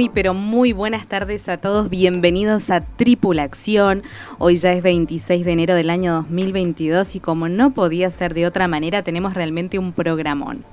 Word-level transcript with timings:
Muy, 0.00 0.08
pero 0.08 0.32
muy 0.32 0.72
buenas 0.72 1.06
tardes 1.06 1.46
a 1.50 1.58
todos. 1.58 1.90
Bienvenidos 1.90 2.70
a 2.70 2.80
Tripulación. 2.80 4.02
Hoy 4.38 4.56
ya 4.56 4.72
es 4.72 4.82
26 4.82 5.44
de 5.44 5.52
enero 5.52 5.74
del 5.74 5.90
año 5.90 6.14
2022 6.14 7.16
y 7.16 7.20
como 7.20 7.50
no 7.50 7.74
podía 7.74 8.08
ser 8.08 8.32
de 8.32 8.46
otra 8.46 8.66
manera, 8.66 9.02
tenemos 9.02 9.34
realmente 9.34 9.78
un 9.78 9.92
programón. 9.92 10.64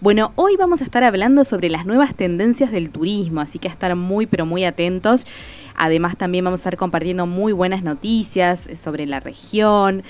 Bueno, 0.00 0.32
hoy 0.36 0.56
vamos 0.56 0.80
a 0.80 0.84
estar 0.84 1.04
hablando 1.04 1.44
sobre 1.44 1.68
las 1.68 1.84
nuevas 1.84 2.14
tendencias 2.14 2.72
del 2.72 2.88
turismo, 2.88 3.42
así 3.42 3.58
que 3.58 3.68
a 3.68 3.70
estar 3.70 3.94
muy, 3.96 4.24
pero 4.24 4.46
muy 4.46 4.64
atentos. 4.64 5.26
Además, 5.82 6.18
también 6.18 6.44
vamos 6.44 6.60
a 6.60 6.62
estar 6.62 6.76
compartiendo 6.76 7.24
muy 7.24 7.54
buenas 7.54 7.82
noticias 7.82 8.68
sobre 8.74 9.06
la 9.06 9.18
región 9.18 10.02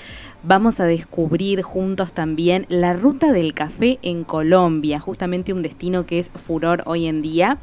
vamos 0.43 0.79
a 0.79 0.85
descubrir 0.85 1.61
juntos 1.61 2.13
también 2.13 2.65
la 2.67 2.93
ruta 2.93 3.31
del 3.31 3.53
café 3.53 3.99
en 4.01 4.23
Colombia, 4.23 4.99
justamente 4.99 5.53
un 5.53 5.61
destino 5.61 6.05
que 6.05 6.17
es 6.17 6.29
furor 6.29 6.83
hoy 6.85 7.05
en 7.05 7.21
día. 7.21 7.57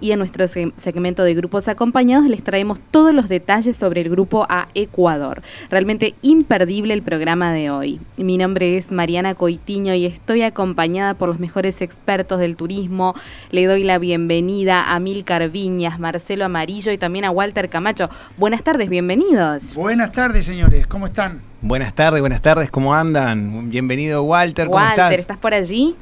Y 0.00 0.10
en 0.10 0.18
nuestro 0.18 0.46
segmento 0.46 1.22
de 1.22 1.34
grupos 1.34 1.68
acompañados 1.68 2.26
les 2.26 2.42
traemos 2.42 2.80
todos 2.90 3.14
los 3.14 3.28
detalles 3.28 3.76
sobre 3.76 4.00
el 4.00 4.10
grupo 4.10 4.46
a 4.48 4.68
Ecuador. 4.74 5.42
Realmente 5.70 6.14
imperdible 6.22 6.94
el 6.94 7.02
programa 7.02 7.52
de 7.52 7.70
hoy. 7.70 8.00
Mi 8.16 8.36
nombre 8.36 8.76
es 8.76 8.90
Mariana 8.90 9.34
Coitiño 9.34 9.94
y 9.94 10.06
estoy 10.06 10.42
acompañada 10.42 11.14
por 11.14 11.28
los 11.28 11.38
mejores 11.38 11.82
expertos 11.82 12.40
del 12.40 12.56
turismo. 12.56 13.14
Le 13.50 13.66
doy 13.66 13.84
la 13.84 13.98
bienvenida 13.98 14.92
a 14.92 14.98
Milcar 14.98 15.48
Viñas, 15.50 16.00
Marcelo 16.00 16.44
Amarillo 16.44 16.90
y 16.90 16.98
también 16.98 17.24
a 17.24 17.30
Walter 17.30 17.53
Camacho. 17.54 18.10
Buenas 18.36 18.62
tardes, 18.64 18.88
bienvenidos. 18.88 19.74
Buenas 19.76 20.10
tardes, 20.12 20.44
señores. 20.44 20.86
¿Cómo 20.88 21.06
están? 21.06 21.40
Buenas 21.62 21.94
tardes, 21.94 22.20
buenas 22.20 22.42
tardes, 22.42 22.70
¿cómo 22.70 22.94
andan? 22.94 23.70
Bienvenido 23.70 24.22
Walter, 24.24 24.66
¿cómo 24.66 24.76
Walter, 24.76 25.04
estás? 25.04 25.18
¿estás 25.20 25.36
por 25.38 25.54
allí? 25.54 25.96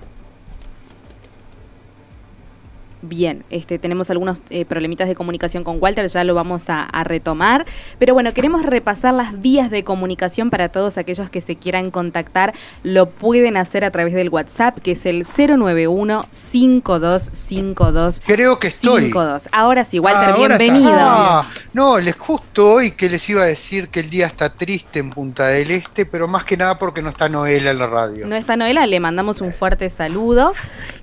Bien, 3.03 3.45
este, 3.51 3.79
tenemos 3.81 4.11
algunos 4.11 4.41
eh, 4.51 4.65
problemitas 4.65 5.09
de 5.09 5.17
comunicación 5.17 5.65
con 5.65 5.79
Walter, 5.81 6.07
ya 6.07 6.23
lo 6.23 6.35
vamos 6.35 6.63
a, 6.69 6.87
retomar. 7.03 7.67
Pero 7.99 8.15
bueno, 8.15 8.33
queremos 8.33 8.65
repasar 8.65 9.13
las 9.13 9.43
vías 9.43 9.73
de 9.73 9.83
comunicación 9.83 10.51
para 10.51 10.69
todos 10.69 10.99
aquellos 10.99 11.29
que 11.31 11.41
se 11.41 11.57
quieran 11.57 11.91
contactar. 11.91 12.55
Lo 12.85 13.11
pueden 13.11 13.57
hacer 13.57 13.85
a 13.85 13.91
través 13.91 14.15
del 14.15 14.29
WhatsApp, 14.29 14.79
que 14.79 14.93
es 14.93 15.05
el 15.05 15.27
091-5252. 15.27 18.21
Creo 18.25 18.61
que 18.61 18.69
estoy. 18.69 19.13
Ahora 19.51 19.85
sí, 19.85 19.99
Walter, 19.99 20.37
bienvenido. 20.37 20.93
Ah, 20.95 21.45
no, 21.73 21.99
les 21.99 22.15
justo 22.17 22.75
hoy 22.75 22.93
que 22.93 23.11
les 23.11 23.29
iba 23.29 23.43
a 23.43 23.47
decir 23.47 23.89
que 23.89 23.99
el 24.01 24.11
día 24.11 24.27
está 24.27 24.51
triste 24.51 25.01
en 25.01 25.11
Punta 25.11 25.49
del 25.49 25.73
Este, 25.73 26.07
pero 26.07 26.29
más 26.29 26.45
que 26.45 26.57
nada 26.57 26.79
porque 26.79 27.03
no 27.03 27.09
está 27.09 27.29
Noela 27.29 27.73
en 27.73 27.79
la 27.79 27.89
radio. 27.89 28.29
No 28.29 28.37
está 28.37 28.55
Noela, 28.57 28.87
le 28.87 29.01
mandamos 29.01 29.41
un 29.41 29.53
fuerte 29.53 29.91
saludo. 29.91 30.53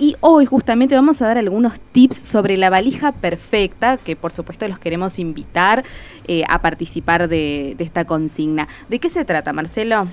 Y 0.01 0.17
hoy 0.21 0.47
justamente 0.47 0.97
vamos 0.97 1.23
a 1.23 1.27
dar 1.27 1.39
algunos 1.39 1.79
tips 1.93 2.17
sobre 2.17 2.57
la 2.57 2.71
valija 2.71 3.13
perfecta, 3.13 3.99
que 3.99 4.17
por 4.17 4.33
supuesto 4.33 4.67
los 4.67 4.81
queremos 4.81 5.21
invitar 5.21 5.85
eh, 6.27 6.43
a 6.49 6.61
participar 6.61 7.29
de 7.29 7.77
esta 7.79 8.05
consigna. 8.05 8.67
¿De 8.89 8.99
qué 8.99 9.11
se 9.11 9.25
trata, 9.25 9.53
Marcelo? 9.53 10.09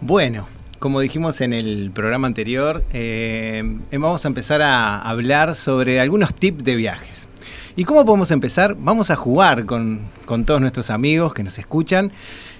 Bueno, 0.00 0.48
como 0.78 1.00
dijimos 1.00 1.40
en 1.40 1.52
el 1.52 1.90
programa 1.92 2.26
anterior, 2.26 2.84
eh, 2.92 3.62
vamos 3.92 4.24
a 4.24 4.28
empezar 4.28 4.62
a 4.62 4.98
hablar 4.98 5.54
sobre 5.54 6.00
algunos 6.00 6.34
tips 6.34 6.64
de 6.64 6.76
viajes. 6.76 7.28
¿Y 7.76 7.84
cómo 7.84 8.04
podemos 8.04 8.30
empezar? 8.30 8.76
Vamos 8.78 9.10
a 9.10 9.16
jugar 9.16 9.66
con, 9.66 10.00
todos 10.46 10.60
nuestros 10.60 10.90
amigos 10.90 11.34
que 11.34 11.42
nos 11.42 11.58
escuchan 11.58 12.10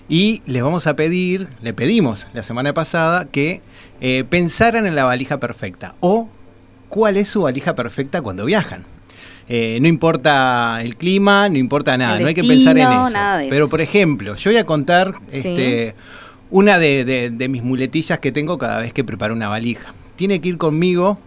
y 0.09 0.43
les 0.47 0.63
vamos 0.63 0.87
a 0.87 0.95
pedir, 0.95 1.49
le 1.63 1.73
pedimos 1.73 2.29
la 2.35 2.43
semana 2.43 2.75
pasada 2.75 3.25
que 3.25 3.63
eh, 4.01 4.25
pensaran 4.29 4.87
en 4.87 4.95
la 4.95 5.05
valija 5.05 5.41
perfecta 5.41 5.95
o 6.01 6.29
cuál 6.89 7.17
es 7.17 7.29
su 7.29 7.43
valija 7.43 7.75
perfecta 7.75 8.21
cuando 8.21 8.45
viajan. 8.45 8.85
Eh, 9.49 9.79
no 9.81 9.89
importa 9.89 10.81
el 10.83 10.97
clima, 10.97 11.49
no 11.49 11.57
importa 11.57 11.97
nada, 11.97 12.19
no 12.19 12.27
hay 12.27 12.35
que 12.35 12.45
pensar 12.45 12.77
en 12.77 12.87
eso. 12.87 13.19
Pero 13.49 13.69
por 13.69 13.81
ejemplo, 13.81 14.35
yo 14.37 14.51
voy 14.51 14.59
a 14.59 14.65
contar 14.65 15.15
este, 15.31 15.95
una 16.51 16.79
de, 16.79 17.47
mis 17.49 17.63
muletillas 17.63 18.19
que 18.19 18.33
tengo 18.33 18.59
cada 18.59 18.81
vez 18.81 18.93
que 18.93 19.05
preparo 19.05 19.35
una 19.35 19.49
valija. 19.49 19.95
Tiene 20.17 20.41
que 20.41 20.49
ir 20.49 20.59
conmigo 20.59 21.19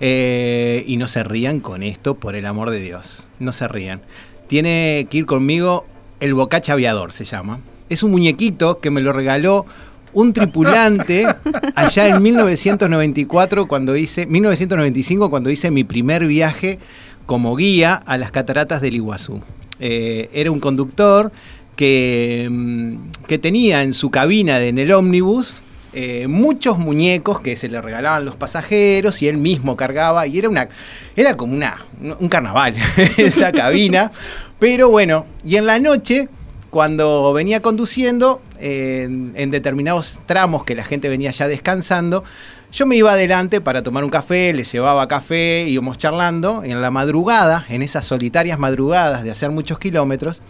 eh, 0.00 0.84
y 0.86 0.96
no 0.96 1.06
se 1.06 1.22
rían 1.24 1.60
con 1.60 1.82
esto, 1.82 2.14
por 2.14 2.34
el 2.34 2.46
amor 2.46 2.70
de 2.70 2.80
Dios. 2.80 3.28
No 3.38 3.52
se 3.52 3.68
rían. 3.68 4.00
Tiene 4.46 5.06
que 5.10 5.18
ir 5.18 5.26
conmigo 5.26 5.86
el 6.20 6.34
bocacha 6.34 6.72
aviador, 6.74 7.12
se 7.12 7.24
llama. 7.24 7.60
Es 7.88 8.02
un 8.02 8.10
muñequito 8.10 8.80
que 8.80 8.90
me 8.90 9.00
lo 9.00 9.12
regaló 9.12 9.66
un 10.12 10.32
tripulante 10.32 11.26
allá 11.74 12.08
en 12.08 12.22
1994 12.22 13.68
cuando 13.68 13.96
hice 13.96 14.26
1995 14.26 15.30
cuando 15.30 15.50
hice 15.50 15.70
mi 15.70 15.84
primer 15.84 16.26
viaje 16.26 16.78
como 17.26 17.54
guía 17.54 17.94
a 17.94 18.16
las 18.16 18.32
cataratas 18.32 18.80
del 18.80 18.96
Iguazú. 18.96 19.40
Eh, 19.78 20.28
era 20.32 20.50
un 20.50 20.60
conductor 20.60 21.32
Mm, 21.80 23.10
que, 23.26 23.38
tenía 23.38 23.82
en 23.82 23.94
su 23.94 24.10
cabina 24.10 24.60
en 24.60 24.78
el 24.78 24.92
ómnibus 24.92 25.62
eh, 25.94 26.26
muchos 26.28 26.78
muñecos 26.78 27.40
que 27.40 27.56
se 27.56 27.68
le 27.68 27.80
regalaban 27.80 28.26
los 28.26 28.36
pasajeros 28.36 29.22
y 29.22 29.28
él 29.28 29.38
mismo 29.38 29.76
cargaba 29.76 30.26
y 30.26 30.38
era 30.38 30.48
una 30.48 30.68
era 31.16 31.36
como 31.36 31.54
una 31.54 31.78
un 32.18 32.28
carnaval 32.28 32.74
esa 33.16 33.50
cabina. 33.52 34.12
Pero 34.58 34.90
bueno 34.90 35.26
y 35.44 35.56
en 35.56 35.66
la 35.66 35.78
noche 35.78 36.28
cuando 36.68 37.32
venía 37.32 37.62
conduciendo 37.62 38.42
en 38.58 39.50
determinados 39.50 40.20
tramos 40.26 40.64
que 40.66 40.74
la 40.74 40.84
gente 40.84 41.08
venía 41.08 41.30
ya 41.30 41.48
descansando 41.48 42.24
yo 42.72 42.86
me 42.86 42.96
iba 42.96 43.12
adelante 43.12 43.60
para 43.60 43.82
tomar 43.82 44.04
un 44.04 44.10
café, 44.10 44.52
les 44.52 44.70
llevaba 44.72 45.08
café, 45.08 45.64
íbamos 45.68 45.98
charlando. 45.98 46.62
En 46.62 46.80
la 46.80 46.90
madrugada, 46.90 47.66
en 47.68 47.82
esas 47.82 48.04
solitarias 48.04 48.58
madrugadas 48.58 49.24
de 49.24 49.30
hacer 49.30 49.50
muchos 49.50 49.78
kilómetros, 49.78 50.42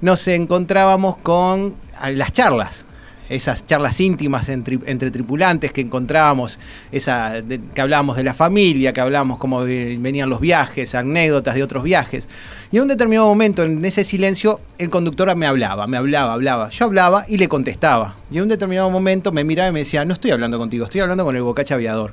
nos 0.00 0.26
encontrábamos 0.28 1.16
con 1.16 1.74
las 2.12 2.32
charlas 2.32 2.86
esas 3.28 3.66
charlas 3.66 4.00
íntimas 4.00 4.48
entre, 4.48 4.78
tripulantes 5.10 5.72
que 5.72 5.80
encontrábamos, 5.80 6.58
esa, 6.92 7.42
que 7.74 7.80
hablábamos 7.80 8.16
de 8.16 8.24
la 8.24 8.34
familia, 8.34 8.92
que 8.92 9.00
hablábamos 9.00 9.38
cómo 9.38 9.60
venían 9.60 10.28
los 10.28 10.40
viajes, 10.40 10.94
anécdotas 10.94 11.54
de 11.54 11.62
otros 11.62 11.84
viajes. 11.84 12.28
Y 12.70 12.76
en 12.76 12.82
un 12.82 12.88
determinado 12.88 13.26
momento, 13.26 13.62
en 13.62 13.84
ese 13.84 14.04
silencio, 14.04 14.60
el 14.78 14.90
conductor 14.90 15.34
me 15.36 15.46
hablaba, 15.46 15.86
me 15.86 15.96
hablaba, 15.96 16.32
hablaba. 16.34 16.70
Yo 16.70 16.84
hablaba 16.84 17.24
y 17.28 17.38
le 17.38 17.48
contestaba. 17.48 18.16
Y 18.30 18.36
en 18.36 18.44
un 18.44 18.48
determinado 18.48 18.90
momento 18.90 19.32
me 19.32 19.44
miraba 19.44 19.68
y 19.68 19.72
me 19.72 19.80
decía, 19.80 20.04
no 20.04 20.14
estoy 20.14 20.30
hablando 20.30 20.58
contigo, 20.58 20.84
estoy 20.84 21.00
hablando 21.00 21.24
con 21.24 21.36
el 21.36 21.42
bocacha 21.42 21.74
aviador 21.74 22.12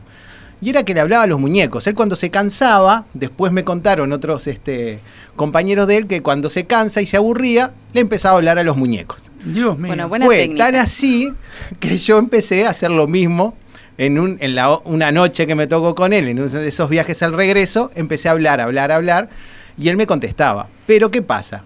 y 0.62 0.70
era 0.70 0.84
que 0.84 0.94
le 0.94 1.02
hablaba 1.02 1.24
a 1.24 1.28
los 1.28 1.40
muñecos. 1.40 1.88
Él 1.88 1.96
cuando 1.96 2.16
se 2.16 2.30
cansaba, 2.30 3.06
después 3.14 3.52
me 3.52 3.64
contaron 3.64 4.14
otros 4.14 4.46
este, 4.48 5.00
compañeros 5.36 5.88
de 5.88 5.98
él 5.98 6.08
que 6.08 6.22
cuando 6.22 6.50
se 6.50 6.66
cansa 6.66 7.02
y 7.02 7.08
se 7.08 7.18
aburría, 7.18 7.72
le 7.94 8.02
empezaba 8.02 8.36
a 8.36 8.38
hablar 8.38 8.60
a 8.60 8.64
los 8.64 8.78
muñecos. 8.78 9.32
Dios 9.44 9.78
mío. 9.78 10.08
Fue 10.24 10.50
tan 10.50 10.76
así 10.76 11.34
que 11.80 11.98
yo 11.98 12.20
empecé 12.20 12.68
a 12.68 12.70
hacer 12.70 12.92
lo 12.92 13.08
mismo 13.08 13.56
en, 13.98 14.20
un, 14.20 14.38
en 14.40 14.56
la, 14.56 14.78
una 14.78 15.12
noche 15.12 15.48
que 15.48 15.56
me 15.56 15.66
tocó 15.68 15.96
con 15.96 16.14
él, 16.14 16.28
en 16.28 16.40
uno 16.40 16.48
de 16.48 16.68
esos 16.68 16.90
viajes 16.90 17.22
al 17.24 17.34
regreso, 17.34 17.92
empecé 17.96 18.30
a 18.30 18.32
hablar, 18.32 18.62
hablar, 18.62 18.92
hablar, 18.92 19.30
y 19.78 19.90
él 19.90 19.98
me 19.98 20.06
contestaba. 20.06 20.68
Pero 20.86 21.10
¿qué 21.10 21.22
pasa? 21.22 21.64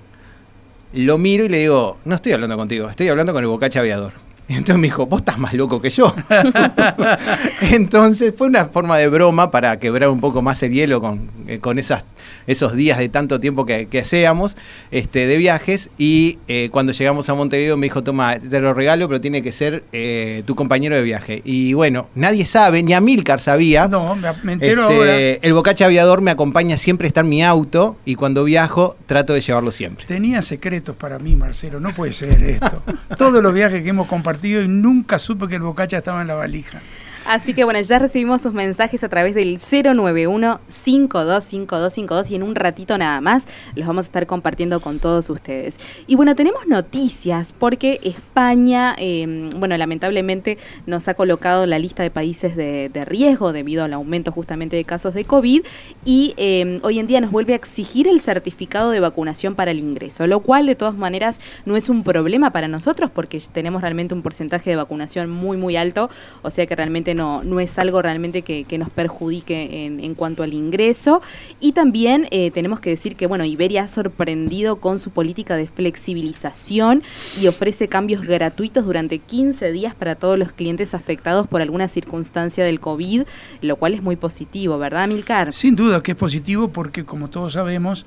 Lo 0.93 1.17
miro 1.17 1.43
y 1.43 1.49
le 1.49 1.59
digo, 1.59 1.97
no 2.05 2.15
estoy 2.15 2.31
hablando 2.31 2.55
contigo, 2.55 2.89
estoy 2.89 3.09
hablando 3.09 3.33
con 3.33 3.43
el 3.43 3.49
bocacha 3.49 3.81
aviador. 3.81 4.24
Y 4.47 4.53
entonces 4.57 4.77
me 4.77 4.87
dijo, 4.87 5.05
vos 5.05 5.21
estás 5.21 5.37
más 5.37 5.53
loco 5.53 5.81
que 5.81 5.89
yo. 5.89 6.13
entonces 7.71 8.33
fue 8.37 8.47
una 8.47 8.65
forma 8.65 8.97
de 8.97 9.07
broma 9.07 9.51
para 9.51 9.79
quebrar 9.79 10.09
un 10.09 10.19
poco 10.19 10.41
más 10.41 10.61
el 10.63 10.73
hielo 10.73 11.01
con, 11.01 11.29
eh, 11.47 11.59
con 11.59 11.79
esas, 11.79 12.03
esos 12.47 12.75
días 12.75 12.97
de 12.99 13.09
tanto 13.09 13.39
tiempo 13.39 13.65
que, 13.65 13.87
que 13.87 13.99
hacíamos 13.99 14.57
este, 14.91 15.27
de 15.27 15.37
viajes. 15.37 15.89
Y 15.97 16.39
eh, 16.47 16.69
cuando 16.71 16.91
llegamos 16.91 17.29
a 17.29 17.33
Montevideo 17.33 17.77
me 17.77 17.85
dijo, 17.85 18.03
toma, 18.03 18.39
te 18.39 18.59
lo 18.59 18.73
regalo, 18.73 19.07
pero 19.07 19.21
tiene 19.21 19.41
que 19.41 19.51
ser 19.51 19.83
eh, 19.91 20.43
tu 20.45 20.55
compañero 20.55 20.95
de 20.95 21.03
viaje. 21.03 21.41
Y 21.45 21.73
bueno, 21.73 22.07
nadie 22.15 22.45
sabe, 22.45 22.83
ni 22.83 22.93
Amilcar 22.93 23.39
sabía. 23.39 23.87
No, 23.87 24.15
me, 24.15 24.29
me 24.43 24.53
entero 24.53 24.83
Este, 24.83 24.95
ahora. 24.95 25.15
El 25.41 25.53
bocacha 25.53 25.85
aviador 25.85 26.21
me 26.21 26.31
acompaña 26.31 26.77
siempre, 26.77 27.07
está 27.07 27.21
en 27.21 27.29
mi 27.29 27.43
auto 27.43 27.97
y 28.05 28.15
cuando 28.15 28.43
viajo 28.43 28.95
trato 29.05 29.33
de 29.33 29.41
llevarlo 29.41 29.71
siempre. 29.71 30.05
Tenía 30.05 30.41
secretos 30.41 30.95
para 30.95 31.19
mí, 31.19 31.35
Marcelo, 31.35 31.79
no 31.79 31.93
puede 31.93 32.13
ser 32.13 32.41
esto. 32.41 32.83
Todos 33.17 33.41
los 33.41 33.53
viajes 33.53 33.83
que 33.83 33.89
hemos 33.89 34.07
compartido 34.07 34.61
y 34.61 34.67
nunca 34.67 35.19
supe 35.19 35.47
que 35.47 35.55
el 35.55 35.61
bocacha 35.61 35.97
estaba 35.97 36.21
en 36.21 36.27
la 36.27 36.35
valija. 36.35 36.81
Así 37.25 37.53
que 37.55 37.63
bueno, 37.63 37.81
ya 37.81 37.97
recibimos 37.97 38.43
sus 38.43 38.53
mensajes 38.53 39.03
a 39.03 39.09
través 39.09 39.33
del 39.33 39.57
091-525252 39.57 42.29
y 42.29 42.35
en 42.35 42.43
un 42.43 42.53
ratito 42.53 42.99
nada 42.99 43.19
más 43.19 43.47
los 43.75 43.87
vamos 43.87 44.05
a 44.05 44.09
estar 44.09 44.27
compartiendo 44.27 44.79
con 44.79 44.99
todos 44.99 45.31
ustedes. 45.31 45.79
Y 46.05 46.13
bueno, 46.13 46.35
tenemos 46.35 46.67
noticias 46.67 47.51
porque 47.57 47.99
España, 48.03 48.95
eh, 48.99 49.49
bueno, 49.57 49.75
lamentablemente 49.75 50.59
nos 50.85 51.07
ha 51.07 51.15
colocado 51.15 51.65
la 51.65 51.79
lista 51.79 52.03
de 52.03 52.11
países 52.11 52.55
de, 52.55 52.91
riesgo 53.05 53.53
debido 53.53 53.83
al 53.83 53.93
aumento 53.93 54.31
justamente 54.31 54.75
de 54.75 54.83
casos 54.83 55.15
de 55.15 55.25
COVID 55.25 55.63
y 56.05 56.35
eh, 56.37 56.79
hoy 56.83 56.99
en 56.99 57.07
día 57.07 57.21
nos 57.21 57.31
vuelve 57.31 57.53
a 57.53 57.55
exigir 57.55 58.07
el 58.07 58.19
certificado 58.19 58.91
de 58.91 58.99
vacunación 58.99 59.55
para 59.55 59.71
el 59.71 59.79
ingreso, 59.79 60.27
lo 60.27 60.41
cual 60.41 60.67
de 60.67 60.75
todas 60.75 60.93
maneras 60.95 61.41
no 61.65 61.75
es 61.75 61.89
un 61.89 62.03
problema 62.03 62.51
para 62.51 62.67
nosotros 62.67 63.09
porque 63.11 63.41
tenemos 63.51 63.81
realmente 63.81 64.13
un 64.13 64.21
porcentaje 64.21 64.69
de 64.69 64.75
vacunación 64.75 65.31
muy 65.31 65.57
muy 65.57 65.75
alto, 65.75 66.11
o 66.43 66.51
sea 66.51 66.67
que 66.67 66.75
realmente 66.75 67.14
no, 67.15 67.43
no 67.43 67.59
es 67.59 67.79
algo 67.79 68.01
realmente 68.01 68.41
que, 68.41 68.65
nos 68.77 68.89
perjudique 68.89 69.85
en, 69.85 69.99
en, 70.01 70.15
cuanto 70.15 70.43
al 70.43 70.53
ingreso. 70.53 71.21
Y 71.59 71.71
también 71.71 72.27
eh, 72.31 72.51
tenemos 72.51 72.79
que 72.79 72.89
decir 72.89 73.15
que, 73.15 73.25
bueno, 73.25 73.45
Iberia 73.45 73.83
ha 73.83 73.87
sorprendido 73.87 74.77
con 74.77 74.99
su 74.99 75.11
política 75.11 75.55
de 75.55 75.67
flexibilización 75.67 77.03
y 77.39 77.47
ofrece 77.47 77.87
cambios 77.87 78.25
gratuitos 78.25 78.85
durante 78.85 79.19
15 79.19 79.71
días 79.71 79.95
para 79.95 80.15
todos 80.15 80.37
los 80.37 80.51
clientes 80.51 80.93
afectados 80.93 81.47
por 81.47 81.61
alguna 81.61 81.87
circunstancia 81.87 82.63
del 82.65 82.79
COVID, 82.79 83.23
lo 83.61 83.75
cual 83.77 83.93
es 83.93 84.03
muy 84.03 84.15
positivo, 84.15 84.77
¿verdad, 84.77 85.07
Milcar? 85.07 85.53
Sin 85.53 85.75
duda 85.75 86.03
que 86.03 86.11
es 86.11 86.17
positivo 86.17 86.67
porque, 86.69 87.05
como 87.05 87.29
todos 87.29 87.53
sabemos, 87.53 88.05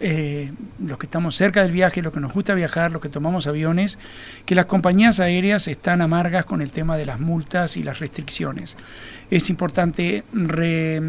eh, 0.00 0.52
los 0.84 0.98
que 0.98 1.06
estamos 1.06 1.36
cerca 1.36 1.62
del 1.62 1.70
viaje, 1.70 2.02
los 2.02 2.12
que 2.12 2.20
nos 2.20 2.32
gusta 2.32 2.54
viajar, 2.54 2.90
los 2.90 3.00
que 3.00 3.08
tomamos 3.08 3.46
aviones, 3.46 3.98
que 4.44 4.54
las 4.54 4.66
compañías 4.66 5.20
aéreas 5.20 5.68
están 5.68 6.02
amargas 6.02 6.44
con 6.44 6.60
el 6.62 6.70
tema 6.70 6.96
de 6.96 7.06
las 7.06 7.20
multas 7.20 7.76
y 7.76 7.82
las 7.82 8.00
restricciones. 8.00 8.76
Es 9.30 9.50
importante 9.50 10.24
re, 10.32 11.00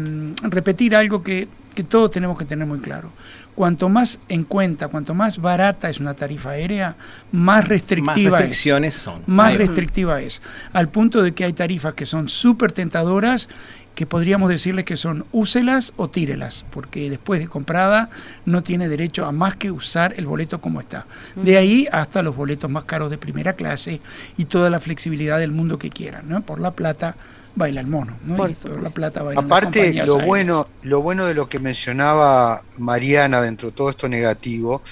repetir 0.42 0.94
algo 0.94 1.22
que, 1.22 1.48
que, 1.74 1.82
todos 1.82 2.12
tenemos 2.12 2.38
que 2.38 2.44
tener 2.44 2.66
muy 2.66 2.78
claro. 2.78 3.10
Cuanto 3.56 3.88
más 3.88 4.20
en 4.28 4.44
cuenta, 4.44 4.88
cuanto 4.88 5.14
más 5.14 5.38
barata 5.38 5.90
es 5.90 5.98
una 5.98 6.14
tarifa 6.14 6.50
aérea, 6.50 6.96
más 7.32 7.66
restrictiva 7.66 8.30
más 8.30 8.40
restricciones 8.40 8.94
es. 8.94 9.02
son. 9.02 9.22
Más 9.26 9.50
Ahí. 9.50 9.58
restrictiva 9.58 10.20
es. 10.20 10.42
Al 10.72 10.90
punto 10.90 11.22
de 11.22 11.32
que 11.32 11.44
hay 11.44 11.52
tarifas 11.52 11.94
que 11.94 12.06
son 12.06 12.28
súper 12.28 12.70
tentadoras 12.70 13.48
que 13.96 14.06
podríamos 14.06 14.50
decirles 14.50 14.84
que 14.84 14.96
son 14.96 15.24
úselas 15.32 15.94
o 15.96 16.08
tírelas, 16.08 16.66
porque 16.70 17.08
después 17.08 17.40
de 17.40 17.48
comprada 17.48 18.10
no 18.44 18.62
tiene 18.62 18.88
derecho 18.88 19.24
a 19.24 19.32
más 19.32 19.56
que 19.56 19.70
usar 19.70 20.12
el 20.18 20.26
boleto 20.26 20.60
como 20.60 20.80
está. 20.80 21.06
De 21.34 21.56
ahí 21.56 21.88
hasta 21.90 22.22
los 22.22 22.36
boletos 22.36 22.70
más 22.70 22.84
caros 22.84 23.10
de 23.10 23.16
primera 23.16 23.54
clase 23.54 24.02
y 24.36 24.44
toda 24.44 24.68
la 24.68 24.80
flexibilidad 24.80 25.38
del 25.38 25.50
mundo 25.50 25.78
que 25.78 25.88
quieran, 25.88 26.28
¿no? 26.28 26.42
Por 26.42 26.60
la 26.60 26.72
plata 26.72 27.16
baila 27.56 27.80
el 27.80 27.86
mono, 27.86 28.18
¿no? 28.22 28.36
Por, 28.36 28.50
y 28.50 28.54
por 28.54 28.82
la 28.82 28.90
plata 28.90 29.22
baila 29.22 29.40
Aparte, 29.40 29.94
lo 30.04 30.18
bueno, 30.20 30.68
lo 30.82 31.00
bueno 31.00 31.24
de 31.24 31.32
lo 31.32 31.48
que 31.48 31.58
mencionaba 31.58 32.62
Mariana 32.78 33.40
dentro 33.40 33.70
de 33.70 33.74
todo 33.74 33.88
esto 33.88 34.08
negativo 34.08 34.82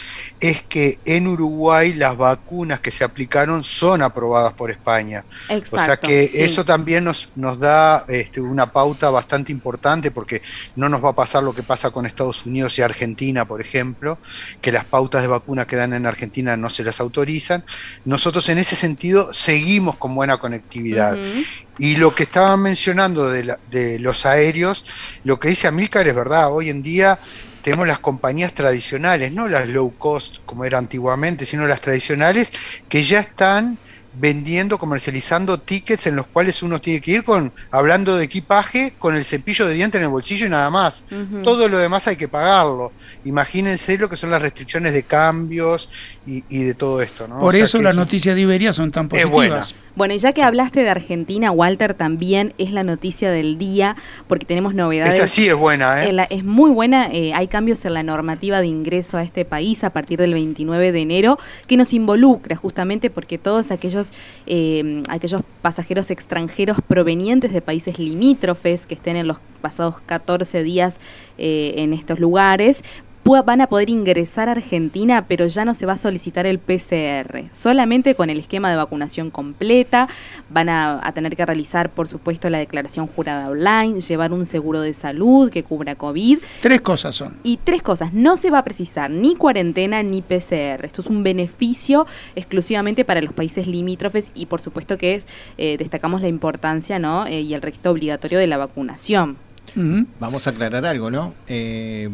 es 0.40 0.62
que 0.62 0.98
en 1.04 1.26
Uruguay 1.26 1.92
las 1.92 2.16
vacunas 2.16 2.80
que 2.80 2.90
se 2.90 3.04
aplicaron 3.04 3.62
son 3.62 4.00
aprobadas 4.00 4.54
por 4.54 4.70
España. 4.70 5.26
Exacto, 5.50 5.76
o 5.76 5.84
sea 5.84 5.96
que 5.98 6.26
sí. 6.26 6.40
eso 6.40 6.64
también 6.64 7.04
nos, 7.04 7.30
nos 7.36 7.58
da 7.58 8.06
este, 8.08 8.40
una 8.40 8.72
pauta 8.72 9.10
bastante 9.10 9.52
importante 9.52 10.10
porque 10.10 10.40
no 10.74 10.88
nos 10.88 11.04
va 11.04 11.10
a 11.10 11.14
pasar 11.14 11.42
lo 11.42 11.54
que 11.54 11.62
pasa 11.62 11.90
con 11.90 12.06
Estados 12.06 12.46
Unidos 12.46 12.78
y 12.78 12.82
Argentina, 12.82 13.46
por 13.46 13.60
ejemplo, 13.60 14.18
que 14.62 14.72
las 14.72 14.86
pautas 14.86 15.20
de 15.20 15.28
vacuna 15.28 15.66
que 15.66 15.76
dan 15.76 15.92
en 15.92 16.06
Argentina 16.06 16.56
no 16.56 16.70
se 16.70 16.82
las 16.82 16.98
autorizan. 16.98 17.62
Nosotros 18.06 18.48
en 18.48 18.56
ese 18.56 18.74
sentido 18.74 19.34
seguimos 19.34 19.96
con 19.96 20.14
buena 20.14 20.38
conectividad. 20.38 21.14
Uh 21.14 21.18
-huh. 21.18 21.63
Y 21.78 21.96
lo 21.96 22.14
que 22.14 22.24
estaban 22.24 22.62
mencionando 22.62 23.30
de, 23.30 23.44
la, 23.44 23.58
de, 23.70 23.98
los 23.98 24.26
aéreos, 24.26 24.84
lo 25.24 25.40
que 25.40 25.48
dice 25.48 25.68
Amílcar 25.68 26.06
es 26.06 26.14
verdad, 26.14 26.52
hoy 26.52 26.70
en 26.70 26.82
día 26.82 27.18
tenemos 27.62 27.88
las 27.88 27.98
compañías 27.98 28.52
tradicionales, 28.52 29.32
no 29.32 29.48
las 29.48 29.68
low 29.68 29.92
cost 29.96 30.36
como 30.44 30.64
era 30.64 30.78
antiguamente, 30.78 31.46
sino 31.46 31.66
las 31.66 31.80
tradicionales 31.80 32.52
que 32.88 33.02
ya 33.02 33.20
están 33.20 33.78
vendiendo, 34.16 34.78
comercializando 34.78 35.58
tickets 35.58 36.06
en 36.06 36.16
los 36.16 36.26
cuales 36.26 36.62
uno 36.62 36.80
tiene 36.80 37.00
que 37.00 37.12
ir 37.12 37.24
con, 37.24 37.52
hablando 37.70 38.16
de 38.16 38.24
equipaje, 38.24 38.94
con 38.98 39.16
el 39.16 39.24
cepillo 39.24 39.66
de 39.66 39.74
diente 39.74 39.98
en 39.98 40.04
el 40.04 40.10
bolsillo 40.10 40.46
y 40.46 40.50
nada 40.50 40.70
más. 40.70 41.04
Uh 41.10 41.14
-huh. 41.14 41.42
Todo 41.42 41.68
lo 41.68 41.78
demás 41.78 42.06
hay 42.06 42.16
que 42.16 42.28
pagarlo. 42.28 42.92
Imagínense 43.24 43.98
lo 43.98 44.08
que 44.08 44.16
son 44.16 44.30
las 44.30 44.40
restricciones 44.40 44.92
de 44.92 45.02
cambios 45.02 45.90
y, 46.26 46.44
y 46.48 46.62
de 46.64 46.74
todo 46.74 47.02
esto. 47.02 47.26
¿no? 47.26 47.40
Por 47.40 47.54
o 47.54 47.56
sea 47.56 47.64
eso 47.64 47.82
las 47.82 47.96
noticias 47.96 48.34
de 48.34 48.42
Iberia 48.42 48.72
son 48.72 48.90
tan 48.92 49.08
positivas. 49.08 49.74
Bueno, 49.96 50.14
y 50.14 50.18
ya 50.18 50.32
que 50.32 50.42
hablaste 50.42 50.82
de 50.82 50.90
Argentina, 50.90 51.52
Walter, 51.52 51.94
también 51.94 52.52
es 52.58 52.72
la 52.72 52.82
noticia 52.82 53.30
del 53.30 53.58
día, 53.58 53.96
porque 54.26 54.44
tenemos 54.44 54.74
novedades. 54.74 55.14
Esa 55.14 55.28
sí 55.28 55.48
es 55.48 55.54
buena, 55.54 56.04
¿eh? 56.04 56.12
La, 56.12 56.24
es 56.24 56.44
muy 56.44 56.72
buena, 56.72 57.08
eh, 57.12 57.32
hay 57.32 57.46
cambios 57.46 57.84
en 57.84 57.94
la 57.94 58.02
normativa 58.02 58.60
de 58.60 58.66
ingreso 58.66 59.18
a 59.18 59.22
este 59.22 59.44
país 59.44 59.84
a 59.84 59.90
partir 59.90 60.18
del 60.18 60.34
29 60.34 60.90
de 60.90 61.00
enero, 61.00 61.38
que 61.68 61.76
nos 61.76 61.92
involucra 61.92 62.56
justamente 62.56 63.08
porque 63.08 63.38
todos 63.38 63.70
aquellos, 63.70 64.12
eh, 64.46 65.02
aquellos 65.08 65.42
pasajeros 65.62 66.10
extranjeros 66.10 66.78
provenientes 66.86 67.52
de 67.52 67.60
países 67.60 67.98
limítrofes 67.98 68.86
que 68.86 68.94
estén 68.94 69.16
en 69.16 69.28
los 69.28 69.38
pasados 69.60 70.00
14 70.06 70.62
días 70.62 71.00
eh, 71.38 71.74
en 71.78 71.92
estos 71.92 72.18
lugares, 72.18 72.82
van 73.24 73.60
a 73.60 73.66
poder 73.66 73.90
ingresar 73.90 74.48
a 74.48 74.52
Argentina, 74.52 75.24
pero 75.26 75.46
ya 75.46 75.64
no 75.64 75.74
se 75.74 75.86
va 75.86 75.94
a 75.94 75.98
solicitar 75.98 76.46
el 76.46 76.58
PCR, 76.58 77.44
solamente 77.52 78.14
con 78.14 78.30
el 78.30 78.38
esquema 78.38 78.70
de 78.70 78.76
vacunación 78.76 79.30
completa, 79.30 80.08
van 80.50 80.68
a, 80.68 81.00
a, 81.06 81.12
tener 81.12 81.34
que 81.36 81.44
realizar, 81.44 81.90
por 81.90 82.06
supuesto, 82.06 82.50
la 82.50 82.58
declaración 82.58 83.06
jurada 83.06 83.48
online, 83.48 84.00
llevar 84.00 84.32
un 84.32 84.44
seguro 84.44 84.80
de 84.80 84.92
salud 84.92 85.50
que 85.50 85.62
cubra 85.62 85.94
COVID. 85.94 86.38
Tres 86.60 86.80
cosas 86.80 87.16
son. 87.16 87.36
Y 87.42 87.58
tres 87.62 87.82
cosas, 87.82 88.12
no 88.12 88.36
se 88.36 88.50
va 88.50 88.58
a 88.58 88.64
precisar 88.64 89.10
ni 89.10 89.34
cuarentena 89.36 90.02
ni 90.02 90.22
PCR, 90.22 90.84
esto 90.84 91.00
es 91.00 91.06
un 91.06 91.22
beneficio 91.22 92.06
exclusivamente 92.36 93.04
para 93.04 93.20
los 93.20 93.32
países 93.32 93.66
limítrofes 93.66 94.30
y 94.34 94.46
por 94.46 94.60
supuesto 94.60 94.98
que 94.98 95.14
es, 95.14 95.26
eh, 95.58 95.76
destacamos 95.78 96.20
la 96.20 96.28
importancia 96.28 96.84
¿no? 96.98 97.26
Eh, 97.26 97.40
y 97.40 97.54
el 97.54 97.62
requisito 97.62 97.90
obligatorio 97.90 98.38
de 98.38 98.46
la 98.46 98.56
vacunación. 98.56 99.36
Uh 99.76 99.80
-huh. 99.80 100.06
Vamos 100.20 100.46
a 100.46 100.50
aclarar 100.50 100.84
algo, 100.84 101.10
¿no? 101.10 101.34
Eh, 101.48 102.10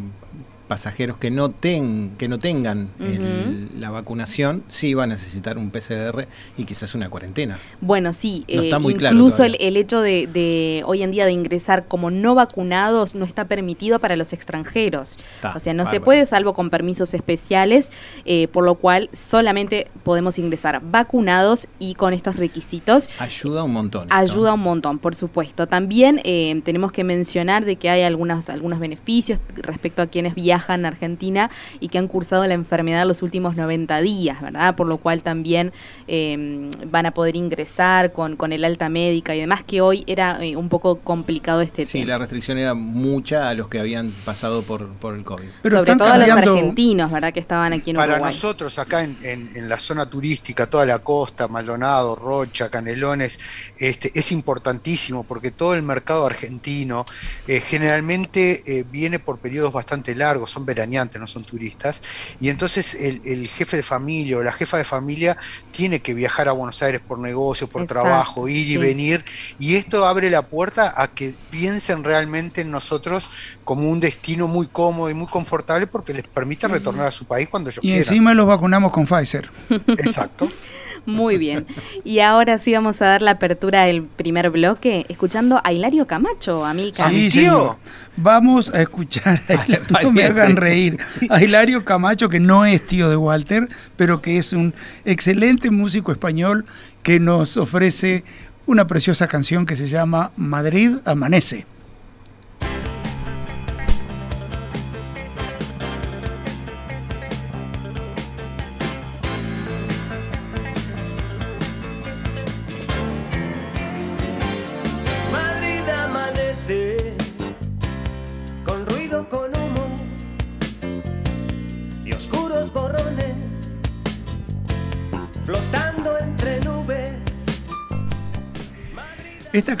pasajeros 0.71 1.17
que 1.17 1.29
no, 1.31 1.51
ten, 1.51 2.11
que 2.17 2.29
no 2.29 2.39
tengan 2.39 2.83
uh 2.97 3.03
-huh. 3.03 3.15
el, 3.17 3.67
la 3.81 3.89
vacunación 3.89 4.63
sí 4.69 4.93
van 4.93 5.11
a 5.11 5.15
necesitar 5.15 5.57
un 5.57 5.69
PCR 5.69 6.29
y 6.57 6.63
quizás 6.63 6.95
una 6.95 7.09
cuarentena. 7.09 7.59
Bueno, 7.81 8.13
sí, 8.13 8.45
no 8.47 8.61
eh, 8.61 8.63
está 8.63 8.79
muy 8.79 8.93
incluso 8.93 9.35
claro 9.35 9.53
el, 9.53 9.57
el, 9.59 9.75
hecho 9.75 9.99
de, 9.99 10.27
de, 10.27 10.83
hoy 10.85 11.03
en 11.03 11.11
día 11.11 11.25
de 11.25 11.33
ingresar 11.33 11.89
como 11.89 12.09
no 12.09 12.35
vacunados 12.35 13.15
no 13.15 13.25
está 13.25 13.49
permitido 13.49 13.99
para 13.99 14.15
los 14.15 14.31
extranjeros. 14.31 15.17
Está, 15.35 15.55
o 15.57 15.59
sea, 15.59 15.73
no 15.73 15.83
bárbaro. 15.83 15.91
se 15.91 16.05
puede 16.05 16.25
salvo 16.25 16.53
con 16.53 16.69
permisos 16.69 17.13
especiales, 17.13 17.91
eh, 18.23 18.47
por 18.47 18.63
lo 18.63 18.75
cual 18.75 19.09
solamente 19.11 19.89
podemos 20.03 20.39
ingresar 20.39 20.79
vacunados 20.81 21.67
y 21.79 21.95
con 21.95 22.13
estos 22.13 22.37
requisitos. 22.37 23.09
Ayuda 23.19 23.65
un 23.65 23.73
montón. 23.73 24.07
Ayuda 24.09 24.53
un 24.53 24.61
montón, 24.61 24.99
por 24.99 25.15
supuesto. 25.15 25.67
También 25.67 26.21
eh, 26.23 26.61
tenemos 26.63 26.93
que 26.93 27.03
mencionar 27.03 27.65
de 27.65 27.75
que 27.75 27.89
hay 27.89 28.03
algunos, 28.03 28.49
algunos 28.49 28.79
beneficios 28.79 29.41
respecto 29.57 30.01
a 30.01 30.07
quienes 30.07 30.33
viajan 30.33 30.60
viajan 30.61 30.85
a 30.85 30.89
Argentina 30.89 31.49
y 31.79 31.89
que 31.89 31.97
han 31.97 32.07
cursado 32.07 32.45
la 32.45 32.53
enfermedad 32.53 33.05
los 33.05 33.21
últimos 33.23 33.55
90 33.55 34.01
días, 34.01 34.41
¿verdad? 34.41 34.75
Por 34.75 34.87
lo 34.87 34.97
cual 34.97 35.23
también 35.23 35.73
em, 36.07 36.69
van 36.87 37.05
a 37.07 37.11
poder 37.11 37.35
ingresar 37.35 38.11
con, 38.11 38.35
con 38.35 38.53
el 38.53 38.63
alta 38.63 38.89
médica 38.89 39.35
y 39.35 39.39
demás, 39.39 39.63
que 39.63 39.81
hoy 39.81 40.03
era 40.07 40.43
eh, 40.43 40.55
un 40.55 40.69
poco 40.69 40.99
complicado 40.99 41.61
este 41.61 41.85
sí, 41.85 41.93
tema. 41.93 42.03
Sí, 42.03 42.07
la 42.07 42.17
restricción 42.19 42.57
era 42.57 42.73
mucha 42.73 43.49
a 43.49 43.53
los 43.53 43.67
que 43.67 43.79
habían 43.79 44.11
pasado 44.23 44.61
por, 44.61 44.87
por 44.89 45.15
el 45.15 45.23
COVID. 45.23 45.47
Pero 45.63 45.79
Sobre 45.79 45.95
todo 45.95 46.13
a 46.13 46.17
los 46.17 46.29
argentinos, 46.29 47.11
¿verdad? 47.11 47.33
Que 47.33 47.39
estaban 47.39 47.73
aquí 47.73 47.91
en 47.91 47.97
Para 47.97 48.13
Uruguay. 48.13 48.33
nosotros, 48.33 48.77
acá 48.77 49.03
en, 49.03 49.17
en, 49.23 49.51
en, 49.55 49.69
la 49.69 49.79
zona 49.79 50.05
turística, 50.05 50.67
toda 50.67 50.85
la 50.85 50.99
costa, 50.99 51.47
Maldonado, 51.47 52.15
Rocha, 52.15 52.69
Canelones, 52.69 53.39
este, 53.77 54.11
es 54.13 54.31
importantísimo 54.31 55.23
porque 55.23 55.51
todo 55.51 55.73
el 55.73 55.81
mercado 55.81 56.25
argentino 56.25 57.05
eh, 57.47 57.61
generalmente 57.61 58.63
eh, 58.65 58.85
viene 58.89 59.19
por 59.19 59.39
periodos 59.39 59.71
bastante 59.73 60.15
largos, 60.15 60.50
son 60.51 60.65
veraneantes, 60.65 61.19
no 61.19 61.27
son 61.27 61.43
turistas, 61.43 62.01
y 62.39 62.49
entonces 62.49 62.95
el, 62.95 63.21
el, 63.25 63.47
jefe 63.47 63.77
de 63.77 63.83
familia 63.83 64.37
o 64.37 64.43
la 64.43 64.51
jefa 64.51 64.77
de 64.77 64.83
familia 64.83 65.37
tiene 65.71 66.01
que 66.01 66.13
viajar 66.13 66.47
a 66.47 66.51
Buenos 66.51 66.81
Aires 66.83 67.01
por 67.05 67.19
negocio, 67.19 67.67
por 67.67 67.83
Exacto, 67.83 68.03
trabajo, 68.03 68.47
ir 68.47 68.67
sí. 68.67 68.73
y 68.73 68.77
venir, 68.77 69.25
y 69.59 69.75
esto 69.75 70.05
abre 70.05 70.29
la 70.29 70.47
puerta 70.47 70.93
a 70.95 71.09
que 71.09 71.35
piensen 71.49 72.03
realmente 72.03 72.61
en 72.61 72.71
nosotros 72.71 73.29
como 73.63 73.89
un 73.89 73.99
destino 73.99 74.47
muy 74.47 74.67
cómodo 74.67 75.09
y 75.09 75.13
muy 75.13 75.27
confortable 75.27 75.87
porque 75.87 76.13
les 76.13 76.27
permite 76.27 76.67
retornar 76.67 77.07
a 77.07 77.11
su 77.11 77.25
país 77.25 77.47
cuando 77.49 77.69
ellos 77.69 77.83
y 77.83 77.87
quieran. 77.87 77.97
Y 77.97 78.01
encima 78.01 78.33
los 78.33 78.47
vacunamos 78.47 78.91
con 78.91 79.05
Pfizer. 79.05 79.49
Exacto. 79.87 80.49
Muy 81.05 81.37
bien. 81.37 81.65
Y 82.03 82.19
ahora 82.19 82.57
sí 82.57 82.73
vamos 82.73 83.01
a 83.01 83.07
dar 83.07 83.21
la 83.21 83.31
apertura 83.31 83.83
del 83.83 84.03
primer 84.03 84.49
bloque 84.49 85.05
escuchando 85.09 85.59
a 85.63 85.73
Hilario 85.73 86.05
Camacho, 86.05 86.63
Amilcar. 86.65 87.11
Sí, 87.11 87.29
tío. 87.29 87.77
Vamos 88.17 88.73
a 88.73 88.81
escuchar, 88.81 89.41
a, 89.47 90.03
no 90.03 90.11
me 90.11 90.25
hagan 90.25 90.57
reír, 90.57 90.99
a 91.29 91.41
Hilario 91.41 91.85
Camacho, 91.85 92.27
que 92.27 92.41
no 92.41 92.65
es 92.65 92.85
tío 92.85 93.09
de 93.09 93.15
Walter, 93.15 93.69
pero 93.95 94.21
que 94.21 94.37
es 94.37 94.51
un 94.51 94.73
excelente 95.05 95.71
músico 95.71 96.11
español 96.11 96.65
que 97.03 97.19
nos 97.19 97.55
ofrece 97.55 98.23
una 98.65 98.85
preciosa 98.85 99.27
canción 99.27 99.65
que 99.65 99.75
se 99.75 99.87
llama 99.87 100.31
Madrid 100.35 100.97
Amanece. 101.05 101.65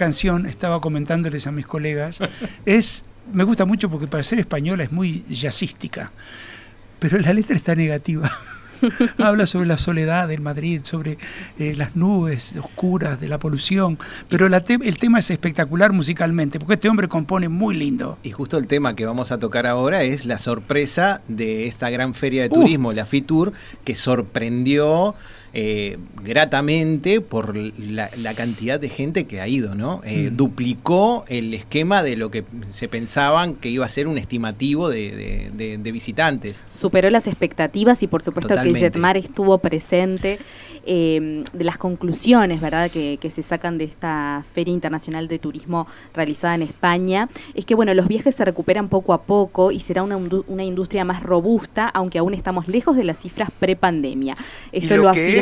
Canción, 0.01 0.47
estaba 0.47 0.81
comentándoles 0.81 1.45
a 1.45 1.51
mis 1.51 1.67
colegas, 1.67 2.17
es 2.65 3.05
me 3.31 3.43
gusta 3.43 3.65
mucho 3.65 3.87
porque 3.87 4.07
para 4.07 4.23
ser 4.23 4.39
española 4.39 4.83
es 4.83 4.91
muy 4.91 5.23
jazzística, 5.29 6.11
pero 6.97 7.19
la 7.19 7.33
letra 7.33 7.55
está 7.55 7.75
negativa. 7.75 8.31
Habla 9.19 9.45
sobre 9.45 9.67
la 9.67 9.77
soledad 9.77 10.27
del 10.27 10.41
Madrid, 10.41 10.81
sobre 10.83 11.19
eh, 11.59 11.75
las 11.77 11.95
nubes 11.95 12.55
oscuras 12.57 13.21
de 13.21 13.27
la 13.27 13.37
polución, 13.37 13.99
pero 14.27 14.49
la 14.49 14.61
te 14.61 14.73
el 14.73 14.97
tema 14.97 15.19
es 15.19 15.29
espectacular 15.29 15.93
musicalmente, 15.93 16.57
porque 16.57 16.73
este 16.73 16.89
hombre 16.89 17.07
compone 17.07 17.47
muy 17.47 17.75
lindo. 17.75 18.17
Y 18.23 18.31
justo 18.31 18.57
el 18.57 18.65
tema 18.65 18.95
que 18.95 19.05
vamos 19.05 19.31
a 19.31 19.37
tocar 19.37 19.67
ahora 19.67 20.01
es 20.01 20.25
la 20.25 20.39
sorpresa 20.39 21.21
de 21.27 21.67
esta 21.67 21.91
gran 21.91 22.15
feria 22.15 22.41
de 22.41 22.49
turismo, 22.49 22.89
uh. 22.89 22.93
la 22.93 23.05
FITUR, 23.05 23.53
que 23.83 23.93
sorprendió 23.93 25.13
eh, 25.53 25.97
gratamente 26.23 27.19
por 27.19 27.57
la, 27.57 28.09
la, 28.15 28.33
cantidad 28.33 28.79
de 28.79 28.87
gente 28.87 29.25
que 29.25 29.41
ha 29.41 29.47
ido, 29.49 29.75
¿no? 29.75 30.01
Eh, 30.05 30.29
mm. 30.31 30.37
Duplicó 30.37 31.25
el 31.27 31.53
esquema 31.53 32.03
de 32.03 32.15
lo 32.15 32.31
que 32.31 32.45
se 32.69 32.87
pensaban 32.87 33.55
que 33.55 33.67
iba 33.67 33.85
a 33.85 33.89
ser 33.89 34.07
un 34.07 34.17
estimativo 34.17 34.89
de, 34.89 35.11
de, 35.11 35.51
de, 35.53 35.77
de 35.77 35.91
visitantes. 35.91 36.63
Superó 36.73 37.09
las 37.09 37.27
expectativas 37.27 38.01
y 38.01 38.07
por 38.07 38.21
supuesto 38.21 38.47
Totalmente. 38.47 38.79
que 38.79 38.85
Jetmar 38.85 39.17
estuvo 39.17 39.57
presente. 39.57 40.39
Eh, 40.83 41.43
de 41.53 41.63
las 41.63 41.77
conclusiones, 41.77 42.59
¿verdad?, 42.59 42.89
que, 42.89 43.19
que, 43.21 43.29
se 43.29 43.43
sacan 43.43 43.77
de 43.77 43.83
esta 43.83 44.43
Feria 44.51 44.73
Internacional 44.73 45.27
de 45.27 45.37
Turismo 45.37 45.85
realizada 46.11 46.55
en 46.55 46.63
España, 46.63 47.29
es 47.53 47.65
que, 47.65 47.75
bueno, 47.75 47.93
los 47.93 48.07
viajes 48.07 48.33
se 48.33 48.43
recuperan 48.43 48.89
poco 48.89 49.13
a 49.13 49.21
poco 49.21 49.71
y 49.71 49.79
será 49.79 50.01
una, 50.01 50.17
una 50.17 50.63
industria 50.63 51.05
más 51.05 51.21
robusta, 51.21 51.87
aunque 51.87 52.17
aún 52.17 52.33
estamos 52.33 52.67
lejos 52.67 52.95
de 52.95 53.03
las 53.03 53.19
cifras 53.19 53.51
pre-pandemia. 53.59 54.35
Esto 54.71 54.97
lo, 54.97 55.03
lo 55.03 55.09
afirmó 55.09 55.40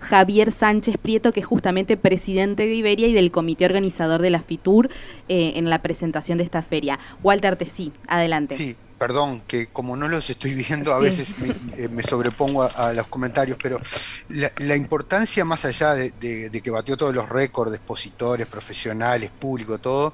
Javier 0.00 0.52
Sánchez 0.52 0.96
Prieto, 0.98 1.32
que 1.32 1.40
es 1.40 1.46
justamente 1.46 1.96
presidente 1.96 2.66
de 2.66 2.74
Iberia 2.74 3.08
y 3.08 3.12
del 3.12 3.30
comité 3.30 3.64
organizador 3.64 4.22
de 4.22 4.30
la 4.30 4.40
FITUR 4.40 4.88
eh, 5.28 5.52
en 5.56 5.70
la 5.70 5.82
presentación 5.82 6.38
de 6.38 6.44
esta 6.44 6.62
feria. 6.62 6.98
Walter 7.22 7.56
Tessí, 7.56 7.92
adelante. 8.06 8.56
Sí 8.56 8.76
perdón, 8.98 9.42
que 9.46 9.68
como 9.68 9.96
no 9.96 10.08
los 10.08 10.28
estoy 10.28 10.54
viendo, 10.54 10.92
a 10.92 10.98
sí. 10.98 11.04
veces 11.04 11.38
me, 11.38 11.48
eh, 11.76 11.88
me 11.88 12.02
sobrepongo 12.02 12.64
a, 12.64 12.66
a, 12.66 12.92
los 12.92 13.06
comentarios, 13.06 13.56
pero 13.62 13.80
la, 14.28 14.52
la 14.58 14.76
importancia 14.76 15.44
más 15.44 15.64
allá 15.64 15.94
de, 15.94 16.10
de, 16.10 16.50
de, 16.50 16.60
que 16.60 16.70
batió 16.70 16.96
todos 16.96 17.14
los 17.14 17.28
récords 17.28 17.70
de 17.70 17.76
expositores, 17.76 18.48
profesionales, 18.48 19.30
público, 19.30 19.78
todo, 19.78 20.12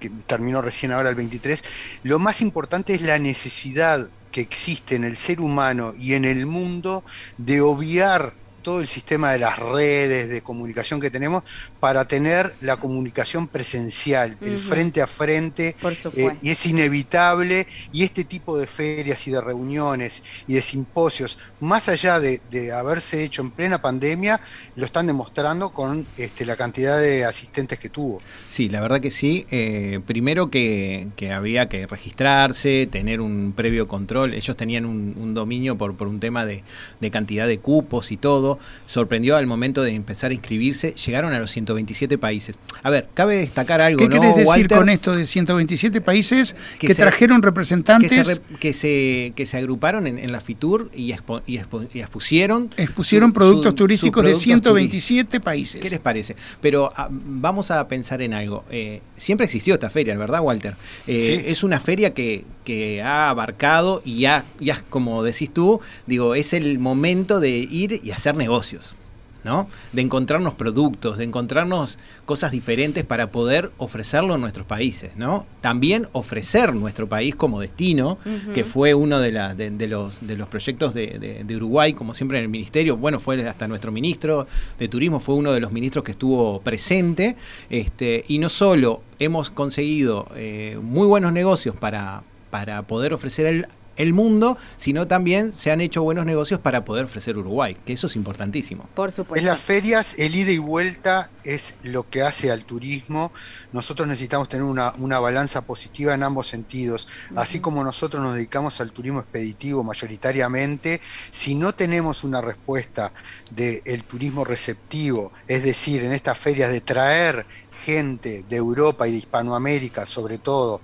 que 0.00 0.10
terminó 0.26 0.60
recién 0.60 0.92
ahora 0.92 1.10
el 1.10 1.14
23, 1.14 1.62
lo 2.02 2.18
más 2.18 2.42
importante 2.42 2.94
es 2.94 3.02
la 3.02 3.18
necesidad 3.18 4.08
que 4.32 4.40
existe 4.40 4.96
en 4.96 5.04
el 5.04 5.16
ser 5.16 5.40
humano 5.40 5.94
y 5.96 6.14
en 6.14 6.24
el 6.24 6.46
mundo 6.46 7.04
de 7.38 7.60
obviar 7.60 8.34
todo 8.64 8.80
el 8.80 8.88
sistema 8.88 9.30
de 9.30 9.38
las 9.38 9.56
redes 9.60 10.28
de 10.28 10.42
comunicación 10.42 11.00
que 11.00 11.10
tenemos 11.10 11.44
para 11.78 12.04
tener 12.06 12.56
la 12.60 12.78
comunicación 12.78 13.46
presencial, 13.46 14.36
uh 14.40 14.44
-huh. 14.44 14.48
el 14.48 14.58
frente 14.58 15.00
a 15.00 15.06
frente, 15.06 15.76
eh, 16.16 16.36
y 16.42 16.50
es 16.50 16.66
inevitable, 16.66 17.68
y 17.92 18.02
este 18.02 18.24
tipo 18.24 18.58
de 18.58 18.66
ferias 18.66 19.28
y 19.28 19.30
de 19.30 19.40
reuniones 19.40 20.24
y 20.48 20.54
de 20.54 20.62
simposios, 20.62 21.38
más 21.60 21.88
allá 21.88 22.18
de, 22.18 22.40
de 22.50 22.72
haberse 22.72 23.22
hecho 23.22 23.42
en 23.42 23.52
plena 23.52 23.80
pandemia, 23.80 24.40
lo 24.74 24.86
están 24.86 25.06
demostrando 25.06 25.70
con 25.70 26.06
este, 26.16 26.44
la 26.46 26.56
cantidad 26.56 26.98
de 26.98 27.24
asistentes 27.24 27.78
que 27.78 27.90
tuvo. 27.90 28.20
Sí, 28.48 28.68
la 28.68 28.80
verdad 28.80 29.00
que 29.00 29.10
sí. 29.10 29.46
Eh, 29.50 30.00
primero 30.06 30.50
que, 30.50 31.08
que, 31.16 31.32
había 31.32 31.68
que 31.68 31.86
registrarse, 31.86 32.88
tener 32.90 33.20
un 33.20 33.52
previo 33.54 33.86
control, 33.86 34.32
ellos 34.34 34.56
tenían 34.56 34.86
un, 34.86 35.14
un 35.20 35.34
dominio 35.34 35.76
por, 35.76 35.94
por 35.94 36.08
un 36.08 36.18
tema 36.18 36.46
de, 36.46 36.64
de 37.00 37.10
cantidad 37.10 37.46
de 37.46 37.58
cupos 37.58 38.10
y 38.10 38.16
todo, 38.16 38.53
sorprendió 38.86 39.36
al 39.36 39.46
momento 39.46 39.82
de 39.82 39.94
empezar 39.94 40.30
a 40.30 40.34
inscribirse, 40.34 40.92
llegaron 40.92 41.32
a 41.32 41.38
los 41.38 41.50
127 41.50 42.18
países. 42.18 42.56
A 42.82 42.90
ver, 42.90 43.08
cabe 43.14 43.36
destacar 43.36 43.80
algo. 43.80 43.98
¿Qué 43.98 44.08
¿no, 44.08 44.20
querés 44.20 44.36
decir 44.36 44.48
Walter? 44.48 44.78
con 44.78 44.88
esto 44.88 45.14
de 45.14 45.26
127 45.26 46.00
países 46.00 46.54
que, 46.78 46.86
que 46.86 46.94
se, 46.94 47.02
trajeron 47.02 47.42
representantes? 47.42 48.10
Que 48.10 48.24
se, 48.24 48.40
que 48.58 48.72
se, 48.72 49.32
que 49.36 49.46
se 49.46 49.56
agruparon 49.56 50.06
en, 50.06 50.18
en, 50.18 50.32
la 50.32 50.40
FITUR 50.40 50.90
y, 50.94 51.12
expo, 51.12 51.42
y, 51.46 51.58
expo, 51.58 51.84
y 51.92 52.00
expusieron. 52.00 52.70
Expusieron 52.76 53.30
su, 53.30 53.34
productos 53.34 53.70
su, 53.70 53.74
turísticos 53.74 54.22
su 54.22 54.28
de 54.28 54.36
127 54.36 55.24
turísticos. 55.24 55.44
países. 55.44 55.80
¿Qué 55.80 55.90
les 55.90 56.00
parece? 56.00 56.36
Pero 56.60 56.86
a, 56.86 57.04
ah, 57.04 57.08
vamos 57.10 57.70
a 57.70 57.86
pensar 57.88 58.22
en 58.22 58.34
algo. 58.34 58.64
Eh, 58.70 59.00
siempre 59.16 59.44
existió 59.44 59.74
esta 59.74 59.90
feria, 59.90 60.16
¿verdad, 60.16 60.40
Walter? 60.40 60.76
Eh, 61.06 61.40
sí. 61.42 61.44
Es 61.46 61.62
una 61.62 61.80
feria 61.80 62.14
que, 62.14 62.44
que 62.64 63.02
ha 63.02 63.30
abarcado 63.30 64.02
y 64.04 64.20
ya, 64.20 64.44
ya, 64.60 64.80
como 64.90 65.22
decís 65.22 65.52
tú, 65.52 65.80
digo, 66.06 66.34
es 66.34 66.52
el 66.52 66.78
momento 66.78 67.40
de 67.40 67.50
ir 67.50 68.00
y 68.02 68.10
hacer 68.10 68.34
negocios. 68.34 68.96
¿no? 69.44 69.68
De 69.92 70.00
encontrarnos 70.02 70.54
productos, 70.54 71.18
de 71.18 71.24
encontrarnos 71.24 71.98
cosas 72.24 72.50
diferentes 72.50 73.04
para 73.04 73.30
poder 73.30 73.70
ofrecerlo 73.76 74.34
en 74.34 74.40
nuestros 74.40 74.66
países, 74.66 75.12
¿no? 75.16 75.44
También 75.60 76.08
ofrecer 76.12 76.74
nuestro 76.74 77.08
país 77.08 77.34
como 77.34 77.60
destino, 77.60 78.18
uh 78.24 78.28
-huh. 78.28 78.52
que 78.54 78.64
fue 78.64 78.94
uno 78.94 79.20
de, 79.20 79.32
la, 79.32 79.54
de, 79.54 79.70
de, 79.70 79.86
los, 79.86 80.26
de 80.26 80.36
los 80.36 80.48
proyectos 80.48 80.94
de, 80.94 81.18
de, 81.18 81.44
de, 81.44 81.56
Uruguay, 81.56 81.92
como 81.92 82.14
siempre 82.14 82.38
en 82.38 82.44
el 82.44 82.48
ministerio, 82.48 82.96
bueno, 82.96 83.20
fue 83.20 83.46
hasta 83.46 83.68
nuestro 83.68 83.92
ministro 83.92 84.46
de 84.78 84.88
Turismo, 84.88 85.20
fue 85.20 85.34
uno 85.34 85.52
de 85.52 85.60
los 85.60 85.72
ministros 85.72 86.04
que 86.04 86.12
estuvo 86.12 86.60
presente, 86.62 87.36
este, 87.68 88.24
y 88.26 88.38
no 88.38 88.48
solo 88.48 89.02
hemos 89.18 89.50
conseguido 89.50 90.26
eh, 90.36 90.78
muy 90.82 91.06
buenos 91.06 91.34
negocios 91.34 91.76
para, 91.76 92.22
para 92.54 92.82
poder 92.82 93.12
ofrecer 93.12 93.46
el 93.46 93.66
el 93.96 94.12
mundo, 94.12 94.58
sino 94.76 95.06
también 95.06 95.52
se 95.52 95.70
han 95.70 95.80
hecho 95.80 96.02
buenos 96.02 96.26
negocios 96.26 96.60
para 96.60 96.84
poder 96.84 97.04
ofrecer 97.04 97.38
Uruguay, 97.38 97.76
que 97.86 97.92
eso 97.92 98.06
es 98.06 98.16
importantísimo. 98.16 98.88
Por 98.94 99.12
supuesto. 99.12 99.36
Es 99.36 99.44
las 99.44 99.60
ferias, 99.60 100.14
el 100.18 100.34
ida 100.34 100.50
y 100.52 100.58
vuelta 100.58 101.30
es 101.44 101.76
lo 101.82 102.08
que 102.08 102.22
hace 102.22 102.50
al 102.50 102.64
turismo. 102.64 103.32
Nosotros 103.72 104.08
necesitamos 104.08 104.48
tener 104.48 104.64
una, 104.64 104.94
una 104.98 105.20
balanza 105.20 105.62
positiva 105.62 106.14
en 106.14 106.22
ambos 106.22 106.48
sentidos. 106.48 107.06
Uh 107.30 107.34
-huh. 107.34 107.42
Así 107.42 107.60
como 107.60 107.84
nosotros 107.84 108.22
nos 108.22 108.34
dedicamos 108.34 108.80
al 108.80 108.92
turismo 108.92 109.20
expeditivo 109.20 109.84
mayoritariamente, 109.84 111.00
si 111.30 111.54
no 111.54 111.74
tenemos 111.74 112.24
una 112.24 112.40
respuesta 112.40 113.12
del 113.50 113.82
de 113.84 113.98
turismo 114.06 114.44
receptivo, 114.44 115.32
es 115.46 115.62
decir, 115.62 116.02
en 116.04 116.12
estas 116.12 116.38
ferias 116.38 116.70
de 116.70 116.80
traer 116.80 117.46
gente 117.84 118.44
de 118.48 118.56
Europa 118.56 119.06
y 119.08 119.12
de 119.12 119.18
Hispanoamérica 119.18 120.06
sobre 120.06 120.38
todo, 120.38 120.80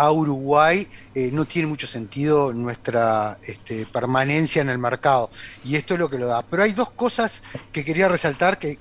a 0.00 0.10
Uruguay, 0.10 0.88
eh, 1.14 1.30
no 1.30 1.44
tiene 1.44 1.68
mucho 1.68 1.86
sentido 1.86 2.54
nuestra 2.54 3.38
este, 3.42 3.84
permanencia 3.84 4.62
en 4.62 4.70
el 4.70 4.78
mercado. 4.78 5.30
Y 5.62 5.76
esto 5.76 5.94
es 5.94 6.00
lo 6.00 6.08
que 6.08 6.16
lo 6.16 6.26
da. 6.26 6.42
Pero 6.42 6.62
hay 6.62 6.72
dos 6.72 6.90
cosas 6.90 7.42
que 7.70 7.84
quería 7.84 8.08
resaltar 8.08 8.58
que, 8.58 8.78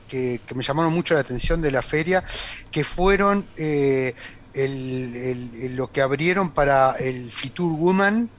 me 0.56 0.64
llamaron 0.64 0.94
mucho 0.94 1.14
la 1.16 1.20
atención 1.20 1.62
de 1.62 1.72
la 1.72 1.82
feria, 1.82 2.24
que 2.72 2.86
fueron 2.86 3.46
eh, 3.58 4.16
lo 5.74 5.92
que 5.92 6.02
abrieron 6.02 6.52
para 6.52 6.92
el 6.94 7.32
Fitur 7.32 7.74
Woman, 7.74 8.30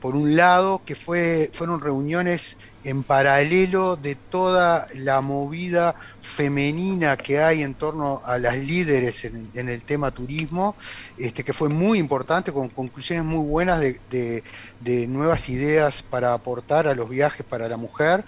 por 0.00 0.14
un 0.14 0.36
lado, 0.36 0.82
que 0.84 0.94
fue, 0.94 1.50
fueron 1.52 1.80
reuniones 1.80 2.56
en 2.84 3.02
paralelo 3.02 3.96
de 3.96 4.14
toda 4.14 4.86
la 4.94 5.20
movida 5.20 5.94
femenina 6.22 7.16
que 7.16 7.40
hay 7.40 7.62
en 7.62 7.74
torno 7.74 8.22
a 8.24 8.38
las 8.38 8.56
líderes 8.58 9.24
en, 9.24 9.50
el 9.54 9.82
tema 9.82 10.10
turismo, 10.10 10.76
este, 11.16 11.42
que 11.44 11.52
fue 11.52 11.68
muy 11.68 11.98
importante, 11.98 12.52
con 12.52 12.68
conclusiones 12.68 13.24
muy 13.24 13.44
buenas 13.44 13.80
de, 13.80 14.42
nuevas 15.08 15.48
ideas 15.48 16.02
para 16.02 16.32
aportar 16.32 16.86
a 16.86 16.94
los 16.94 17.08
viajes 17.08 17.44
para 17.44 17.68
la 17.68 17.76
mujer. 17.76 18.24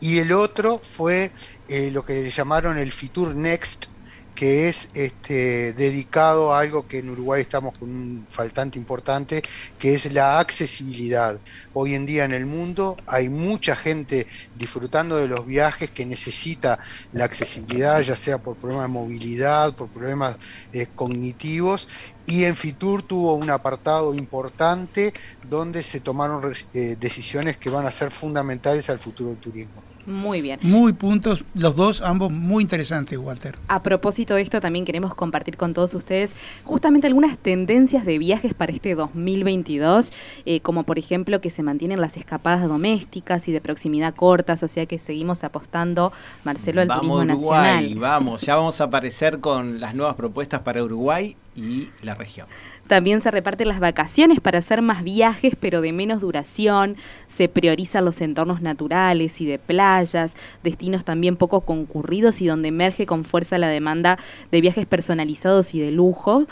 Y 0.00 0.18
el 0.18 0.32
otro 0.32 0.78
fue 0.78 1.30
eh, 1.68 1.90
lo 1.90 2.04
que 2.04 2.30
llamaron 2.30 2.78
el 2.78 2.92
Fitur 2.92 3.34
Next, 3.34 3.86
que 4.34 4.68
es 4.68 4.88
este, 4.94 5.72
dedicado 5.74 6.52
a 6.52 6.60
algo 6.60 6.86
que 6.88 6.98
en 6.98 7.10
Uruguay 7.10 7.42
estamos 7.42 7.78
con 7.78 7.90
un 7.90 8.26
faltante 8.28 8.78
importante, 8.78 9.42
que 9.78 9.94
es 9.94 10.12
la 10.12 10.38
accesibilidad. 10.40 11.40
Hoy 11.72 11.94
en 11.94 12.06
día 12.06 12.24
en 12.24 12.32
el 12.32 12.46
mundo 12.46 12.96
hay 13.06 13.28
mucha 13.28 13.76
gente 13.76 14.26
disfrutando 14.56 15.16
de 15.16 15.28
los 15.28 15.46
viajes 15.46 15.90
que 15.90 16.04
necesita 16.04 16.78
la 17.12 17.24
accesibilidad, 17.24 18.00
ya 18.00 18.16
sea 18.16 18.38
por 18.38 18.56
problemas 18.56 18.86
de 18.86 18.92
movilidad, 18.92 19.74
por 19.74 19.88
problemas 19.88 20.36
eh, 20.72 20.86
cognitivos, 20.94 21.88
y 22.26 22.44
en 22.44 22.56
Fitur 22.56 23.02
tuvo 23.02 23.34
un 23.34 23.50
apartado 23.50 24.14
importante 24.14 25.12
donde 25.48 25.82
se 25.82 26.00
tomaron 26.00 26.52
eh, 26.72 26.96
decisiones 26.98 27.58
que 27.58 27.70
van 27.70 27.86
a 27.86 27.90
ser 27.90 28.10
fundamentales 28.10 28.88
al 28.90 28.98
futuro 28.98 29.30
del 29.30 29.38
turismo. 29.38 29.93
Muy 30.06 30.40
bien. 30.40 30.60
Muy 30.62 30.92
puntos, 30.92 31.44
los 31.54 31.76
dos, 31.76 32.02
ambos 32.02 32.30
muy 32.30 32.62
interesantes, 32.62 33.18
Walter. 33.18 33.58
A 33.68 33.82
propósito 33.82 34.34
de 34.34 34.42
esto, 34.42 34.60
también 34.60 34.84
queremos 34.84 35.14
compartir 35.14 35.56
con 35.56 35.74
todos 35.74 35.94
ustedes 35.94 36.34
justamente 36.64 37.06
algunas 37.06 37.38
tendencias 37.38 38.04
de 38.04 38.18
viajes 38.18 38.54
para 38.54 38.72
este 38.72 38.94
2022, 38.94 40.12
eh, 40.46 40.60
como 40.60 40.84
por 40.84 40.98
ejemplo 40.98 41.40
que 41.40 41.50
se 41.50 41.62
mantienen 41.62 42.00
las 42.00 42.16
escapadas 42.16 42.68
domésticas 42.68 43.48
y 43.48 43.52
de 43.52 43.60
proximidad 43.60 44.14
cortas, 44.14 44.62
o 44.62 44.68
sea 44.68 44.86
que 44.86 44.98
seguimos 44.98 45.44
apostando, 45.44 46.12
Marcelo, 46.44 46.80
al 46.80 46.88
turismo 46.88 47.14
Uruguay, 47.16 47.26
nacional. 47.26 47.94
Vamos, 47.96 48.42
ya 48.42 48.56
vamos 48.56 48.80
a 48.80 48.84
aparecer 48.84 49.40
con 49.40 49.80
las 49.80 49.94
nuevas 49.94 50.16
propuestas 50.16 50.60
para 50.60 50.82
Uruguay 50.82 51.36
y 51.56 51.88
la 52.02 52.14
región. 52.14 52.46
También 52.86 53.22
se 53.22 53.30
reparten 53.30 53.68
las 53.68 53.80
vacaciones 53.80 54.40
para 54.40 54.58
hacer 54.58 54.82
más 54.82 55.02
viajes, 55.04 55.54
pero 55.58 55.80
de 55.80 55.92
menos 55.92 56.20
duración. 56.20 56.96
Se 57.28 57.48
priorizan 57.48 58.04
los 58.04 58.20
entornos 58.20 58.60
naturales 58.60 59.40
y 59.40 59.46
de 59.46 59.58
playas, 59.58 60.34
destinos 60.62 61.04
también 61.04 61.36
poco 61.36 61.62
concurridos 61.62 62.42
y 62.42 62.46
donde 62.46 62.68
emerge 62.68 63.06
con 63.06 63.24
fuerza 63.24 63.56
la 63.56 63.68
demanda 63.68 64.18
de 64.50 64.60
viajes 64.60 64.86
personalizados 64.86 65.74
y 65.74 65.80
de 65.80 65.92
lujo. 65.92 66.46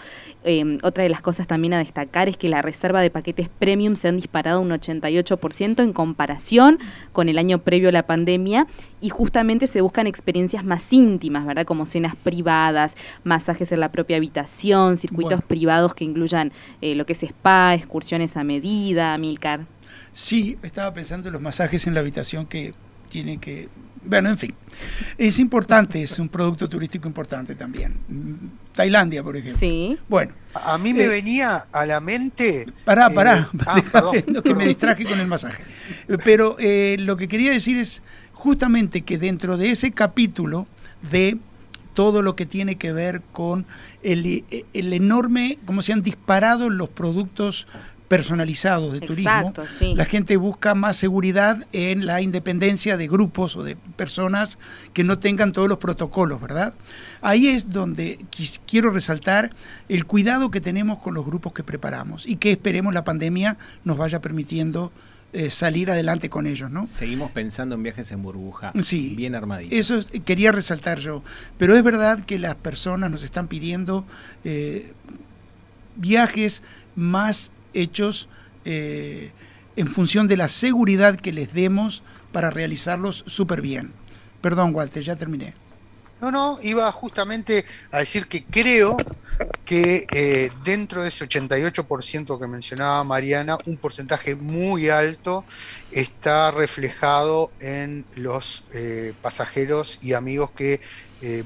Em, 0.45 0.79
otra 0.83 1.05
de 1.05 1.11
las 1.11 1.21
cosas 1.21 1.47
también 1.47 1.73
a 1.75 1.79
destacar 1.79 2.29
es 2.29 2.37
que 2.37 2.49
la 2.49 2.63
reserva 2.63 3.01
de 3.01 3.11
paquetes 3.11 3.49
premium 3.49 3.95
se 3.95 4.09
han 4.09 4.17
disparado 4.17 4.61
un 4.61 4.71
88% 4.71 5.83
en 5.83 5.93
comparación 5.93 6.79
con 7.13 7.29
el 7.29 7.39
año 7.39 7.59
previo 7.59 7.91
a 7.91 7.93
la 7.93 8.07
pandemia 8.07 8.67
y 9.01 9.09
justamente 9.09 9.67
se 9.67 9.81
buscan 9.81 10.07
experiencias 10.07 10.65
más 10.65 10.93
íntimas, 10.93 11.47
¿verdad? 11.47 11.65
Como 11.65 11.87
cenas 11.87 12.17
privadas, 12.17 12.97
masajes 13.25 13.71
en 13.73 13.81
la 13.81 13.93
propia 13.93 14.17
habitación, 14.17 14.97
circuitos 14.97 15.43
privados 15.43 15.95
que 15.95 16.05
incluyan 16.05 16.53
eh, 16.81 16.95
lo 16.95 17.07
que 17.07 17.13
es 17.13 17.23
spa, 17.23 17.75
excursiones 17.75 18.37
a 18.37 18.45
medida, 18.45 19.17
Milcar. 19.19 19.67
Sí, 20.13 20.59
estaba 20.63 20.93
pensando 20.93 21.29
en 21.29 21.35
los 21.35 21.43
masajes 21.43 21.87
en 21.87 21.95
la 21.95 22.01
habitación 22.01 22.47
que 22.47 22.75
tiene 23.09 23.39
que 23.39 23.69
bueno, 24.05 24.31
en 24.31 24.39
fin. 24.39 24.55
Es 25.17 25.39
importante, 25.39 26.03
es 26.03 26.19
un 26.19 26.29
producto 26.29 26.69
turístico 26.69 27.07
importante 27.07 27.55
también. 27.55 27.97
Tailandia, 28.75 29.23
por 29.23 29.37
ejemplo. 29.37 29.59
Sí. 29.59 29.99
Bueno. 30.09 30.33
A 30.55 30.77
mí 30.79 30.93
me 30.93 31.05
eh, 31.05 31.09
venía 31.09 31.67
a 31.71 31.87
la 31.87 32.01
mente. 32.01 32.67
Pará, 32.85 33.11
pará. 33.11 33.51
Eh, 33.53 33.59
ah, 33.67 34.13
que 34.45 34.55
me 34.55 34.67
distraje 34.67 35.05
con 35.05 35.21
el 35.21 35.27
masaje. 35.27 35.63
Pero 36.25 36.57
eh, 36.59 36.97
lo 36.99 37.17
que 37.17 37.29
quería 37.29 37.51
decir 37.53 37.77
es 37.79 38.03
justamente 38.33 39.03
que 39.03 39.19
dentro 39.19 39.57
de 39.57 39.71
ese 39.71 39.93
capítulo 39.93 40.67
de 41.11 41.39
todo 41.95 42.23
lo 42.23 42.35
que 42.37 42.47
tiene 42.47 42.77
que 42.77 42.93
ver 42.93 43.23
con 43.33 43.67
el, 44.03 44.45
el 44.73 44.93
enorme, 44.93 45.59
como 45.67 45.83
se 45.83 45.93
han 45.93 46.03
disparado 46.03 46.71
los 46.71 46.89
productos 46.89 47.67
personalizados 48.13 48.93
de 48.93 49.01
turismo, 49.01 49.55
la 49.95 50.05
gente 50.05 50.37
busca 50.37 50.75
más 50.75 50.99
seguridad 50.99 51.67
en 51.73 52.05
la 52.05 52.21
independencia 52.21 52.99
de 52.99 53.09
grupos 53.09 53.57
o 53.57 53.63
de 53.63 53.75
personas 53.75 54.59
que 54.93 55.03
no 55.03 55.19
tengan 55.19 55.53
todos 55.53 55.67
los 55.67 55.79
protocolos, 55.79 56.39
¿verdad? 56.39 56.75
Ahí 57.23 57.49
es 57.49 57.71
donde 57.71 58.23
quiero 58.67 58.91
resaltar 58.91 59.53
el 59.89 60.05
cuidado 60.05 60.51
que 60.51 60.61
tenemos 60.61 60.99
con 60.99 61.15
los 61.15 61.25
grupos 61.25 61.55
que 61.55 61.65
preparamos 61.65 62.29
y 62.29 62.37
que 62.37 62.51
esperemos 62.51 62.93
la 62.93 63.03
pandemia 63.03 63.57
nos 63.83 63.97
vaya 63.97 64.21
permitiendo 64.21 64.93
eh, 65.33 65.49
salir 65.49 65.91
adelante 65.91 66.29
con 66.29 66.47
ellos, 66.47 66.71
¿no? 66.71 66.87
Seguimos 66.87 67.31
pensando 67.31 67.77
en 67.77 67.83
viajes 67.83 68.13
en 68.13 68.23
burbuja, 68.23 68.75
sí, 68.83 69.15
bien 69.17 69.35
armaditos. 69.35 69.73
Eso 69.73 70.05
quería 70.27 70.53
resaltar 70.53 70.99
yo. 70.99 71.23
Pero 71.57 71.79
es 71.79 71.83
verdad 71.83 72.27
que 72.27 72.39
las 72.39 72.57
personas 72.57 73.11
nos 73.11 73.23
están 73.23 73.49
pidiendo 73.49 74.05
eh, 74.45 74.93
viajes 75.97 76.63
más 76.95 77.53
hechos 77.75 78.29
eh, 78.65 79.33
en 79.77 79.89
función 79.89 80.29
de 80.29 80.37
la 80.37 80.49
seguridad 80.49 81.17
que 81.17 81.33
les 81.33 81.53
demos 81.55 82.03
para 82.33 82.51
realizarlos 82.51 83.25
súper 83.27 83.61
bien. 83.61 83.93
Perdón, 84.41 84.75
Walter, 84.75 85.03
ya 85.03 85.17
terminé. 85.17 85.55
No, 86.21 86.31
no, 86.31 86.59
iba 86.63 86.91
justamente 86.93 87.65
a 87.91 87.99
decir 87.99 88.29
que 88.29 88.45
creo 88.45 88.97
que 89.65 90.07
eh, 90.13 90.51
dentro 90.63 91.03
de 91.03 91.09
ese 91.09 91.29
88% 91.29 92.39
que 92.39 92.47
mencionaba 92.47 93.03
Mariana, 93.03 93.59
un 93.67 93.77
porcentaje 93.77 94.37
muy 94.37 94.89
alto 94.89 95.45
está 95.91 96.53
reflejado 96.53 97.51
en 97.59 98.05
los 98.15 98.63
eh, 98.73 99.15
pasajeros 99.21 99.99
y 100.01 100.13
amigos 100.13 100.53
que 100.53 100.81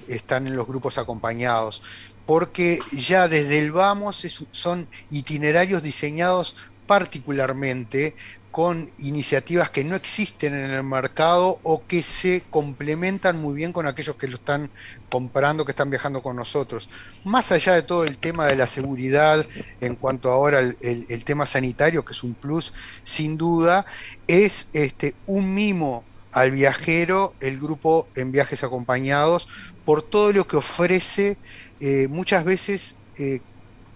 están 0.09 0.47
en 0.47 0.57
los 0.57 0.67
grupos 0.67 0.97
acompañados 0.97 1.83
porque 2.27 2.81
ya 2.93 3.29
desde 3.29 3.59
el 3.59 3.73
vamos 3.73 4.27
son 4.51 4.89
itinerarios 5.11 5.83
diseñados 5.83 6.57
particularmente 6.87 8.15
con 8.57 8.91
iniciativas 9.01 9.69
que 9.69 9.85
no 9.85 9.95
existen 9.97 10.55
en 10.55 10.71
el 10.71 10.83
mercado 10.83 11.61
o 11.63 11.87
que 11.87 12.03
se 12.03 12.43
complementan 12.49 13.39
muy 13.39 13.55
bien 13.55 13.71
con 13.71 13.87
aquellos 13.87 14.17
que 14.17 14.29
lo 14.29 14.37
están 14.37 14.71
comprando, 15.11 15.67
que 15.67 15.73
están 15.73 15.91
viajando 15.91 16.23
con 16.23 16.37
nosotros. 16.37 16.89
Más 17.23 17.53
allá 17.53 17.75
de 17.75 17.83
todo 17.83 18.05
el 18.05 18.17
tema 18.17 18.47
de 18.47 18.57
la 18.57 18.67
seguridad, 18.67 19.47
en 19.83 19.95
cuanto 19.95 20.31
ahora 20.31 20.61
el, 20.61 21.25
tema 21.25 21.45
sanitario, 21.45 22.03
que 22.03 22.15
es 22.15 22.23
un 22.23 22.33
plus 22.33 22.73
sin 23.05 23.37
duda, 23.37 23.85
es 24.27 24.69
este, 24.73 25.15
un 25.27 25.55
mimo 25.55 26.03
al 26.33 26.51
viajero 26.51 27.35
el 27.41 27.59
grupo 27.59 28.09
en 28.15 28.33
viajes 28.33 28.65
acompañados 28.65 29.49
por 29.85 30.03
todo 30.03 30.33
lo 30.33 30.47
que 30.47 30.57
ofrece 30.57 31.37
eh, 31.81 32.09
muchas 32.09 32.45
veces 32.45 32.95
eh, 33.19 33.41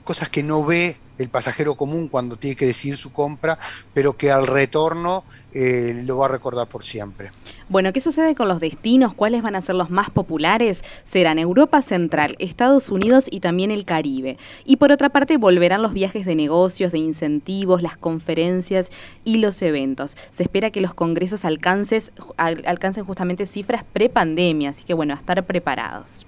cosas 0.05 0.29
que 0.29 0.43
no 0.43 0.65
ve 0.65 0.97
el 1.21 1.29
pasajero 1.29 1.75
común 1.75 2.09
cuando 2.09 2.37
tiene 2.37 2.57
que 2.57 2.67
decidir 2.67 2.97
su 2.97 3.13
compra, 3.13 3.59
pero 3.93 4.17
que 4.17 4.31
al 4.31 4.47
retorno 4.47 5.25
eh, 5.53 6.03
lo 6.07 6.17
va 6.17 6.27
a 6.27 6.29
recordar 6.29 6.67
por 6.67 6.83
siempre. 6.83 7.31
Bueno, 7.69 7.93
¿qué 7.93 8.01
sucede 8.01 8.35
con 8.35 8.49
los 8.49 8.59
destinos? 8.59 9.15
¿Cuáles 9.15 9.43
van 9.43 9.55
a 9.55 9.61
ser 9.61 9.75
los 9.75 9.91
más 9.91 10.11
populares? 10.11 10.83
Serán 11.05 11.39
Europa 11.39 11.83
Central, 11.83 12.37
Estados 12.39 12.89
Unidos 12.89 13.27
y 13.31 13.41
también 13.41 13.71
el 13.71 13.85
Caribe. 13.85 14.39
Y 14.65 14.77
por 14.77 14.93
otra 14.93 15.11
parte 15.11 15.37
volverán 15.37 15.83
los 15.83 15.93
viajes 15.93 16.25
de 16.25 16.35
negocios, 16.35 16.91
de 16.91 16.99
incentivos, 16.99 17.83
las 17.83 17.97
conferencias 17.97 18.91
y 19.23 19.37
los 19.37 19.61
eventos. 19.63 20.17
Se 20.31 20.43
espera 20.43 20.71
que 20.71 20.81
los 20.81 20.95
congresos 20.95 21.45
alcancen 21.45 23.05
justamente 23.05 23.47
cifras 23.47 23.85
pre-pandemia, 23.93 24.71
así 24.71 24.85
que 24.85 24.95
bueno, 24.95 25.15
a 25.15 25.19
estar 25.19 25.45
preparados. 25.45 26.27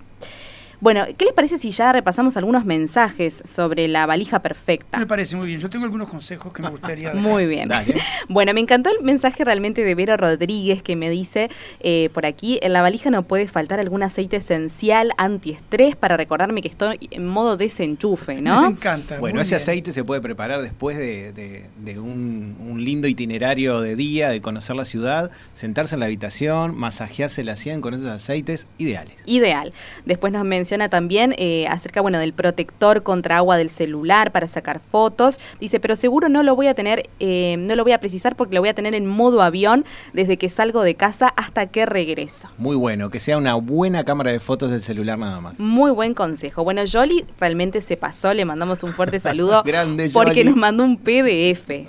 Bueno, 0.83 1.05
¿qué 1.17 1.27
les 1.27 1.33
parece 1.33 1.59
si 1.59 1.71
ya 1.71 1.93
repasamos 1.93 2.37
algunos 2.37 2.65
mensajes 2.65 3.41
sobre 3.47 3.87
la 3.87 4.05
valija 4.05 4.41
perfecta? 4.41 4.99
Me 4.99 5.07
parece 5.07 5.37
muy 5.37 5.47
bien. 5.47 5.61
Yo 5.61 5.71
tengo 5.71 5.85
algunos 5.85 6.09
consejos 6.09 6.53
que 6.53 6.61
me 6.61 6.71
gustaría 6.71 7.13
dar. 7.13 7.23
Muy 7.23 7.47
bien. 7.47 7.71
Bueno, 8.29 8.55
me 8.55 8.61
encantó 8.61 8.91
el 8.91 9.05
mensaje 9.05 9.45
realmente 9.45 9.85
de 9.85 9.95
Vero 9.95 10.17
Rodríguez 10.17 10.83
que 10.83 10.97
me 10.97 11.11
dice 11.11 11.51
eh, 11.81 12.09
por 12.15 12.25
aquí, 12.25 12.59
en 12.63 12.73
la 12.73 12.83
valija 12.83 13.11
no 13.11 13.25
puede 13.25 13.47
faltar 13.47 13.79
algún 13.79 14.03
aceite 14.03 14.37
esencial 14.37 15.13
antiestrés 15.19 15.95
para 15.97 16.17
recordarme 16.17 16.63
que 16.63 16.69
estoy 16.69 17.09
en 17.11 17.27
modo 17.27 17.57
desenchufe, 17.57 18.41
¿no? 18.41 18.63
Me 18.63 18.69
encanta. 18.69 19.19
Bueno, 19.19 19.41
ese 19.41 19.55
aceite 19.55 19.93
se 19.93 20.03
puede 20.03 20.21
preparar 20.21 20.63
después 20.63 20.99
de, 20.99 21.63
un, 21.99 22.57
un, 22.59 22.85
lindo 22.85 23.07
itinerario 23.07 23.81
de 23.81 23.95
día, 23.97 24.31
de 24.31 24.41
conocer 24.41 24.75
la 24.75 24.85
ciudad, 24.85 25.31
sentarse 25.55 25.95
en 25.95 26.01
la 26.01 26.07
habitación, 26.07 26.77
masajearse 26.77 27.45
la 27.45 27.55
sien 27.57 27.81
con 27.81 27.95
esos 27.95 28.07
aceites 28.07 28.67
ideales. 28.79 29.23
Ideal. 29.27 29.73
Después 30.07 30.33
nos 30.33 30.45
menciona 30.45 30.72
menciona 30.73 30.89
también 30.89 31.35
eh, 31.37 31.67
acerca, 31.69 32.01
bueno, 32.01 32.19
del 32.19 32.33
protector 32.33 33.03
contra 33.03 33.37
agua 33.37 33.59
del 33.59 33.69
celular 33.69 34.33
para 34.33 34.47
sacar 34.47 34.81
fotos. 34.81 35.39
Dice, 35.61 35.81
pero 35.81 35.97
seguro 35.97 36.31
no 36.31 36.43
lo 36.43 36.57
voy 36.57 36.67
a 36.67 36.75
tener, 36.75 37.11
eh, 37.21 37.57
no 37.59 37.77
lo 37.77 37.83
voy 37.83 37.93
a 37.93 37.99
precisar 37.99 38.37
porque 38.37 38.55
lo 38.55 38.63
voy 38.63 38.71
a 38.71 38.75
tener 38.75 38.95
en 38.95 39.07
modo 39.07 39.43
avión 39.43 39.85
desde 40.15 40.39
que 40.39 40.49
salgo 40.49 40.83
de 40.83 40.95
casa 40.95 41.29
hasta 41.37 41.67
que 41.67 41.85
regreso. 41.85 42.49
Muy 42.57 42.75
bueno, 42.75 43.11
que 43.11 43.21
sea 43.21 43.37
una 43.37 43.55
buena 43.57 44.05
cámara 44.05 44.33
de 44.33 44.41
fotos 44.41 44.71
del 44.71 44.81
celular 44.81 45.19
nada 45.19 45.41
más. 45.43 45.61
Muy 45.61 45.91
buen 45.91 46.15
consejo. 46.15 46.65
Bueno, 46.65 46.83
Jolly 46.91 47.27
realmente 47.39 47.83
se 47.83 47.99
pasó, 47.99 48.33
le 48.33 48.47
mandamos 48.47 48.83
un 48.83 48.93
fuerte 48.93 49.19
saludo 49.19 49.63
Grande, 49.65 50.09
porque 50.11 50.43
nos 50.43 50.57
mandó 50.57 50.85
un 50.85 50.97
PDF. 50.97 51.69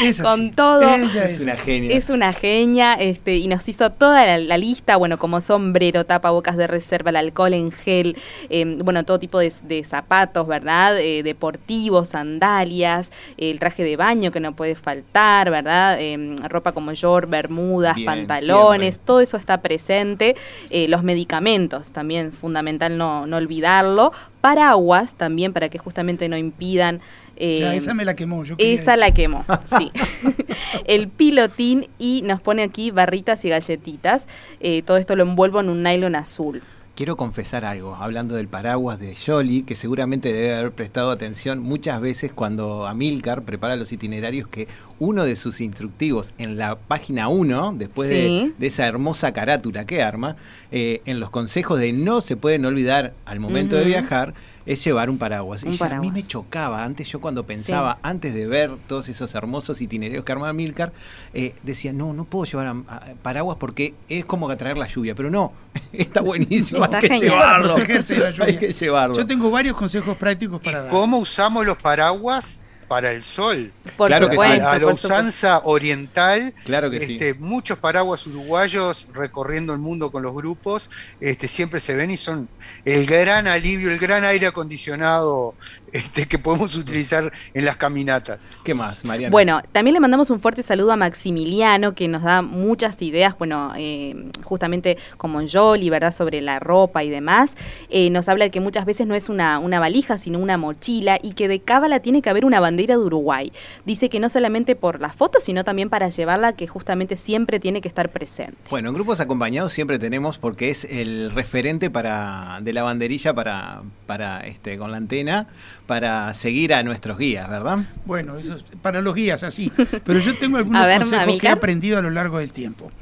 Es 0.00 0.20
así. 0.20 0.22
Con 0.22 0.52
todo. 0.52 0.82
Ella 0.82 1.24
Es 1.24 1.40
una 1.40 1.54
genia. 1.56 1.96
Es 1.96 2.10
una 2.10 2.32
genia, 2.32 2.94
este, 2.94 3.36
y 3.36 3.48
nos 3.48 3.68
hizo 3.68 3.90
toda 3.90 4.24
la, 4.24 4.38
la 4.38 4.56
lista, 4.56 4.96
bueno, 4.96 5.18
como 5.18 5.40
sombrero, 5.40 6.06
tapabocas 6.06 6.56
de 6.56 6.66
reserva, 6.66 7.10
el 7.10 7.16
alcohol 7.16 7.39
en 7.46 7.72
gel, 7.72 8.16
eh, 8.48 8.64
bueno, 8.82 9.04
todo 9.04 9.18
tipo 9.18 9.38
de, 9.38 9.52
de 9.62 9.82
zapatos, 9.84 10.46
¿verdad? 10.46 10.98
Eh, 10.98 11.22
deportivos, 11.22 12.08
sandalias, 12.08 13.10
el 13.36 13.58
traje 13.58 13.82
de 13.84 13.96
baño 13.96 14.30
que 14.32 14.40
no 14.40 14.54
puede 14.54 14.74
faltar, 14.74 15.50
¿verdad? 15.50 15.96
Eh, 16.00 16.36
ropa 16.48 16.72
como 16.72 16.92
short, 16.94 17.28
bermudas, 17.28 17.94
Bien, 17.96 18.06
pantalones, 18.06 18.94
siempre. 18.94 19.06
todo 19.06 19.20
eso 19.20 19.36
está 19.36 19.60
presente. 19.62 20.36
Eh, 20.70 20.88
los 20.88 21.02
medicamentos, 21.02 21.92
también 21.92 22.32
fundamental 22.32 22.96
no, 22.98 23.26
no 23.26 23.36
olvidarlo. 23.36 24.12
Paraguas, 24.40 25.14
también 25.14 25.52
para 25.52 25.68
que 25.68 25.78
justamente 25.78 26.28
no 26.28 26.36
impidan... 26.36 27.00
eh, 27.36 27.58
Ya, 27.60 27.74
esa 27.74 27.92
me 27.94 28.04
la 28.06 28.14
quemó. 28.16 28.42
Yo 28.44 28.54
esa 28.58 28.96
la 28.96 29.10
quemó, 29.12 29.44
sí. 29.78 29.90
el 30.86 31.08
pilotín 31.08 31.88
y 31.98 32.22
nos 32.24 32.40
pone 32.40 32.62
aquí 32.62 32.90
barritas 32.90 33.44
y 33.44 33.50
galletitas. 33.50 34.24
Eh, 34.60 34.82
todo 34.82 34.96
esto 34.96 35.14
lo 35.14 35.22
envuelvo 35.24 35.60
en 35.60 35.68
un 35.68 35.82
nylon 35.82 36.16
azul. 36.16 36.62
Quiero 37.00 37.16
confesar 37.16 37.64
algo, 37.64 37.94
hablando 37.96 38.34
del 38.34 38.46
paraguas 38.46 39.00
de 39.00 39.16
Jolly, 39.16 39.62
que 39.62 39.74
seguramente 39.74 40.34
debe 40.34 40.54
haber 40.54 40.72
prestado 40.72 41.10
atención 41.10 41.58
muchas 41.62 41.98
veces 41.98 42.34
cuando 42.34 42.86
Amilcar 42.86 43.40
prepara 43.44 43.74
los 43.76 43.90
itinerarios, 43.90 44.46
que 44.46 44.68
uno 44.98 45.24
de 45.24 45.34
sus 45.34 45.62
instructivos 45.62 46.34
en 46.36 46.58
la 46.58 46.76
página 46.76 47.28
1, 47.28 47.72
después 47.78 48.10
Sí. 48.10 48.16
de, 48.16 48.52
de 48.58 48.66
esa 48.66 48.86
hermosa 48.86 49.32
carátula 49.32 49.86
que 49.86 50.02
arma, 50.02 50.36
eh, 50.72 51.00
en 51.06 51.20
los 51.20 51.30
consejos 51.30 51.80
de 51.80 51.94
no 51.94 52.20
se 52.20 52.36
pueden 52.36 52.66
olvidar 52.66 53.14
al 53.24 53.40
momento 53.40 53.76
de 53.76 53.86
viajar, 53.86 54.34
es 54.66 54.84
llevar 54.84 55.10
un 55.10 55.18
paraguas. 55.18 55.62
Un 55.62 55.72
y 55.72 55.76
ya 55.76 55.86
a 55.86 56.00
mí 56.00 56.10
me 56.10 56.26
chocaba, 56.26 56.84
antes 56.84 57.08
yo 57.08 57.20
cuando 57.20 57.44
pensaba, 57.46 57.98
antes 58.02 58.34
de 58.34 58.46
ver 58.46 58.70
todos 58.86 59.08
esos 59.08 59.34
hermosos 59.34 59.80
itinerarios 59.80 60.24
que 60.24 60.32
arma 60.32 60.48
Amilcar, 60.48 60.92
eh, 61.34 61.54
decía, 61.62 61.92
no, 61.92 62.12
no 62.12 62.24
puedo 62.24 62.44
llevar 62.44 62.66
a- 62.66 62.94
a- 62.94 63.02
paraguas 63.22 63.56
porque 63.60 63.94
es 64.08 64.24
como 64.24 64.48
atraer 64.50 64.76
la 64.76 64.86
lluvia, 64.86 65.14
pero 65.14 65.30
no, 65.30 65.52
está 65.92 66.20
buenísimo, 66.20 66.84
Está 66.84 66.98
hay 66.98 67.08
que 67.08 67.18
llevarlo. 67.20 67.76
Hay 68.44 68.56
que 68.58 68.72
llevarlo. 68.72 69.16
Yo 69.16 69.26
tengo 69.26 69.50
varios 69.50 69.76
consejos 69.76 70.16
prácticos 70.16 70.60
para 70.60 70.82
dar. 70.82 70.90
¿Cómo 70.90 71.18
usamos 71.18 71.64
los 71.66 71.76
paraguas 71.78 72.59
para 72.90 73.12
el 73.12 73.22
sol? 73.22 73.72
Por 73.96 74.08
Claro 74.08 74.28
que 74.28 74.36
sí. 74.36 74.42
supuesto, 74.42 74.66
a, 74.66 74.72
a 74.72 74.78
la 74.80 74.86
usanza 74.88 75.60
oriental, 75.62 76.52
Claro 76.64 76.90
que 76.90 77.00
sí. 77.00 77.12
este, 77.14 77.34
muchos 77.34 77.78
paraguas 77.78 78.26
uruguayos 78.26 79.06
recorriendo 79.14 79.72
el 79.72 79.78
mundo 79.78 80.10
con 80.10 80.24
los 80.24 80.34
grupos, 80.34 80.90
este, 81.20 81.46
siempre 81.46 81.78
se 81.78 81.94
ven 81.94 82.10
y 82.10 82.16
son 82.16 82.48
el 82.84 83.06
gran 83.06 83.46
alivio, 83.46 83.92
el 83.92 83.98
gran 84.00 84.24
aire 84.24 84.48
acondicionado 84.48 85.54
este, 85.92 86.26
que 86.26 86.38
podemos 86.38 86.76
utilizar 86.76 87.32
en 87.54 87.64
las 87.64 87.76
caminatas. 87.76 88.38
¿Qué 88.64 88.74
más, 88.74 89.04
Mariana? 89.04 89.30
Bueno, 89.30 89.60
también 89.72 89.94
le 89.94 90.00
mandamos 90.00 90.30
un 90.30 90.40
fuerte 90.40 90.62
saludo 90.62 90.92
a 90.92 90.96
Maximiliano, 90.96 91.94
que 91.94 92.08
nos 92.08 92.22
da 92.22 92.42
muchas 92.42 93.00
ideas, 93.02 93.36
bueno, 93.38 93.72
eh, 93.76 94.30
justamente 94.44 94.96
como 95.16 95.40
Jolly, 95.46 95.90
¿verdad?, 95.90 96.12
sobre 96.12 96.40
la 96.40 96.58
ropa 96.58 97.02
y 97.02 97.10
demás. 97.10 97.54
Eh, 97.88 98.10
nos 98.10 98.28
habla 98.28 98.44
de 98.44 98.50
que 98.50 98.60
muchas 98.60 98.84
veces 98.84 99.06
no 99.06 99.14
es 99.14 99.28
una, 99.28 99.58
una 99.58 99.80
valija, 99.80 100.18
sino 100.18 100.38
una 100.38 100.56
mochila, 100.56 101.18
y 101.22 101.32
que 101.32 101.48
de 101.48 101.60
cábala 101.60 102.00
tiene 102.00 102.22
que 102.22 102.30
haber 102.30 102.44
una 102.44 102.60
bandera 102.60 102.96
de 102.96 103.02
Uruguay. 103.02 103.52
Dice 103.84 104.08
que 104.08 104.20
no 104.20 104.28
solamente 104.28 104.76
por 104.76 105.00
las 105.00 105.14
fotos, 105.14 105.44
sino 105.44 105.64
también 105.64 105.90
para 105.90 106.08
llevarla, 106.08 106.52
que 106.54 106.66
justamente 106.66 107.16
siempre 107.16 107.60
tiene 107.60 107.80
que 107.80 107.88
estar 107.88 108.08
presente. 108.10 108.56
Bueno, 108.70 108.90
en 108.90 108.94
grupos 108.94 109.20
acompañados 109.20 109.72
siempre 109.72 109.98
tenemos 109.98 110.38
porque 110.38 110.70
es 110.70 110.84
el 110.84 111.30
referente 111.30 111.90
para 111.90 112.60
de 112.62 112.72
la 112.72 112.82
banderilla 112.82 113.34
para, 113.34 113.82
para 114.06 114.40
este 114.46 114.78
con 114.78 114.90
la 114.90 114.98
antena 114.98 115.48
para 115.90 116.32
seguir 116.34 116.72
a 116.72 116.84
nuestros 116.84 117.18
guías, 117.18 117.50
¿verdad? 117.50 117.80
Bueno, 118.06 118.38
eso 118.38 118.54
es 118.54 118.62
para 118.80 119.00
los 119.00 119.12
guías 119.12 119.42
así. 119.42 119.72
Pero 120.04 120.20
yo 120.20 120.38
tengo 120.38 120.56
algunos 120.56 120.86
ver, 120.86 120.98
consejos 120.98 121.38
que 121.40 121.48
he 121.48 121.50
aprendido 121.50 121.98
a 121.98 122.00
lo 122.00 122.10
largo 122.10 122.38
del 122.38 122.52
tiempo. 122.52 122.92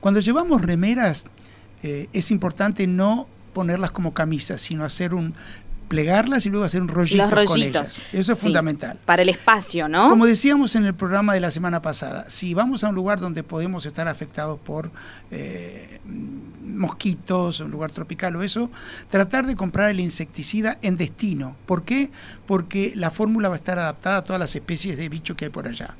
Cuando 0.00 0.18
llevamos 0.18 0.60
remeras, 0.60 1.24
eh, 1.84 2.08
es 2.12 2.32
importante 2.32 2.88
no 2.88 3.28
ponerlas 3.52 3.92
como 3.92 4.12
camisas, 4.12 4.60
sino 4.60 4.82
hacer 4.82 5.14
un 5.14 5.34
plegarlas 5.92 6.46
y 6.46 6.48
luego 6.48 6.64
hacer 6.64 6.80
un 6.80 6.88
rollito 6.88 7.28
Los 7.28 7.50
con 7.50 7.60
ellas. 7.60 7.98
Eso 8.14 8.32
es 8.32 8.38
Sí, 8.38 8.44
fundamental. 8.44 8.98
Para 9.04 9.20
el 9.20 9.28
espacio, 9.28 9.90
¿no? 9.90 10.08
Como 10.08 10.24
decíamos 10.24 10.74
en 10.74 10.86
el 10.86 10.94
programa 10.94 11.34
de 11.34 11.40
la 11.40 11.50
semana 11.50 11.82
pasada, 11.82 12.24
si 12.30 12.54
vamos 12.54 12.82
a 12.82 12.88
un 12.88 12.94
lugar 12.94 13.20
donde 13.20 13.42
podemos 13.42 13.84
estar 13.84 14.08
afectados 14.08 14.58
por 14.58 14.90
eh, 15.30 16.00
mosquitos, 16.64 17.60
un 17.60 17.70
lugar 17.70 17.90
tropical 17.92 18.34
o 18.36 18.42
eso, 18.42 18.70
tratar 19.10 19.46
de 19.46 19.54
comprar 19.54 19.90
el 19.90 20.00
insecticida 20.00 20.78
en 20.80 20.96
destino. 20.96 21.56
¿Por 21.66 21.84
qué? 21.84 22.10
Porque 22.46 22.94
la 22.96 23.10
fórmula 23.10 23.50
va 23.50 23.56
a 23.56 23.58
estar 23.58 23.78
adaptada 23.78 24.16
a 24.16 24.24
todas 24.24 24.40
las 24.40 24.56
especies 24.56 24.96
de 24.96 25.10
bicho 25.10 25.36
que 25.36 25.44
hay 25.44 25.50
por 25.50 25.68
allá. 25.68 25.94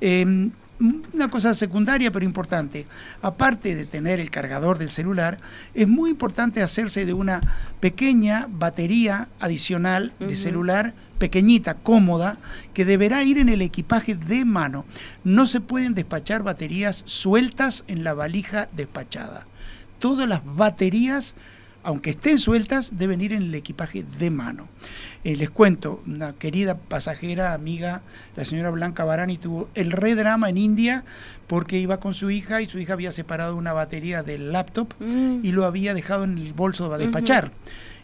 Eh, 0.00 0.50
una 0.78 1.28
cosa 1.30 1.54
secundaria 1.54 2.10
pero 2.10 2.24
importante, 2.24 2.86
aparte 3.22 3.74
de 3.74 3.86
tener 3.86 4.20
el 4.20 4.30
cargador 4.30 4.78
del 4.78 4.90
celular, 4.90 5.38
es 5.74 5.88
muy 5.88 6.10
importante 6.10 6.62
hacerse 6.62 7.06
de 7.06 7.12
una 7.12 7.40
pequeña 7.80 8.46
batería 8.50 9.28
adicional 9.40 10.12
de 10.18 10.36
celular, 10.36 10.94
pequeñita, 11.18 11.74
cómoda, 11.74 12.38
que 12.74 12.84
deberá 12.84 13.24
ir 13.24 13.38
en 13.38 13.48
el 13.48 13.62
equipaje 13.62 14.14
de 14.14 14.44
mano. 14.44 14.84
No 15.24 15.46
se 15.46 15.60
pueden 15.60 15.94
despachar 15.94 16.42
baterías 16.42 17.02
sueltas 17.06 17.84
en 17.88 18.04
la 18.04 18.14
valija 18.14 18.68
despachada. 18.76 19.46
Todas 19.98 20.28
las 20.28 20.42
baterías 20.44 21.36
aunque 21.86 22.10
estén 22.10 22.38
sueltas, 22.40 22.96
deben 22.98 23.20
ir 23.20 23.32
en 23.32 23.44
el 23.44 23.54
equipaje 23.54 24.04
de 24.18 24.30
mano. 24.30 24.66
Eh, 25.22 25.36
les 25.36 25.50
cuento, 25.50 26.02
una 26.06 26.32
querida 26.32 26.76
pasajera, 26.78 27.54
amiga, 27.54 28.02
la 28.34 28.44
señora 28.44 28.70
Blanca 28.70 29.04
Barani, 29.04 29.38
tuvo 29.38 29.68
el 29.74 29.92
re 29.92 30.16
drama 30.16 30.48
en 30.50 30.58
India 30.58 31.04
porque 31.46 31.78
iba 31.78 32.00
con 32.00 32.12
su 32.12 32.28
hija 32.30 32.60
y 32.60 32.66
su 32.66 32.80
hija 32.80 32.94
había 32.94 33.12
separado 33.12 33.54
una 33.56 33.72
batería 33.72 34.22
del 34.24 34.50
laptop 34.52 34.94
Mm. 34.98 35.44
y 35.44 35.52
lo 35.52 35.64
había 35.64 35.94
dejado 35.94 36.24
en 36.24 36.36
el 36.38 36.52
bolso 36.52 36.92
a 36.92 36.98
despachar. 36.98 37.52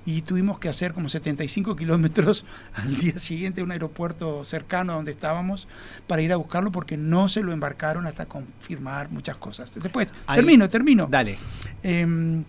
Y 0.07 0.23
tuvimos 0.23 0.59
que 0.61 0.69
hacer 0.69 0.93
como 0.93 1.09
75 1.09 1.75
kilómetros 1.77 2.45
al 2.75 2.97
día 2.97 3.19
siguiente 3.19 3.61
a 3.61 3.65
un 3.65 3.73
aeropuerto 3.73 4.45
cercano 4.45 4.93
a 4.93 4.97
donde 4.97 5.11
estábamos 5.13 5.67
para 6.07 6.23
ir 6.23 6.33
a 6.33 6.37
buscarlo 6.37 6.71
porque 6.71 6.97
no 6.97 7.29
se 7.29 7.43
lo 7.43 7.53
embarcaron 7.53 8.07
hasta 8.07 8.27
confirmar 8.27 9.11
muchas 9.11 9.37
cosas. 9.37 9.73
Después, 9.75 10.09
Ahí. 10.27 10.37
termino, 10.37 10.69
termino. 10.69 11.09
Dale. 11.11 11.37
Em, 11.83 12.45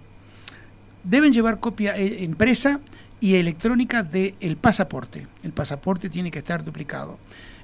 deben 1.03 1.33
llevar 1.33 1.59
copia 1.59 1.95
eh, 1.97 2.23
impresa 2.23 2.79
y 3.19 3.35
electrónica 3.35 4.03
del 4.03 4.57
pasaporte. 4.57 5.27
El 5.43 5.53
pasaporte 5.53 6.09
tiene 6.09 6.31
que 6.31 6.39
estar 6.39 6.63
duplicado. 6.63 7.17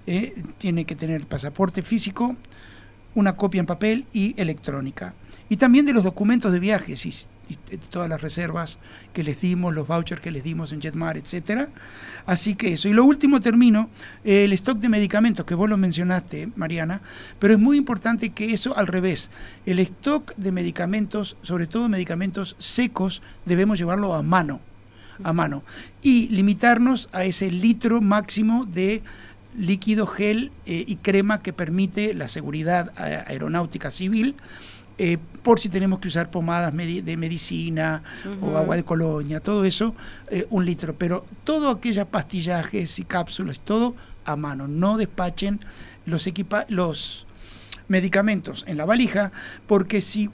Eh, 0.07 0.41
tiene 0.57 0.85
que 0.85 0.95
tener 0.95 1.17
el 1.17 1.27
pasaporte 1.27 1.81
físico, 1.81 2.35
una 3.15 3.35
copia 3.35 3.59
en 3.59 3.65
papel 3.65 4.05
y 4.13 4.39
electrónica. 4.41 5.13
Y 5.49 5.57
también 5.57 5.85
de 5.85 5.93
los 5.93 6.03
documentos 6.03 6.53
de 6.53 6.59
viajes 6.59 7.05
y, 7.05 7.13
y 7.49 7.55
todas 7.77 8.07
las 8.07 8.21
reservas 8.21 8.79
que 9.13 9.23
les 9.23 9.41
dimos, 9.41 9.73
los 9.73 9.87
vouchers 9.87 10.21
que 10.21 10.31
les 10.31 10.43
dimos 10.43 10.71
en 10.71 10.81
Jetmar, 10.81 11.17
etcétera. 11.17 11.69
Así 12.25 12.55
que 12.55 12.73
eso. 12.73 12.87
Y 12.87 12.93
lo 12.93 13.03
último 13.05 13.41
termino, 13.41 13.89
eh, 14.23 14.45
el 14.45 14.53
stock 14.53 14.77
de 14.77 14.87
medicamentos, 14.87 15.45
que 15.45 15.55
vos 15.55 15.67
lo 15.67 15.77
mencionaste, 15.77 16.49
Mariana, 16.55 17.01
pero 17.39 17.53
es 17.53 17.59
muy 17.59 17.77
importante 17.77 18.29
que 18.29 18.53
eso 18.53 18.77
al 18.77 18.87
revés. 18.87 19.31
El 19.65 19.79
stock 19.79 20.35
de 20.35 20.51
medicamentos, 20.51 21.37
sobre 21.41 21.67
todo 21.67 21.89
medicamentos 21.89 22.55
secos, 22.59 23.21
debemos 23.45 23.79
llevarlo 23.79 24.13
a 24.13 24.21
mano. 24.21 24.61
A 25.23 25.33
mano. 25.33 25.63
Y 26.01 26.29
limitarnos 26.29 27.09
a 27.11 27.25
ese 27.25 27.51
litro 27.51 27.99
máximo 27.99 28.65
de 28.65 29.01
líquido, 29.57 30.05
gel 30.07 30.51
eh, 30.65 30.85
y 30.87 30.97
crema 30.97 31.41
que 31.41 31.51
permite 31.51 32.13
la 32.13 32.29
seguridad 32.29 32.93
aeronáutica 32.97 33.91
civil. 33.91 34.35
Eh, 34.99 35.17
por 35.41 35.59
si 35.59 35.69
tenemos 35.69 35.99
que 35.99 36.09
usar 36.09 36.29
pomadas 36.29 36.73
medi- 36.73 37.01
de 37.01 37.15
medicina 37.17 38.03
o 38.41 38.57
agua 38.57 38.75
de 38.75 38.83
colonia, 38.83 39.39
todo 39.39 39.63
eso, 39.65 39.95
eh, 40.29 40.45
un 40.49 40.65
litro. 40.65 40.95
Pero 40.97 41.25
todo 41.45 41.69
aquellos 41.71 42.05
pastillajes 42.07 42.99
y 42.99 43.05
cápsulas, 43.05 43.59
todo 43.61 43.95
a 44.25 44.35
mano. 44.35 44.67
No 44.67 44.97
despachen 44.97 45.61
los, 46.05 46.27
equipa 46.27 46.65
los 46.67 47.25
medicamentos 47.87 48.63
en 48.67 48.77
la 48.77 48.85
valija, 48.85 49.31
porque 49.67 50.01
si 50.01 50.29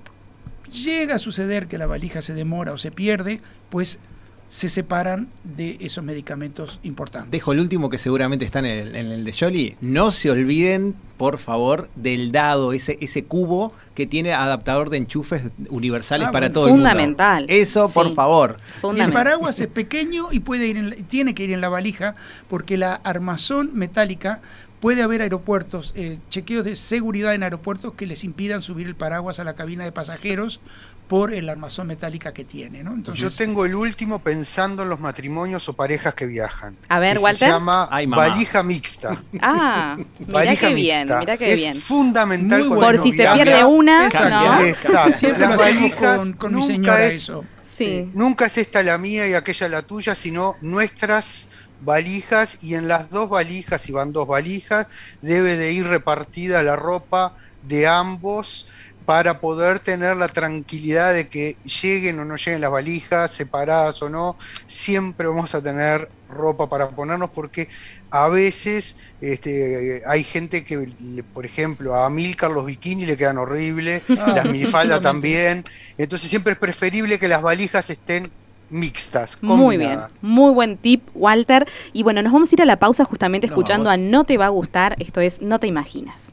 llega 0.72 1.16
a 1.16 1.20
suceder 1.20 1.68
que 1.68 1.78
la 1.78 1.86
valija 1.86 2.22
se 2.22 2.34
demora 2.34 2.74
o 2.74 2.78
se 2.78 2.92
pierde, 2.92 3.42
pues 3.70 4.00
se 4.48 4.70
separan 4.70 5.28
de 5.44 5.78
esos 5.82 6.04
medicamentos 6.04 6.80
importantes. 6.84 7.32
Dejo 7.32 7.52
el 7.54 7.60
último 7.60 7.90
que 7.90 7.98
seguramente 7.98 8.46
está 8.46 8.60
en 8.60 8.66
el, 8.66 8.96
en 8.96 9.08
el 9.08 9.24
de 9.24 9.34
Jolly. 9.34 9.76
No 9.82 10.12
se 10.12 10.30
olviden, 10.30 10.96
por 11.18 11.40
favor, 11.40 11.90
del 11.96 12.32
dado, 12.32 12.72
ese, 12.72 12.98
ese 13.02 13.24
cubo 13.24 13.74
que 13.96 14.06
tiene 14.06 14.34
adaptador 14.34 14.90
de 14.92 14.98
enchufes 14.98 15.50
universales 15.70 16.28
Ah, 16.28 16.32
para 16.32 16.46
bueno. 16.48 16.54
todo 16.54 16.66
el 16.68 16.72
mundo. 16.74 16.88
Fundamental. 16.90 17.46
Eso, 17.50 17.90
por 17.92 18.14
favor. 18.14 18.58
Y 18.96 19.00
el 19.00 19.12
paraguas 19.12 19.60
es 19.60 19.68
pequeño 19.68 20.28
y 20.32 20.40
puede 20.42 20.68
ir 20.68 20.78
en 20.78 20.90
la- 20.92 20.96
tiene 20.96 21.34
que 21.34 21.44
ir 21.44 21.52
en 21.52 21.62
la 21.62 21.70
valija 21.70 22.16
porque 22.48 22.78
la 22.78 22.96
armazón 23.04 23.72
metálica 23.74 24.42
puede 24.80 25.02
haber 25.02 25.22
aeropuertos, 25.24 25.94
eh, 25.96 26.20
chequeos 26.30 26.64
de 26.66 26.76
seguridad 26.76 27.34
en 27.34 27.42
aeropuertos 27.42 27.94
que 27.94 28.06
les 28.06 28.24
impidan 28.24 28.62
subir 28.62 28.86
el 28.86 28.96
paraguas 28.96 29.40
a 29.40 29.44
la 29.44 29.56
cabina 29.56 29.84
de 29.84 29.92
pasajeros 29.92 30.60
por 31.08 31.34
el 31.34 31.48
armazón 31.50 31.88
metálica 31.88 32.34
que 32.34 32.44
tiene, 32.46 32.84
¿no? 32.84 32.94
Entonces, 32.94 33.22
Yo 33.22 33.30
tengo 33.30 33.66
el 33.66 33.76
último 33.76 34.20
pensando 34.20 34.84
en 34.84 34.90
los 34.90 35.00
matrimonios 35.00 35.70
o 35.70 35.74
parejas 35.74 36.14
que 36.16 36.26
viajan. 36.26 36.76
A 36.90 36.98
ver, 37.00 37.18
que 37.18 37.24
Walter. 37.24 37.48
Se 37.48 37.54
llama 37.54 37.88
Ay, 37.92 38.08
valija 38.08 38.64
mixta. 38.64 39.24
Ah, 39.42 39.98
mirá 40.20 40.32
valija 40.34 40.68
qué 40.70 40.74
bien, 40.74 40.98
mixta. 41.00 41.20
mirá 41.20 41.38
qué 41.38 41.54
es 41.54 41.58
bien. 41.58 41.76
fundamental 41.76 42.60
Muy 42.60 42.68
cuando 42.70 42.86
Por 42.86 42.96
bueno. 42.98 43.04
si 43.04 43.12
se 43.18 43.34
pierde 43.34 43.64
una, 43.66 44.06
Exacto. 44.08 44.30
¿no? 44.30 44.62
Exacto. 44.62 45.18
siempre 45.20 45.48
Las 45.48 45.58
valijas 45.58 46.18
con, 46.20 46.34
con 46.34 46.54
mi 46.56 46.60
nunca 46.62 46.74
señora 46.74 47.06
es- 47.06 47.16
eso. 47.16 47.46
Sí. 47.78 48.10
Nunca 48.14 48.46
es 48.46 48.58
esta 48.58 48.82
la 48.84 48.98
mía 48.98 49.28
y 49.28 49.34
aquella 49.34 49.68
la 49.68 49.82
tuya, 49.82 50.16
sino 50.16 50.56
nuestras 50.62 51.50
valijas 51.82 52.58
y 52.62 52.76
en 52.76 52.88
las 52.88 53.10
dos 53.10 53.30
valijas, 53.30 53.82
si 53.82 53.92
van 53.92 54.12
dos 54.14 54.28
valijas, 54.28 54.88
debe 55.22 55.58
de 55.58 55.72
ir 55.74 55.86
repartida 55.86 56.64
la 56.64 56.76
ropa 56.78 57.36
de 57.64 57.86
ambos 57.86 58.66
para 59.06 59.40
poder 59.40 59.80
tener 59.80 60.18
la 60.18 60.28
tranquilidad 60.30 61.14
de 61.14 61.30
que 61.30 61.58
lleguen 61.64 62.20
o 62.20 62.26
no 62.26 62.36
lleguen 62.38 62.62
las 62.62 62.72
valijas, 62.72 63.32
separadas 63.32 64.02
o 64.02 64.10
no, 64.10 64.38
siempre 64.68 65.28
vamos 65.28 65.54
a 65.56 65.62
tener 65.62 66.10
ropa 66.28 66.68
para 66.70 66.90
ponernos 66.90 67.30
porque 67.30 67.70
a 68.10 68.28
veces 68.30 68.98
este, 69.22 70.02
hay 70.08 70.24
gente 70.24 70.64
que, 70.66 70.88
le- 71.00 71.24
por 71.24 71.46
ejemplo, 71.46 71.96
a 71.96 72.10
Milcar 72.10 72.50
los 72.52 72.66
bikinis 72.66 73.08
le 73.08 73.18
quedan 73.18 73.38
horribles, 73.38 74.04
Ah, 74.18 74.34
las 74.36 74.46
minifaldas 74.48 75.02
también, 75.02 75.64
entonces 75.98 76.30
siempre 76.30 76.54
es 76.54 76.60
preferible 76.60 77.20
que 77.20 77.28
las 77.28 77.42
valijas 77.44 77.90
estén 77.90 78.32
mixtas, 78.70 79.38
Muy 79.42 79.78
bien, 79.78 79.92
combinadas. 79.92 80.12
muy 80.22 80.52
buen 80.52 80.78
tip, 80.78 81.08
Walter. 81.14 81.68
Y 81.94 82.02
bueno, 82.04 82.22
nos 82.24 82.34
vamos 82.34 82.52
a 82.52 82.56
ir 82.56 82.62
a 82.64 82.66
la 82.66 82.80
pausa 82.80 83.06
justamente 83.06 83.46
escuchando 83.48 83.90
a 83.90 83.98
No 83.98 84.26
te 84.26 84.38
va 84.38 84.48
a 84.48 84.50
gustar, 84.50 84.96
esto 85.00 85.22
es 85.22 85.42
No 85.42 85.60
te 85.60 85.68
imaginas. 85.68 86.26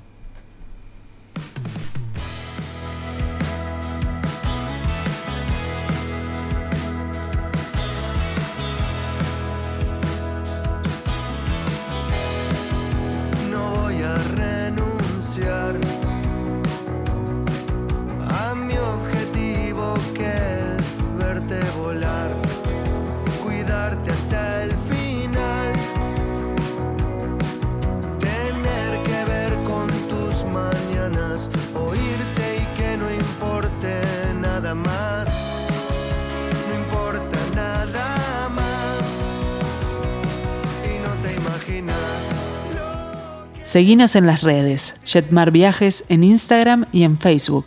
Seguinos 43.73 44.17
en 44.17 44.27
las 44.27 44.43
redes, 44.43 44.97
Jetmar 45.03 45.51
Viajes 45.51 46.05
en 46.11 46.25
Instagram 46.25 46.85
y 46.93 47.05
en 47.05 47.17
Facebook. 47.17 47.65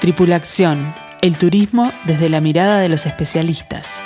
Tripulación, 0.00 0.92
el 1.20 1.38
turismo 1.38 1.92
desde 2.04 2.28
la 2.28 2.40
mirada 2.40 2.80
de 2.80 2.88
los 2.88 3.06
especialistas. 3.06 4.00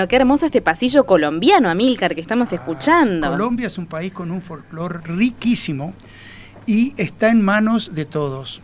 Bueno, 0.00 0.08
qué 0.08 0.16
hermoso 0.16 0.46
este 0.46 0.62
pasillo 0.62 1.04
colombiano, 1.04 1.68
Amílcar, 1.68 2.14
que 2.14 2.22
estamos 2.22 2.50
escuchando. 2.54 3.28
Colombia 3.28 3.66
es 3.66 3.76
un 3.76 3.84
país 3.84 4.10
con 4.12 4.30
un 4.30 4.40
folclore 4.40 5.00
riquísimo 5.04 5.92
y 6.64 6.94
está 6.96 7.28
en 7.28 7.42
manos 7.42 7.94
de 7.94 8.06
todos. 8.06 8.62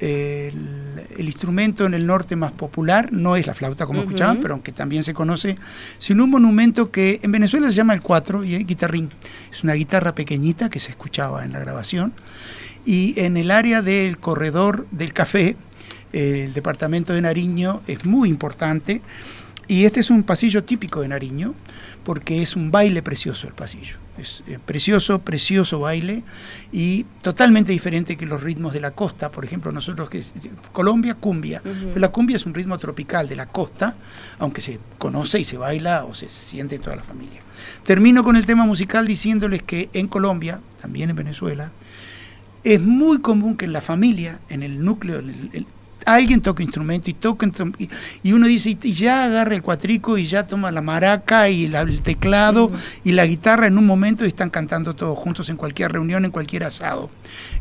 El, 0.00 1.00
el 1.16 1.24
instrumento 1.24 1.86
en 1.86 1.94
el 1.94 2.06
norte 2.06 2.36
más 2.36 2.52
popular 2.52 3.10
no 3.10 3.36
es 3.36 3.46
la 3.46 3.54
flauta 3.54 3.86
como 3.86 4.00
Ujú. 4.00 4.08
escuchaban, 4.08 4.40
pero 4.42 4.52
aunque 4.52 4.70
también 4.70 5.02
se 5.02 5.14
conoce, 5.14 5.56
sino 5.96 6.24
un 6.24 6.30
monumento 6.32 6.90
que 6.90 7.20
en 7.22 7.32
Venezuela 7.32 7.68
se 7.68 7.72
llama 7.72 7.94
el 7.94 8.02
cuatro 8.02 8.44
y 8.44 8.56
es 8.56 8.66
guitarrín. 8.66 9.08
Es 9.50 9.64
una 9.64 9.72
guitarra 9.72 10.14
pequeñita 10.14 10.68
que 10.68 10.78
se 10.78 10.90
escuchaba 10.90 11.46
en 11.46 11.54
la 11.54 11.58
grabación. 11.58 12.12
Y 12.84 13.18
en 13.18 13.38
el 13.38 13.50
área 13.50 13.80
del 13.80 14.18
corredor 14.18 14.86
del 14.90 15.14
café, 15.14 15.56
el 16.12 16.52
departamento 16.52 17.14
de 17.14 17.22
Nariño 17.22 17.80
es 17.86 18.04
muy 18.04 18.28
importante. 18.28 19.00
Y 19.68 19.84
este 19.84 20.00
es 20.00 20.10
un 20.10 20.22
pasillo 20.22 20.62
típico 20.62 21.00
de 21.00 21.08
Nariño, 21.08 21.54
porque 22.04 22.40
es 22.40 22.54
un 22.54 22.70
baile 22.70 23.02
precioso 23.02 23.48
el 23.48 23.54
pasillo. 23.54 23.96
Es 24.16 24.42
eh, 24.46 24.58
precioso, 24.64 25.18
precioso 25.18 25.80
baile 25.80 26.22
y 26.72 27.04
totalmente 27.20 27.72
diferente 27.72 28.16
que 28.16 28.26
los 28.26 28.42
ritmos 28.42 28.72
de 28.72 28.80
la 28.80 28.92
costa. 28.92 29.30
Por 29.32 29.44
ejemplo, 29.44 29.72
nosotros 29.72 30.08
que 30.08 30.22
Colombia, 30.72 31.14
cumbia. 31.14 31.60
Pero 31.64 31.98
la 31.98 32.08
cumbia 32.12 32.36
es 32.36 32.46
un 32.46 32.54
ritmo 32.54 32.78
tropical 32.78 33.28
de 33.28 33.34
la 33.36 33.46
costa, 33.46 33.96
aunque 34.38 34.60
se 34.60 34.78
conoce 34.98 35.40
y 35.40 35.44
se 35.44 35.56
baila 35.56 36.04
o 36.04 36.14
se 36.14 36.30
siente 36.30 36.76
en 36.76 36.82
toda 36.82 36.94
la 36.96 37.02
familia. 37.04 37.40
Termino 37.82 38.22
con 38.22 38.36
el 38.36 38.46
tema 38.46 38.64
musical 38.64 39.06
diciéndoles 39.06 39.64
que 39.64 39.90
en 39.92 40.06
Colombia, 40.06 40.60
también 40.80 41.10
en 41.10 41.16
Venezuela, 41.16 41.72
es 42.62 42.80
muy 42.80 43.18
común 43.20 43.56
que 43.56 43.64
en 43.66 43.72
la 43.72 43.80
familia, 43.80 44.40
en 44.48 44.62
el 44.62 44.82
núcleo, 44.84 45.18
en 45.18 45.30
el- 45.30 45.50
el- 45.52 45.66
alguien 46.06 46.40
toque 46.40 46.62
instrumento 46.62 47.10
y 47.10 47.14
intrum- 47.14 47.90
y, 48.22 48.32
uno 48.32 48.46
dice 48.46 48.70
y, 48.70 48.78
y 48.82 48.92
ya 48.92 49.24
agarra 49.24 49.54
el 49.54 49.62
cuatrico 49.62 50.16
y 50.16 50.26
ya 50.26 50.46
toma 50.46 50.70
la 50.70 50.80
maraca 50.82 51.48
y 51.48 51.68
la- 51.68 51.82
el 51.82 52.00
teclado 52.00 52.70
y 53.04 53.12
la 53.12 53.26
guitarra 53.26 53.66
en 53.66 53.76
un 53.76 53.84
momento 53.86 54.24
y 54.24 54.28
están 54.28 54.50
cantando 54.50 54.94
todos 54.96 55.18
juntos 55.18 55.48
en 55.50 55.56
cualquier 55.56 55.92
reunión, 55.92 56.24
en 56.24 56.30
cualquier 56.30 56.64
asado. 56.64 57.10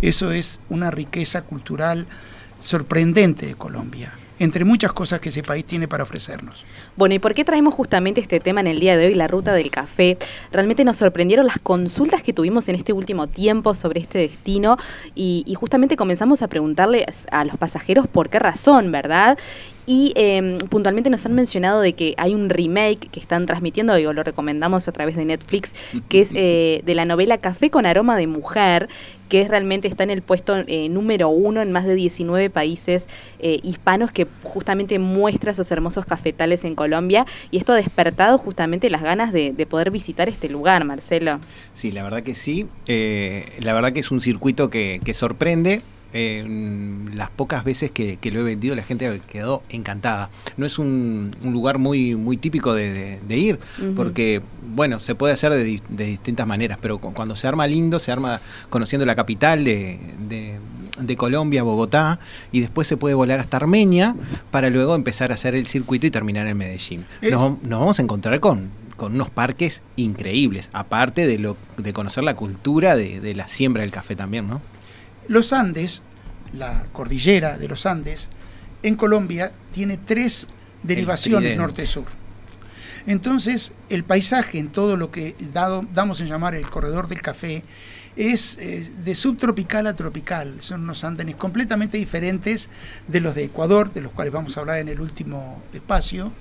Eso 0.02 0.32
es 0.32 0.62
una 0.70 0.92
riqueza 0.92 1.42
cultural 1.42 2.08
sorprendente 2.60 3.46
de 3.46 3.56
Colombia. 3.56 4.14
Entre 4.40 4.66
muchas 4.66 4.94
cosas 4.94 5.20
que 5.20 5.30
ese 5.30 5.44
país 5.44 5.66
tiene 5.66 5.88
para 5.88 6.04
ofrecernos. 6.04 6.66
Bueno, 6.96 7.16
¿y 7.16 7.20
por 7.20 7.34
qué 7.34 7.46
traemos 7.46 7.74
justamente 7.74 8.22
este 8.22 8.40
tema 8.40 8.62
en 8.62 8.68
el 8.68 8.80
día 8.80 8.98
de 8.98 9.08
hoy, 9.08 9.14
la 9.14 9.28
ruta 9.28 9.54
del 9.54 9.72
café? 9.72 10.18
Realmente 10.52 10.84
nos 10.84 10.98
sorprendieron 10.98 11.48
las 11.48 11.60
consultas 11.60 12.24
que 12.24 12.34
tuvimos 12.34 12.68
en 12.70 12.76
este 12.76 12.94
último 12.94 13.28
tiempo 13.28 13.76
sobre 13.76 14.02
este 14.02 14.20
destino 14.20 14.78
y, 15.14 15.44
y 15.46 15.56
justamente 15.56 15.96
comenzamos 15.96 16.42
a 16.42 16.48
preguntarle 16.48 17.06
a 17.32 17.46
los 17.46 17.58
pasajeros 17.58 18.08
por 18.08 18.30
qué 18.30 18.40
razón, 18.40 18.92
¿verdad? 18.92 19.38
Y 19.86 20.14
eh, 20.16 20.58
puntualmente 20.70 21.10
nos 21.10 21.26
han 21.26 21.34
mencionado 21.34 21.82
de 21.82 21.94
que 21.94 22.16
hay 22.18 22.34
un 22.34 22.50
remake 22.50 23.10
que 23.12 23.20
están 23.20 23.46
transmitiendo, 23.46 23.96
digo, 23.96 24.14
lo 24.14 24.24
recomendamos 24.24 24.88
a 24.88 24.92
través 24.92 25.16
de 25.16 25.26
Netflix, 25.26 25.74
que 26.10 26.22
es 26.22 26.30
eh, 26.36 26.82
de 26.86 26.96
la 26.96 27.06
novela 27.06 27.38
Café 27.38 27.70
con 27.70 27.86
aroma 27.86 28.18
de 28.18 28.28
mujer, 28.28 28.90
que 29.30 29.42
es 29.42 29.50
realmente 29.50 29.88
está 29.88 30.04
en 30.04 30.10
el 30.10 30.22
puesto 30.22 30.56
eh, 30.68 30.90
número 30.90 31.30
uno 31.30 31.62
en 31.62 31.72
más 31.72 31.86
de 31.86 31.96
19 31.96 32.50
países 32.50 33.08
eh, 33.40 33.60
hispanos, 33.64 34.12
que 34.12 34.28
justamente 34.44 35.00
muestra 35.00 35.52
esos 35.52 35.72
hermosos 35.72 36.06
cafetales 36.06 36.64
en 36.64 36.76
Colombia. 36.76 37.26
Y 37.52 37.58
esto 37.58 37.74
ha 37.74 37.76
despertado 37.76 38.38
justamente 38.38 38.90
las 38.90 39.02
ganas 39.02 39.34
de, 39.34 39.52
de 39.52 39.66
poder 39.66 39.92
visitar 39.92 40.30
este 40.30 40.50
lugar, 40.50 40.84
Marcelo. 40.86 41.40
Sí, 41.74 41.92
la 41.92 42.04
verdad 42.04 42.24
que 42.24 42.36
sí. 42.36 42.68
Eh, 42.88 43.58
la 43.60 43.74
verdad 43.74 43.94
que 43.94 44.00
es 44.00 44.12
un 44.12 44.22
circuito 44.22 44.70
que, 44.70 45.02
que 45.04 45.14
sorprende. 45.14 45.82
Eh, 46.18 46.46
las 47.14 47.30
pocas 47.30 47.66
veces 47.66 47.92
que, 47.92 48.16
que 48.16 48.32
lo 48.32 48.40
he 48.40 48.44
vendido 48.44 48.74
la 48.74 48.84
gente 48.84 49.20
quedó 49.30 49.64
encantada. 49.68 50.30
No 50.56 50.66
es 50.66 50.80
un, 50.80 51.36
un 51.44 51.52
lugar 51.52 51.78
muy, 51.78 52.16
muy 52.16 52.38
típico 52.38 52.74
de, 52.74 52.94
de- 52.94 53.20
de 53.28 53.38
ir, 53.38 53.60
porque, 53.98 54.42
bueno, 54.74 55.02
se 55.02 55.14
puede 55.14 55.34
hacer 55.34 55.52
de, 55.52 55.64
di- 55.66 55.82
de 55.90 56.06
distintas 56.06 56.48
maneras, 56.48 56.80
pero 56.82 57.00
cu- 57.00 57.14
cuando 57.14 57.36
se 57.36 57.48
arma 57.48 57.68
lindo, 57.68 58.00
se 58.00 58.14
arma 58.14 58.40
conociendo 58.70 59.06
la 59.06 59.14
capital 59.16 59.66
de, 59.66 60.00
de- 60.30 60.58
de 61.02 61.16
Colombia, 61.18 61.64
Bogotá, 61.64 62.20
y 62.54 62.62
después 62.62 62.88
se 62.88 62.96
puede 62.96 63.14
volar 63.16 63.42
hasta 63.42 63.58
Armenia 63.58 64.16
para 64.52 64.70
luego 64.70 64.96
empezar 64.96 65.32
a 65.32 65.34
hacer 65.34 65.54
el 65.54 65.68
circuito 65.68 66.08
y 66.08 66.12
terminar 66.12 66.48
en 66.48 66.58
Medellín. 66.58 67.04
Es- 67.22 67.32
Nos, 67.34 67.62
nos 67.62 67.80
vamos 67.82 68.00
a 68.00 68.02
encontrar 68.02 68.40
con, 68.40 68.70
con 68.96 69.16
unos 69.16 69.30
parques 69.30 69.82
increíbles, 69.98 70.70
aparte 70.72 71.28
de, 71.28 71.40
lo, 71.40 71.58
de 71.78 71.92
conocer 71.92 72.24
la 72.24 72.36
cultura 72.36 72.96
de, 72.96 73.20
de 73.20 73.36
la 73.36 73.50
siembra 73.50 73.82
del 73.82 73.92
café 73.92 74.16
también, 74.16 74.48
¿no? 74.48 74.62
Los 75.28 75.54
Andes, 75.54 76.04
la 76.54 76.86
cordillera 76.94 77.58
de 77.58 77.68
los 77.68 77.86
Andes, 77.86 78.30
en 78.84 78.96
Colombia 78.96 79.52
tiene 79.72 79.98
tres 79.98 80.48
derivaciones 80.84 81.58
norte-sur. 81.58 82.06
Entonces, 83.08 83.74
el 83.90 84.04
paisaje 84.04 84.58
en 84.58 84.70
todo 84.70 84.98
lo 84.98 85.12
que 85.12 85.36
dado- 85.54 85.86
damos 85.94 86.22
en 86.22 86.28
llamar 86.28 86.56
el 86.56 86.68
corredor 86.70 87.08
del 87.08 87.22
café 87.22 87.64
es 88.16 88.58
eh, 88.60 88.88
de 89.04 89.14
subtropical 89.14 89.86
a 89.88 89.96
tropical. 89.96 90.56
Son 90.60 90.82
unos 90.84 91.04
andenes 91.04 91.36
completamente 91.36 91.98
diferentes 91.98 92.70
de 93.08 93.20
los 93.22 93.36
de 93.36 93.44
Ecuador, 93.44 93.94
de 93.94 94.02
los 94.02 94.12
cuales 94.12 94.34
vamos 94.34 94.58
a 94.58 94.62
hablar 94.62 94.80
en 94.80 94.88
el 94.90 95.02
último 95.02 95.62
espacio, 95.74 96.32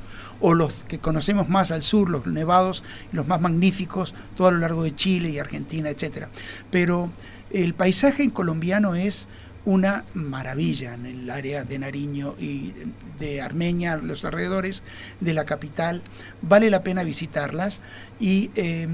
o 0.41 0.55
los 0.55 0.75
que 0.89 0.99
conocemos 0.99 1.49
más 1.49 1.71
al 1.71 1.83
sur, 1.83 2.09
los 2.09 2.27
nevados, 2.27 2.83
los 3.13 3.27
más 3.27 3.41
magníficos, 3.41 4.15
todo 4.37 4.49
a 4.49 4.53
lo 4.53 4.59
largo 4.59 4.85
de 4.85 4.95
Chile 4.95 5.31
y 5.31 5.39
Argentina, 5.39 5.91
etcétera. 5.91 6.31
Pero 6.71 7.11
el 7.51 7.75
paisaje 7.75 8.31
colombiano 8.31 8.95
es 8.95 9.29
una 9.65 10.05
maravilla 10.13 10.95
en 10.95 11.07
el 11.07 11.31
área 11.31 11.65
de 11.65 11.79
Nariño 11.79 12.35
y 12.39 12.73
de 13.19 13.41
Armenia, 13.41 13.97
los 13.97 14.25
alrededores 14.25 14.83
de 15.21 15.33
la 15.33 15.45
capital. 15.45 16.03
Vale 16.43 16.71
la 16.71 16.83
pena 16.83 17.03
visitarlas 17.03 17.81
y 18.21 18.51
eh, 18.57 18.89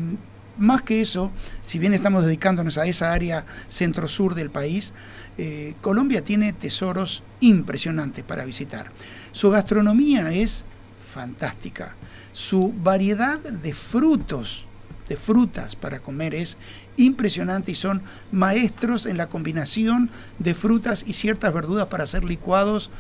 más 0.59 0.83
que 0.83 1.01
eso, 1.01 1.33
si 1.63 1.79
bien 1.79 1.95
estamos 1.95 2.25
dedicándonos 2.25 2.79
a 2.79 2.87
esa 2.87 3.13
área 3.13 3.47
centro-sur 3.69 4.35
del 4.35 4.51
país, 4.51 4.93
eh, 5.39 5.75
Colombia 5.81 6.23
tiene 6.23 6.53
tesoros 6.53 7.23
impresionantes 7.41 8.25
para 8.25 8.45
visitar. 8.45 8.93
Su 9.33 9.51
gastronomía 9.51 10.33
es 10.33 10.65
fantástica. 11.13 11.97
Su 12.33 12.73
variedad 12.77 13.39
de 13.39 13.75
frutos, 13.75 14.67
de 15.11 15.17
frutas 15.17 15.75
para 15.75 15.99
comer 15.99 16.37
es 16.37 16.57
impresionante 16.97 17.73
y 17.73 17.75
son 17.75 18.01
maestros 18.31 19.07
en 19.07 19.17
la 19.17 19.29
combinación 19.29 20.09
de 20.39 20.55
frutas 20.55 21.05
y 21.05 21.15
ciertas 21.15 21.53
verduras 21.53 21.87
para 21.87 22.05
hacer 22.05 22.23
licuados. 22.23 22.91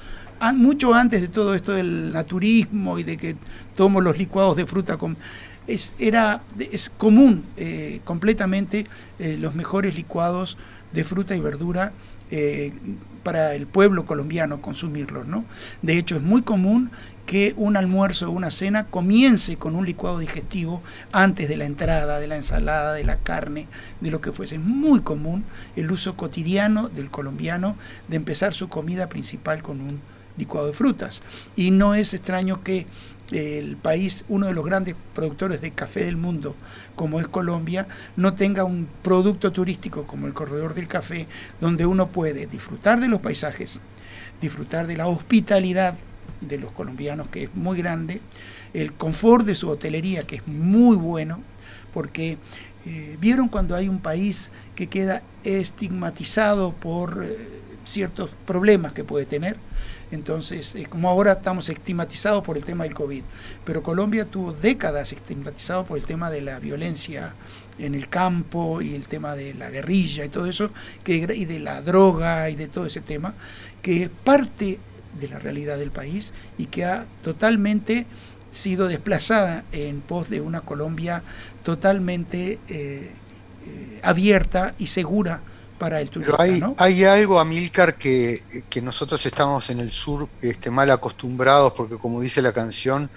Mucho 0.54 0.92
antes 0.92 1.20
de 1.20 1.28
todo 1.28 1.54
esto 1.54 1.72
del 1.72 2.12
naturismo 2.12 2.98
y 2.98 3.04
de 3.04 3.16
que 3.16 3.36
tomo 3.76 4.00
los 4.00 4.18
licuados 4.18 4.56
de 4.56 4.66
fruta 4.66 4.96
con 4.96 5.16
es, 5.68 5.94
era, 6.00 6.42
es 6.58 6.90
común 6.90 7.44
eh, 7.56 8.00
completamente 8.02 8.86
eh, 9.20 9.36
los 9.38 9.54
mejores 9.54 9.94
licuados 9.94 10.58
de 10.92 11.04
fruta 11.04 11.36
y 11.36 11.40
verdura 11.40 11.92
eh, 12.32 12.72
para 13.22 13.54
el 13.54 13.68
pueblo 13.68 14.04
colombiano 14.04 14.60
consumirlos, 14.60 15.28
¿no? 15.28 15.44
De 15.82 15.96
hecho, 15.98 16.16
es 16.16 16.22
muy 16.22 16.42
común 16.42 16.90
que 17.30 17.54
un 17.56 17.76
almuerzo 17.76 18.28
o 18.28 18.32
una 18.32 18.50
cena 18.50 18.88
comience 18.88 19.56
con 19.56 19.76
un 19.76 19.86
licuado 19.86 20.18
digestivo 20.18 20.82
antes 21.12 21.48
de 21.48 21.56
la 21.56 21.64
entrada, 21.64 22.18
de 22.18 22.26
la 22.26 22.34
ensalada, 22.34 22.92
de 22.92 23.04
la 23.04 23.18
carne, 23.18 23.68
de 24.00 24.10
lo 24.10 24.20
que 24.20 24.32
fuese. 24.32 24.56
Es 24.56 24.60
muy 24.60 25.02
común 25.02 25.44
el 25.76 25.92
uso 25.92 26.16
cotidiano 26.16 26.88
del 26.88 27.08
colombiano 27.08 27.76
de 28.08 28.16
empezar 28.16 28.52
su 28.52 28.68
comida 28.68 29.08
principal 29.08 29.62
con 29.62 29.80
un 29.80 30.00
licuado 30.36 30.66
de 30.66 30.72
frutas. 30.72 31.22
Y 31.54 31.70
no 31.70 31.94
es 31.94 32.14
extraño 32.14 32.64
que 32.64 32.88
el 33.30 33.76
país, 33.76 34.24
uno 34.28 34.48
de 34.48 34.52
los 34.52 34.64
grandes 34.64 34.96
productores 35.14 35.60
de 35.60 35.70
café 35.70 36.04
del 36.04 36.16
mundo, 36.16 36.56
como 36.96 37.20
es 37.20 37.28
Colombia, 37.28 37.86
no 38.16 38.34
tenga 38.34 38.64
un 38.64 38.88
producto 39.04 39.52
turístico 39.52 40.04
como 40.04 40.26
el 40.26 40.34
Corredor 40.34 40.74
del 40.74 40.88
Café, 40.88 41.28
donde 41.60 41.86
uno 41.86 42.08
puede 42.08 42.46
disfrutar 42.46 42.98
de 42.98 43.06
los 43.06 43.20
paisajes, 43.20 43.80
disfrutar 44.40 44.88
de 44.88 44.96
la 44.96 45.06
hospitalidad 45.06 45.94
de 46.40 46.58
los 46.58 46.72
colombianos, 46.72 47.28
que 47.28 47.44
es 47.44 47.54
muy 47.54 47.78
grande, 47.78 48.20
el 48.74 48.92
confort 48.92 49.44
de 49.44 49.54
su 49.54 49.68
hotelería, 49.68 50.22
que 50.22 50.36
es 50.36 50.46
muy 50.46 50.96
bueno, 50.96 51.42
porque 51.92 52.38
eh, 52.86 53.16
vieron 53.20 53.48
cuando 53.48 53.74
hay 53.74 53.88
un 53.88 54.00
país 54.00 54.52
que 54.74 54.88
queda 54.88 55.22
estigmatizado 55.44 56.72
por 56.72 57.24
eh, 57.24 57.36
ciertos 57.84 58.30
problemas 58.46 58.92
que 58.92 59.04
puede 59.04 59.26
tener, 59.26 59.58
entonces, 60.10 60.76
como 60.88 61.08
ahora 61.08 61.32
estamos 61.32 61.68
estigmatizados 61.68 62.42
por 62.42 62.56
el 62.56 62.64
tema 62.64 62.84
del 62.84 62.94
COVID, 62.94 63.22
pero 63.64 63.82
Colombia 63.82 64.24
tuvo 64.24 64.52
décadas 64.52 65.12
estigmatizado 65.12 65.84
por 65.84 65.98
el 65.98 66.04
tema 66.04 66.30
de 66.30 66.40
la 66.40 66.58
violencia 66.58 67.34
en 67.78 67.94
el 67.94 68.08
campo 68.08 68.82
y 68.82 68.94
el 68.94 69.06
tema 69.06 69.36
de 69.36 69.54
la 69.54 69.70
guerrilla 69.70 70.24
y 70.24 70.28
todo 70.28 70.46
eso, 70.46 70.70
que, 71.04 71.14
y 71.14 71.44
de 71.44 71.60
la 71.60 71.80
droga 71.82 72.50
y 72.50 72.56
de 72.56 72.66
todo 72.66 72.86
ese 72.86 73.00
tema, 73.00 73.34
que 73.82 74.10
parte 74.24 74.80
de 75.18 75.28
la 75.28 75.38
realidad 75.38 75.78
del 75.78 75.90
país 75.90 76.32
y 76.58 76.66
que 76.66 76.84
ha 76.84 77.06
totalmente 77.22 78.06
sido 78.50 78.88
desplazada 78.88 79.64
en 79.72 80.00
pos 80.00 80.28
de 80.28 80.40
una 80.40 80.60
Colombia 80.62 81.22
totalmente 81.62 82.58
eh, 82.68 83.12
eh, 83.66 84.00
abierta 84.02 84.74
y 84.78 84.88
segura 84.88 85.42
para 85.78 86.00
el 86.00 86.10
turista. 86.10 86.36
Pero 86.36 86.42
hay, 86.42 86.60
¿no? 86.60 86.74
hay 86.78 87.04
algo, 87.04 87.40
Amílcar, 87.40 87.96
que, 87.96 88.42
que 88.68 88.82
nosotros 88.82 89.24
estamos 89.24 89.70
en 89.70 89.80
el 89.80 89.92
sur 89.92 90.28
este, 90.42 90.70
mal 90.70 90.90
acostumbrados, 90.90 91.72
porque 91.72 91.96
como 91.96 92.20
dice 92.20 92.42
la 92.42 92.52
canción, 92.52 93.10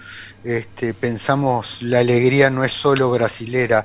este, 0.44 0.94
pensamos 0.94 1.82
la 1.82 1.98
alegría 1.98 2.48
no 2.48 2.64
es 2.64 2.72
solo 2.72 3.10
brasilera, 3.10 3.84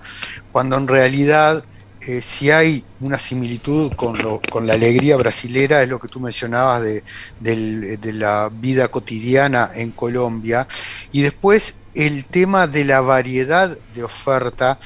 cuando 0.52 0.78
en 0.78 0.88
realidad 0.88 1.66
eh, 2.08 2.22
si 2.22 2.50
hay 2.50 2.84
una 3.02 3.20
similitud 3.20 3.94
con, 3.96 4.18
la 4.66 4.74
alegría 4.74 5.18
brasilera, 5.18 5.84
es 5.84 5.90
lo 5.90 6.00
que 6.00 6.08
tú 6.08 6.20
mencionabas 6.20 6.82
de 6.82 8.14
la 8.14 8.50
vida 8.52 8.88
cotidiana 8.88 9.72
en 9.74 9.92
Colombia, 9.92 10.68
y 11.12 11.22
después 11.22 11.80
el 11.96 12.26
tema 12.26 12.68
de 12.68 12.86
la 12.86 13.02
variedad 13.02 13.78
de 13.94 14.04
oferta 14.04 14.80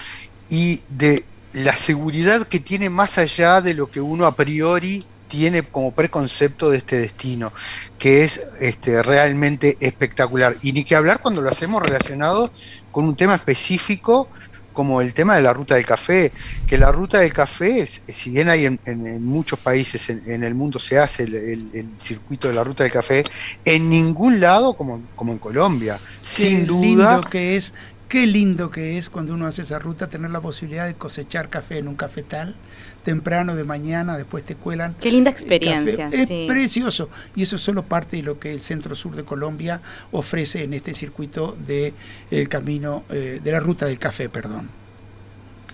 y 0.50 0.82
de 0.90 1.26
la 1.54 1.76
seguridad 1.76 2.48
que 2.48 2.60
tiene 2.60 2.90
más 2.90 3.18
allá 3.18 3.62
de 3.62 3.76
lo 3.76 3.92
que 3.92 4.02
uno 4.02 4.26
a 4.26 4.36
priori 4.36 5.04
tiene 5.28 5.64
como 5.64 5.92
preconcepto 5.92 6.70
de 6.70 6.78
este 6.78 6.98
destino, 6.98 7.52
que 7.98 8.22
es 8.22 8.40
este, 8.62 9.02
realmente 9.02 9.78
espectacular. 9.80 10.58
Y 10.62 10.74
ni 10.74 10.84
que 10.84 10.96
hablar 10.96 11.22
cuando 11.22 11.42
lo 11.42 11.50
hacemos 11.50 11.82
relacionado 11.82 12.52
con 12.92 13.06
un 13.06 13.16
tema 13.16 13.34
específico 13.34 14.30
como 14.74 15.00
el 15.02 15.14
tema 15.14 15.36
de 15.36 15.42
la 15.44 15.54
ruta 15.54 15.76
del 15.76 15.86
café, 15.86 16.32
que 16.68 16.78
la 16.78 16.92
ruta 16.92 17.20
del 17.20 17.32
café, 17.32 17.80
es- 17.82 18.02
si 18.08 18.32
bien 18.32 18.50
hay 18.50 18.66
en, 18.66 18.80
en- 18.86 19.08
en 19.08 19.24
muchos 19.24 19.60
países 19.60 20.10
en, 20.10 20.22
en 20.26 20.44
el 20.44 20.56
mundo 20.56 20.80
se 20.80 21.00
hace 21.00 21.24
el, 21.24 21.36
el- 21.36 21.70
el 21.74 21.90
circuito 22.00 22.48
de 22.48 22.54
la 22.56 22.64
ruta 22.64 22.84
del 22.84 22.92
café, 22.92 23.24
en 23.64 23.90
ningún 23.90 24.40
lado 24.40 24.74
como, 24.74 25.02
como 25.16 25.32
en 25.32 25.38
Colombia, 25.40 26.00
sin 26.22 26.62
Qué 26.62 26.66
duda. 26.66 27.12
lindo 27.16 27.30
que 27.30 27.56
es, 27.56 27.74
qué 28.10 28.28
lindo 28.28 28.70
que 28.70 28.98
es 28.98 29.10
cuando 29.10 29.34
uno 29.34 29.48
hace 29.48 29.62
esa 29.62 29.80
ruta 29.80 30.08
tener 30.08 30.32
la 30.32 30.42
posibilidad 30.42 30.86
de 30.86 30.96
cosechar 30.96 31.50
café 31.50 31.78
en 31.78 31.88
un 31.88 31.96
cafetal 31.96 32.56
temprano 33.04 33.56
de 33.56 33.64
mañana, 33.64 34.18
después 34.18 34.44
te 34.44 34.56
cuelan. 34.56 34.96
Qué 35.00 35.12
linda 35.12 35.30
experiencia. 35.30 36.06
café. 36.06 36.22
Es 36.24 36.28
sí. 36.28 36.46
precioso 36.48 37.10
y 37.36 37.44
eso 37.44 37.58
es 37.58 37.62
solo 37.62 37.84
parte 37.84 38.18
de 38.18 38.24
lo 38.24 38.40
que 38.40 38.54
el 38.54 38.62
centro 38.62 38.96
sur 38.96 39.16
de 39.16 39.24
Colombia 39.24 39.82
ofrece 40.12 40.64
en 40.64 40.74
este 40.74 40.94
circuito 40.94 41.58
de 41.68 41.94
el 42.32 42.50
camino 42.50 43.04
eh, 43.10 43.40
de 43.44 43.52
la 43.52 43.60
ruta 43.60 43.86
del 43.86 44.00
café, 44.00 44.30
perdón. 44.30 44.70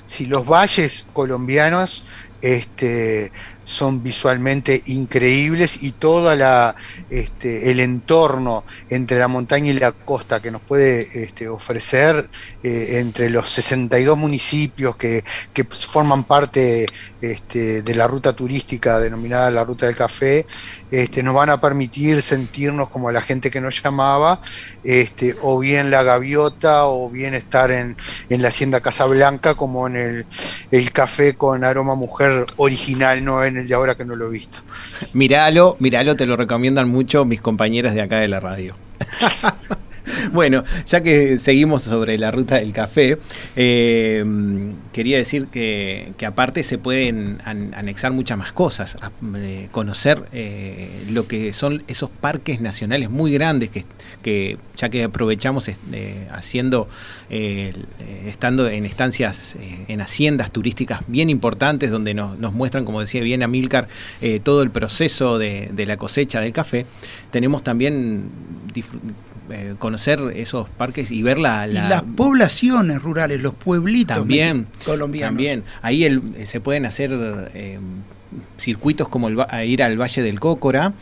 si 0.06 0.26
los 0.26 0.46
valles 0.46 1.08
colombianos 1.14 2.04
este, 2.42 3.32
son 3.64 4.02
visualmente 4.02 4.82
increíbles 4.88 5.84
y 5.84 5.92
todo 5.92 6.32
este, 7.10 7.72
el 7.72 7.80
entorno 7.80 8.64
entre 8.90 9.20
la 9.20 9.28
montaña 9.28 9.72
y 9.72 9.74
la 9.74 9.92
costa 9.92 10.42
que 10.42 10.50
nos 10.50 10.62
puede 10.62 11.08
este, 11.24 11.48
ofrecer 11.48 12.30
eh, 12.64 13.00
entre 13.00 13.30
los 13.30 13.48
62 13.50 14.18
municipios 14.18 14.98
que, 14.98 15.24
que 15.54 15.66
forman 15.66 16.24
parte 16.24 16.88
este, 17.22 17.84
de 17.84 17.96
la 17.96 18.08
ruta 18.08 18.34
turística 18.34 19.00
denominada 19.00 19.52
la 19.52 19.64
Ruta 19.64 19.86
del 19.86 19.96
Café, 19.96 20.48
nos 21.24 21.36
van 21.36 21.50
a 21.50 21.62
permitir 21.62 22.22
sentirnos 22.22 22.90
como 22.90 23.12
la 23.12 23.22
gente 23.22 23.52
que 23.52 23.62
nos 23.62 23.82
llamaba, 23.84 24.42
o 25.42 25.60
bien 25.60 25.92
la 25.92 26.04
gaviota, 26.04 26.88
o 26.88 27.10
bien 27.10 27.34
estar 27.36 27.72
en, 27.72 27.98
en 28.30 28.42
la 28.42 28.48
Hacienda 28.48 28.82
Casablanca, 28.82 29.56
como 29.56 29.88
en 29.88 29.96
el, 29.96 30.26
el, 30.72 30.92
café 30.92 31.36
con 31.36 31.64
aroma 31.64 31.96
mujer 31.96 32.46
original, 32.58 33.24
no 33.24 33.44
en 33.44 33.58
el 33.58 33.68
de 33.68 33.74
ahora 33.74 33.96
que 33.96 34.06
no 34.06 34.16
lo 34.16 34.28
he 34.28 34.32
visto. 34.32 34.60
Míralo, 35.14 35.76
míralo, 35.80 36.16
te 36.16 36.26
lo 36.26 36.36
recomiendan 36.36 36.88
mucho 36.88 37.26
mis 37.26 37.42
compañeras 37.42 37.96
de 37.96 38.02
acá 38.02 38.20
de 38.20 38.28
la 38.28 38.40
radio. 38.40 38.76
Bueno, 40.40 40.64
ya 40.86 41.02
que 41.02 41.40
seguimos 41.40 41.84
sobre 41.84 42.18
la 42.18 42.32
ruta 42.32 42.56
del 42.56 42.72
café, 42.72 43.18
eh, 43.56 44.24
quería 44.94 45.18
decir 45.18 45.48
que, 45.48 46.14
aparte 46.26 46.64
se 46.64 46.78
pueden 46.78 47.42
anexar 47.46 48.12
muchas 48.12 48.38
más 48.38 48.52
cosas, 48.52 48.96
eh, 49.36 49.68
conocer 49.72 50.24
eh, 50.32 51.06
lo 51.10 51.28
que 51.28 51.54
son 51.54 51.84
esos 51.88 52.10
parques 52.10 52.62
nacionales 52.62 53.10
muy 53.10 53.34
grandes 53.34 53.70
que, 54.22 54.58
ya 54.78 54.90
que 54.90 55.04
aprovechamos 55.04 55.70
haciendo, 56.32 56.88
estando 57.30 58.70
en 58.70 58.86
estancias, 58.86 59.56
en 59.88 60.02
haciendas 60.02 60.52
turísticas 60.52 61.02
bien 61.08 61.30
importantes 61.30 61.90
donde 61.90 62.14
nos, 62.14 62.54
muestran, 62.54 62.86
como 62.86 63.02
decía 63.02 63.22
bien 63.24 63.44
Amilcar, 63.44 63.88
todo 64.44 64.62
el 64.62 64.72
proceso 64.72 65.38
de, 65.38 65.70
de 65.72 65.86
la 65.86 65.98
cosecha 65.98 66.40
del 66.40 66.54
café, 66.54 66.86
tenemos 67.32 67.64
también 67.64 68.30
eh, 69.52 69.76
conocer 69.78 70.20
esos 70.36 70.70
parques 70.70 71.12
y 71.12 71.24
ver 71.24 71.38
la, 71.38 71.68
Y 71.68 71.74
las 71.74 72.02
poblaciones 72.02 73.02
rurales, 73.02 73.42
los 73.42 73.54
pueblitos 73.54 74.18
también, 74.18 74.68
colombianos. 74.86 75.30
También, 75.30 75.64
ahí 75.82 76.04
el, 76.04 76.46
se 76.46 76.60
pueden 76.60 76.86
hacer 76.86 77.12
eh, 77.54 77.80
circuitos 78.58 79.10
como 79.10 79.28
el, 79.28 79.38
ir 79.66 79.84
al 79.84 80.00
Valle 80.00 80.22
del 80.22 80.40
Cócora, 80.40 80.94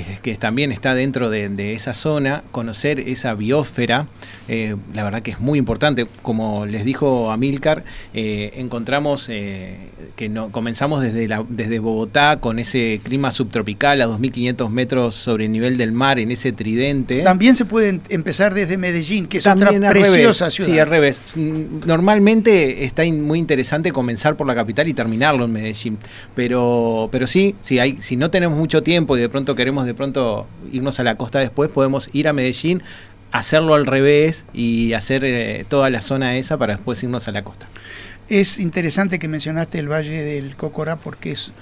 que, 0.00 0.36
también 0.36 0.72
está 0.72 0.94
dentro 0.94 1.28
de, 1.28 1.74
esa 1.74 1.94
zona, 1.94 2.42
conocer 2.50 3.00
esa 3.00 3.34
biosfera, 3.34 4.06
eh, 4.48 4.76
la 4.94 5.04
verdad 5.04 5.22
que 5.22 5.32
es 5.32 5.40
muy 5.40 5.58
importante. 5.58 6.06
Como 6.22 6.66
les 6.66 6.84
dijo 6.84 7.30
Amilcar, 7.30 7.84
eh, 8.14 8.52
encontramos 8.56 9.26
eh, 9.28 9.76
que 10.16 10.28
no, 10.28 10.50
comenzamos 10.50 11.02
desde, 11.02 11.28
la, 11.28 11.44
desde 11.48 11.78
Bogotá 11.78 12.38
con 12.40 12.58
ese 12.58 13.00
clima 13.02 13.32
subtropical 13.32 14.00
a 14.00 14.06
2.500 14.06 14.68
metros 14.70 15.14
sobre 15.14 15.46
el 15.46 15.52
nivel 15.52 15.76
del 15.76 15.92
mar, 15.92 16.18
en 16.18 16.30
ese 16.30 16.52
tridente. 16.52 17.20
También 17.22 17.54
se 17.54 17.64
puede 17.64 18.00
empezar 18.08 18.54
desde 18.54 18.76
Medellín, 18.78 19.26
que 19.26 19.38
es 19.38 19.46
otra 19.46 19.72
preciosa 19.90 20.50
ciudad. 20.50 20.70
Sí, 20.70 20.78
al 20.78 20.88
revés. 20.88 21.20
Normalmente 21.36 22.84
está 22.84 23.04
muy 23.04 23.38
interesante 23.38 23.92
comenzar 23.92 24.36
por 24.36 24.46
la 24.46 24.54
capital 24.54 24.88
y 24.88 24.94
terminarlo 24.94 25.44
en 25.44 25.52
Medellín, 25.52 25.98
pero, 26.34 27.08
pero 27.12 27.26
sí, 27.26 27.56
si, 27.60 27.78
hay, 27.78 28.00
si 28.00 28.16
no 28.16 28.30
tenemos 28.30 28.58
mucho 28.58 28.82
tiempo 28.82 29.16
y 29.16 29.20
de 29.20 29.28
pronto 29.28 29.54
queremos 29.54 29.81
de 29.86 29.94
pronto 29.94 30.46
irnos 30.72 31.00
a 31.00 31.04
la 31.04 31.16
costa 31.16 31.38
después, 31.38 31.70
podemos 31.70 32.08
ir 32.12 32.28
a 32.28 32.32
Medellín, 32.32 32.82
hacerlo 33.30 33.74
al 33.74 33.86
revés 33.86 34.44
y 34.52 34.92
hacer 34.92 35.24
eh, 35.24 35.64
toda 35.68 35.90
la 35.90 36.00
zona 36.00 36.36
esa 36.36 36.58
para 36.58 36.76
después 36.76 37.02
irnos 37.02 37.28
a 37.28 37.32
la 37.32 37.42
costa. 37.42 37.66
Es 38.28 38.58
interesante 38.58 39.18
que 39.18 39.28
mencionaste 39.28 39.78
el 39.78 39.90
Valle 39.90 40.22
del 40.22 40.56
Cócora 40.56 40.96
porque 40.96 41.32
es 41.32 41.52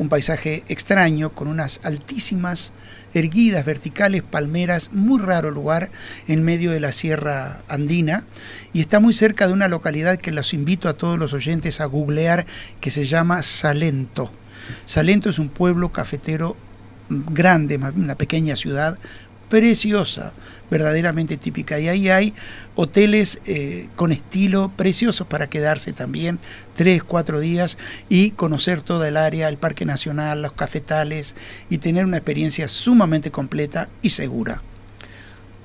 un 0.00 0.08
paisaje 0.08 0.64
extraño 0.68 1.34
con 1.34 1.46
unas 1.46 1.80
altísimas, 1.84 2.72
erguidas, 3.12 3.66
verticales 3.66 4.22
palmeras, 4.22 4.92
muy 4.92 5.20
raro 5.20 5.50
lugar 5.50 5.90
en 6.26 6.42
medio 6.42 6.70
de 6.70 6.80
la 6.80 6.92
Sierra 6.92 7.62
Andina 7.68 8.24
y 8.72 8.80
está 8.80 8.98
muy 8.98 9.12
cerca 9.12 9.46
de 9.46 9.52
una 9.52 9.68
localidad 9.68 10.16
que 10.16 10.32
los 10.32 10.54
invito 10.54 10.88
a 10.88 10.94
todos 10.94 11.18
los 11.18 11.34
oyentes 11.34 11.82
a 11.82 11.84
googlear 11.84 12.46
que 12.80 12.90
se 12.90 13.04
llama 13.04 13.42
Salento. 13.42 14.32
Salento 14.86 15.28
es 15.28 15.38
un 15.38 15.50
pueblo 15.50 15.92
cafetero 15.92 16.56
grande, 17.10 17.76
una 17.76 18.14
pequeña 18.14 18.56
ciudad 18.56 18.98
preciosa, 19.50 20.32
verdaderamente 20.70 21.36
típica. 21.36 21.78
Y 21.78 21.88
ahí 21.88 22.08
hay 22.08 22.34
hoteles 22.76 23.40
eh, 23.44 23.88
con 23.96 24.12
estilo 24.12 24.72
preciosos 24.74 25.26
para 25.26 25.50
quedarse 25.50 25.92
también 25.92 26.38
tres, 26.74 27.02
cuatro 27.02 27.40
días 27.40 27.76
y 28.08 28.30
conocer 28.30 28.80
toda 28.80 29.08
el 29.08 29.18
área, 29.18 29.48
el 29.48 29.58
Parque 29.58 29.84
Nacional, 29.84 30.40
los 30.40 30.52
cafetales 30.52 31.34
y 31.68 31.78
tener 31.78 32.06
una 32.06 32.16
experiencia 32.16 32.68
sumamente 32.68 33.30
completa 33.30 33.90
y 34.00 34.10
segura. 34.10 34.62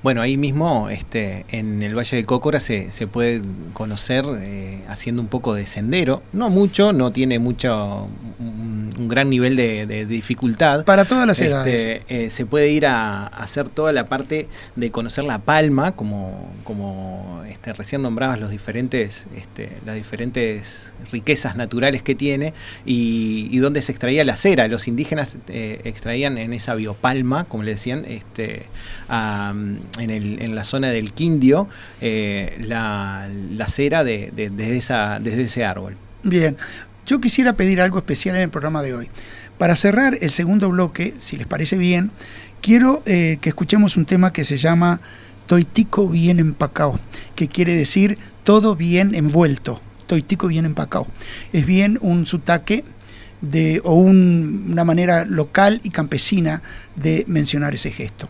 Bueno, 0.06 0.22
ahí 0.22 0.36
mismo, 0.36 0.88
este, 0.88 1.46
en 1.48 1.82
el 1.82 1.98
Valle 1.98 2.18
de 2.18 2.24
Cócora 2.24 2.60
se, 2.60 2.92
se 2.92 3.08
puede 3.08 3.42
conocer 3.72 4.24
eh, 4.38 4.84
haciendo 4.86 5.20
un 5.20 5.26
poco 5.26 5.52
de 5.52 5.66
sendero, 5.66 6.22
no 6.32 6.48
mucho, 6.48 6.92
no 6.92 7.10
tiene 7.10 7.40
mucho, 7.40 8.08
un, 8.38 9.08
gran 9.08 9.30
nivel 9.30 9.56
de, 9.56 10.06
dificultad. 10.06 10.84
Para 10.84 11.04
todas 11.04 11.26
las 11.26 11.40
este, 11.40 11.50
edades. 11.50 12.02
Eh, 12.08 12.30
se 12.30 12.46
puede 12.46 12.70
ir 12.70 12.86
a, 12.86 13.24
hacer 13.24 13.68
toda 13.68 13.92
la 13.92 14.06
parte 14.06 14.48
de 14.74 14.90
conocer 14.90 15.24
la 15.24 15.38
palma, 15.38 15.92
como, 15.92 16.52
como 16.64 17.42
este, 17.48 17.72
recién 17.72 18.02
nombrabas 18.02 18.40
los 18.40 18.50
diferentes, 18.50 19.26
este, 19.36 19.76
las 19.84 19.96
diferentes 19.96 20.92
riquezas 21.12 21.56
naturales 21.56 22.02
que 22.02 22.14
tiene 22.14 22.54
y, 22.84 23.48
y 23.50 23.58
donde 23.58 23.82
se 23.82 23.92
extraía 23.92 24.24
la 24.24 24.36
cera. 24.36 24.68
Los 24.68 24.88
indígenas 24.88 25.36
eh, 25.48 25.80
extraían 25.84 26.38
en 26.38 26.52
esa 26.52 26.74
biopalma, 26.74 27.44
como 27.44 27.62
le 27.62 27.72
decían, 27.72 28.04
este, 28.06 28.66
en, 29.98 30.10
el, 30.10 30.42
en, 30.42 30.54
la 30.54 30.64
zona 30.64 30.90
del 30.90 31.12
Quindio 31.12 31.68
eh, 32.00 32.56
la, 32.60 33.28
la, 33.50 33.68
cera 33.68 34.04
de, 34.04 34.30
de, 34.34 34.76
esa, 34.76 35.18
desde 35.20 35.42
ese 35.42 35.64
árbol. 35.64 35.96
Bien, 36.22 36.56
yo 37.06 37.20
quisiera 37.20 37.54
pedir 37.54 37.80
algo 37.80 37.98
especial 37.98 38.36
en 38.36 38.42
el 38.42 38.50
programa 38.50 38.82
de 38.82 38.94
hoy. 38.94 39.08
Para 39.58 39.76
cerrar 39.76 40.18
el 40.20 40.30
segundo 40.30 40.68
bloque, 40.68 41.14
si 41.20 41.36
les 41.36 41.46
parece 41.46 41.78
bien, 41.78 42.10
quiero 42.60 43.02
eh, 43.06 43.38
que 43.40 43.48
escuchemos 43.48 43.96
un 43.96 44.04
tema 44.04 44.32
que 44.32 44.44
se 44.44 44.58
llama 44.58 45.00
Toitico 45.46 46.08
bien 46.08 46.40
empacado, 46.40 46.98
que 47.34 47.48
quiere 47.48 47.72
decir 47.72 48.18
todo 48.44 48.76
bien 48.76 49.14
envuelto. 49.14 49.80
Toitico 50.06 50.48
bien 50.48 50.66
empacado. 50.66 51.06
Es 51.52 51.66
bien 51.66 51.98
un 52.00 52.26
sutaque 52.26 52.84
o 53.84 53.94
un, 53.94 54.68
una 54.70 54.84
manera 54.84 55.24
local 55.24 55.80
y 55.82 55.90
campesina 55.90 56.62
de 56.96 57.24
mencionar 57.26 57.74
ese 57.74 57.90
gesto. 57.90 58.28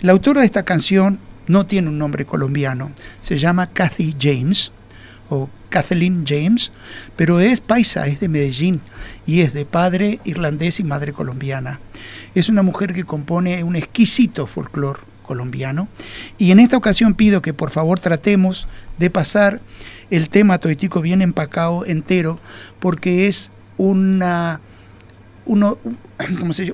La 0.00 0.12
autora 0.12 0.40
de 0.40 0.46
esta 0.46 0.64
canción 0.64 1.18
no 1.46 1.66
tiene 1.66 1.88
un 1.88 1.98
nombre 1.98 2.24
colombiano, 2.24 2.92
se 3.20 3.38
llama 3.38 3.66
Kathy 3.66 4.14
James 4.20 4.72
o 5.28 5.48
Kathleen 5.70 6.24
James, 6.26 6.72
pero 7.16 7.40
es 7.40 7.60
paisa, 7.60 8.06
es 8.06 8.20
de 8.20 8.28
Medellín 8.28 8.80
y 9.26 9.40
es 9.40 9.54
de 9.54 9.64
padre 9.64 10.20
irlandés 10.24 10.78
y 10.78 10.84
madre 10.84 11.12
colombiana. 11.12 11.80
Es 12.34 12.48
una 12.48 12.62
mujer 12.62 12.92
que 12.92 13.04
compone 13.04 13.64
un 13.64 13.76
exquisito 13.76 14.46
folclore 14.46 15.00
colombiano 15.22 15.88
y 16.36 16.50
en 16.50 16.60
esta 16.60 16.76
ocasión 16.76 17.14
pido 17.14 17.40
que 17.40 17.54
por 17.54 17.70
favor 17.70 17.98
tratemos 17.98 18.68
de 18.98 19.08
pasar 19.08 19.62
el 20.10 20.28
tema 20.28 20.58
toitico 20.58 21.00
bien 21.00 21.22
empacado 21.22 21.86
entero 21.86 22.38
porque 22.78 23.28
es 23.28 23.50
una 23.76 24.60
uno, 25.44 25.78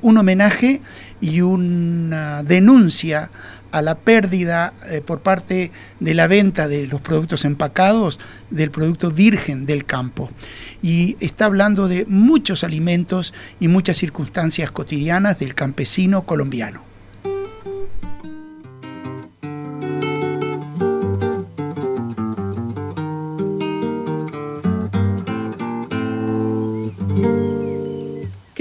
un 0.02 0.18
homenaje 0.18 0.82
y 1.20 1.40
una 1.40 2.42
denuncia 2.42 3.30
a 3.70 3.82
la 3.82 3.96
pérdida 3.96 4.72
eh, 4.88 5.02
por 5.04 5.20
parte 5.20 5.72
de 6.00 6.14
la 6.14 6.26
venta 6.26 6.68
de 6.68 6.86
los 6.86 7.00
productos 7.00 7.44
empacados 7.44 8.18
del 8.50 8.70
producto 8.70 9.10
virgen 9.10 9.66
del 9.66 9.84
campo. 9.84 10.30
Y 10.82 11.16
está 11.20 11.46
hablando 11.46 11.88
de 11.88 12.06
muchos 12.06 12.64
alimentos 12.64 13.34
y 13.60 13.68
muchas 13.68 13.98
circunstancias 13.98 14.70
cotidianas 14.70 15.38
del 15.38 15.54
campesino 15.54 16.24
colombiano. 16.24 16.87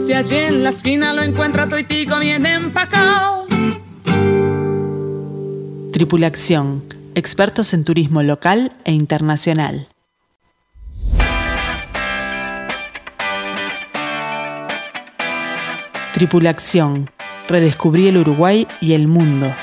Si 0.00 0.14
allí 0.14 0.36
en 0.36 0.64
la 0.64 0.70
esquina 0.70 1.12
lo 1.12 1.22
encuentra 1.22 1.68
toitico 1.68 2.18
bien 2.18 2.46
empacao. 2.46 3.46
Tripulación, 5.92 6.82
expertos 7.14 7.74
en 7.74 7.84
turismo 7.84 8.22
local 8.22 8.72
e 8.84 8.92
internacional. 8.92 9.88
Tripulación, 16.14 17.10
redescubrí 17.46 18.08
el 18.08 18.16
Uruguay 18.16 18.66
y 18.80 18.94
el 18.94 19.06
mundo. 19.06 19.54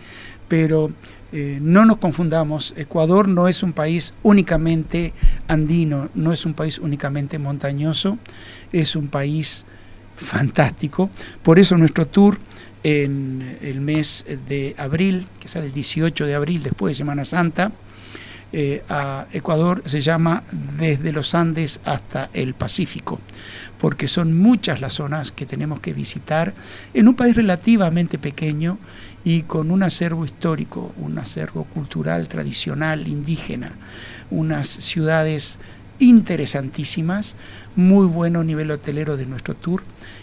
pero 0.49 0.91
eh, 1.31 1.59
no 1.61 1.85
nos 1.85 1.99
confundamos, 1.99 2.73
Ecuador 2.79 3.29
no 3.29 3.49
es 3.49 3.63
un 3.63 3.75
país 3.75 4.15
únicamente 4.23 5.13
andino, 5.47 6.09
no 6.15 6.33
es 6.33 6.47
un 6.47 6.55
país 6.55 6.79
únicamente 6.79 7.39
montañoso, 7.39 8.17
es 8.73 8.97
un 8.97 9.09
país 9.09 9.67
fantástico. 10.17 11.11
Por 11.43 11.59
eso 11.59 11.77
nuestro 11.77 12.07
tour 12.07 12.39
en 12.83 13.59
el 13.61 13.83
mes 13.83 14.25
de 14.49 14.75
abril, 14.79 15.27
que 15.39 15.49
sale 15.49 15.67
el 15.67 15.75
18 15.75 16.25
de 16.25 16.35
abril 16.35 16.63
después 16.63 16.93
de 16.93 16.95
Semana 16.95 17.27
Santa, 17.27 17.73
eh, 18.53 18.83
a 18.89 19.27
Ecuador 19.33 19.83
se 19.87 20.01
llama 20.01 20.43
desde 20.77 21.13
los 21.13 21.35
Andes 21.37 21.81
hasta 21.85 22.31
el 22.33 22.55
Pacífico, 22.55 23.21
porque 23.79 24.09
son 24.09 24.37
muchas 24.37 24.81
las 24.81 24.95
zonas 24.95 25.31
que 25.31 25.47
tenemos 25.47 25.79
que 25.79 25.93
visitar 25.93 26.53
en 26.93 27.07
un 27.07 27.15
país 27.15 27.37
relativamente 27.37 28.19
pequeño 28.19 28.79
y 29.25 29.43
con 29.43 29.71
un 29.71 29.85
acervo 29.85 30.25
histórico, 30.25 30.93
un 30.97 31.19
acervo 31.19 31.65
cultural, 31.65 32.27
tradicional, 32.27 33.07
indígena, 33.07 33.73
unas 34.31 34.67
ciudades 34.67 35.61
interesantísimas, 36.01 37.37
muy 37.77 38.07
bueno 38.07 38.43
nivel 38.43 38.71
hotelero 38.71 39.17
de 39.17 39.27
nuestro 39.27 39.55
tour. 39.55 39.83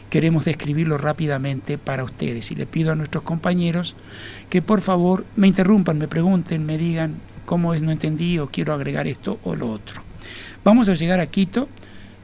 Queremos 0.09 0.45
describirlo 0.45 0.97
rápidamente 0.97 1.78
para 1.78 2.03
ustedes 2.03 2.51
y 2.51 2.55
le 2.55 2.65
pido 2.65 2.91
a 2.91 2.95
nuestros 2.95 3.23
compañeros 3.23 3.95
que 4.49 4.61
por 4.61 4.82
favor 4.82 5.25
me 5.36 5.47
interrumpan, 5.47 5.97
me 5.97 6.07
pregunten, 6.07 6.65
me 6.65 6.78
digan 6.78 7.15
cómo 7.47 7.73
es, 7.73 7.81
no 7.81 7.91
entendí 7.91 8.37
o 8.39 8.49
quiero 8.49 8.73
agregar 8.73 9.07
esto 9.07 9.39
o 9.43 9.55
lo 9.55 9.71
otro. 9.71 10.01
Vamos 10.65 10.89
a 10.89 10.95
llegar 10.95 11.21
a 11.21 11.27
Quito, 11.27 11.69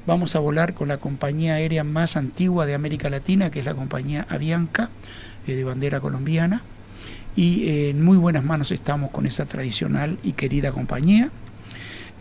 vamos 0.06 0.36
a 0.36 0.40
volar 0.40 0.74
con 0.74 0.90
la 0.90 0.98
compañía 0.98 1.54
aérea 1.54 1.86
más 1.86 2.18
antigua 2.18 2.66
de 2.66 2.74
América 2.74 3.10
Latina, 3.10 3.50
que 3.50 3.60
es 3.60 3.66
la 3.66 3.74
compañía 3.74 4.28
Avianca, 4.30 4.90
eh, 5.48 5.56
de 5.56 5.64
bandera 5.64 6.02
colombiana, 6.02 6.62
y 7.38 7.64
eh, 7.70 7.90
en 7.92 8.04
muy 8.04 8.18
buenas 8.18 8.44
manos 8.44 8.72
estamos 8.72 9.12
con 9.12 9.26
esa 9.26 9.46
tradicional 9.46 10.20
y 10.24 10.34
querida 10.34 10.74
compañía. 10.74 11.32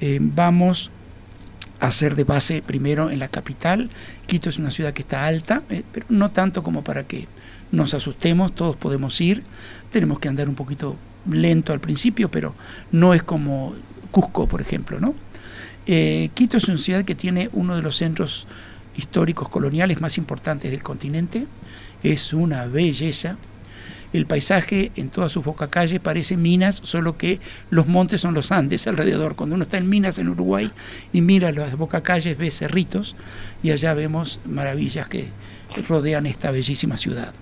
Eh, 0.01 0.21
vamos 0.23 0.93
a 1.81 1.89
hacer 1.89 2.15
de 2.15 2.23
base 2.23 2.63
primero 2.63 3.11
en 3.11 3.19
la 3.19 3.29
capital. 3.29 3.91
Quito 4.29 4.49
es 4.49 4.59
una 4.59 4.71
ciudad 4.71 4.93
que 4.93 5.03
está 5.03 5.27
alta, 5.27 5.65
pero 5.91 6.07
no 6.09 6.31
tanto 6.31 6.63
como 6.63 6.85
para 6.85 7.03
que 7.03 7.27
nos 7.73 7.95
asustemos, 7.95 8.55
todos 8.55 8.77
podemos 8.77 9.21
ir. 9.21 9.43
Tenemos 9.91 10.21
que 10.21 10.29
andar 10.29 10.49
un 10.49 10.55
poquito 10.55 10.97
lento 11.31 11.73
al 11.73 11.81
principio, 11.81 12.31
pero 12.31 12.55
no 12.91 13.15
es 13.15 13.23
como 13.23 13.75
Cusco, 14.11 14.47
por 14.47 14.61
ejemplo, 14.61 15.01
¿no? 15.01 15.15
Eh, 15.87 16.31
Quito 16.35 16.57
es 16.59 16.69
una 16.69 16.79
ciudad 16.79 17.05
que 17.05 17.15
tiene 17.15 17.49
uno 17.53 17.75
de 17.75 17.83
los 17.83 17.97
centros 17.97 18.47
históricos 18.97 19.49
coloniales 19.49 20.01
más 20.01 20.19
importantes 20.19 20.71
del 20.71 20.83
continente. 20.83 21.47
Es 22.03 22.33
una 22.33 22.67
belleza. 22.67 23.37
El 24.13 24.27
paisaje 24.27 24.93
en 24.97 25.09
todas 25.09 25.33
sus 25.33 25.43
bocacalles 25.43 25.99
parece 25.99 26.37
Minas, 26.37 26.81
solo 26.83 27.17
que 27.17 27.41
los 27.71 27.87
montes 27.87 28.21
son 28.21 28.35
los 28.35 28.53
Andes 28.53 28.87
alrededor. 28.87 29.35
Cuando 29.37 29.55
uno 29.55 29.65
está 29.65 29.79
en 29.79 29.89
Minas, 29.89 30.19
en 30.19 30.29
Uruguay, 30.29 30.71
y 31.15 31.23
mira 31.23 31.51
las 31.51 31.77
bocacalles, 31.77 32.37
ve 32.37 32.51
cerritos 32.51 33.17
y 33.63 33.71
allá 33.71 33.95
vemos 33.95 34.41
maravillas 34.45 35.09
que 35.09 35.29
rodean 35.89 36.27
esta 36.27 36.51
bellísima 36.51 36.99
ciudad. 36.99 37.33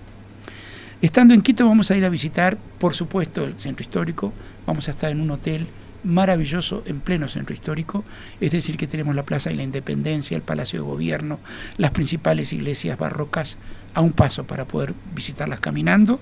Estando 1.01 1.33
en 1.33 1.41
Quito 1.41 1.67
vamos 1.67 1.89
a 1.89 1.97
ir 1.97 2.05
a 2.05 2.09
visitar, 2.09 2.59
por 2.77 2.93
supuesto, 2.93 3.43
el 3.43 3.57
centro 3.57 3.81
histórico, 3.81 4.31
vamos 4.67 4.87
a 4.87 4.91
estar 4.91 5.09
en 5.09 5.19
un 5.19 5.31
hotel 5.31 5.65
maravilloso 6.03 6.83
en 6.85 6.99
pleno 6.99 7.27
centro 7.27 7.55
histórico, 7.55 8.03
es 8.39 8.51
decir, 8.51 8.77
que 8.77 8.85
tenemos 8.85 9.15
la 9.15 9.25
Plaza 9.25 9.49
de 9.49 9.55
la 9.55 9.63
Independencia, 9.63 10.37
el 10.37 10.43
Palacio 10.43 10.77
de 10.77 10.85
Gobierno, 10.85 11.39
las 11.77 11.89
principales 11.89 12.53
iglesias 12.53 12.99
barrocas 12.99 13.57
a 13.95 14.01
un 14.01 14.11
paso 14.11 14.45
para 14.45 14.65
poder 14.65 14.93
visitarlas 15.15 15.59
caminando. 15.59 16.19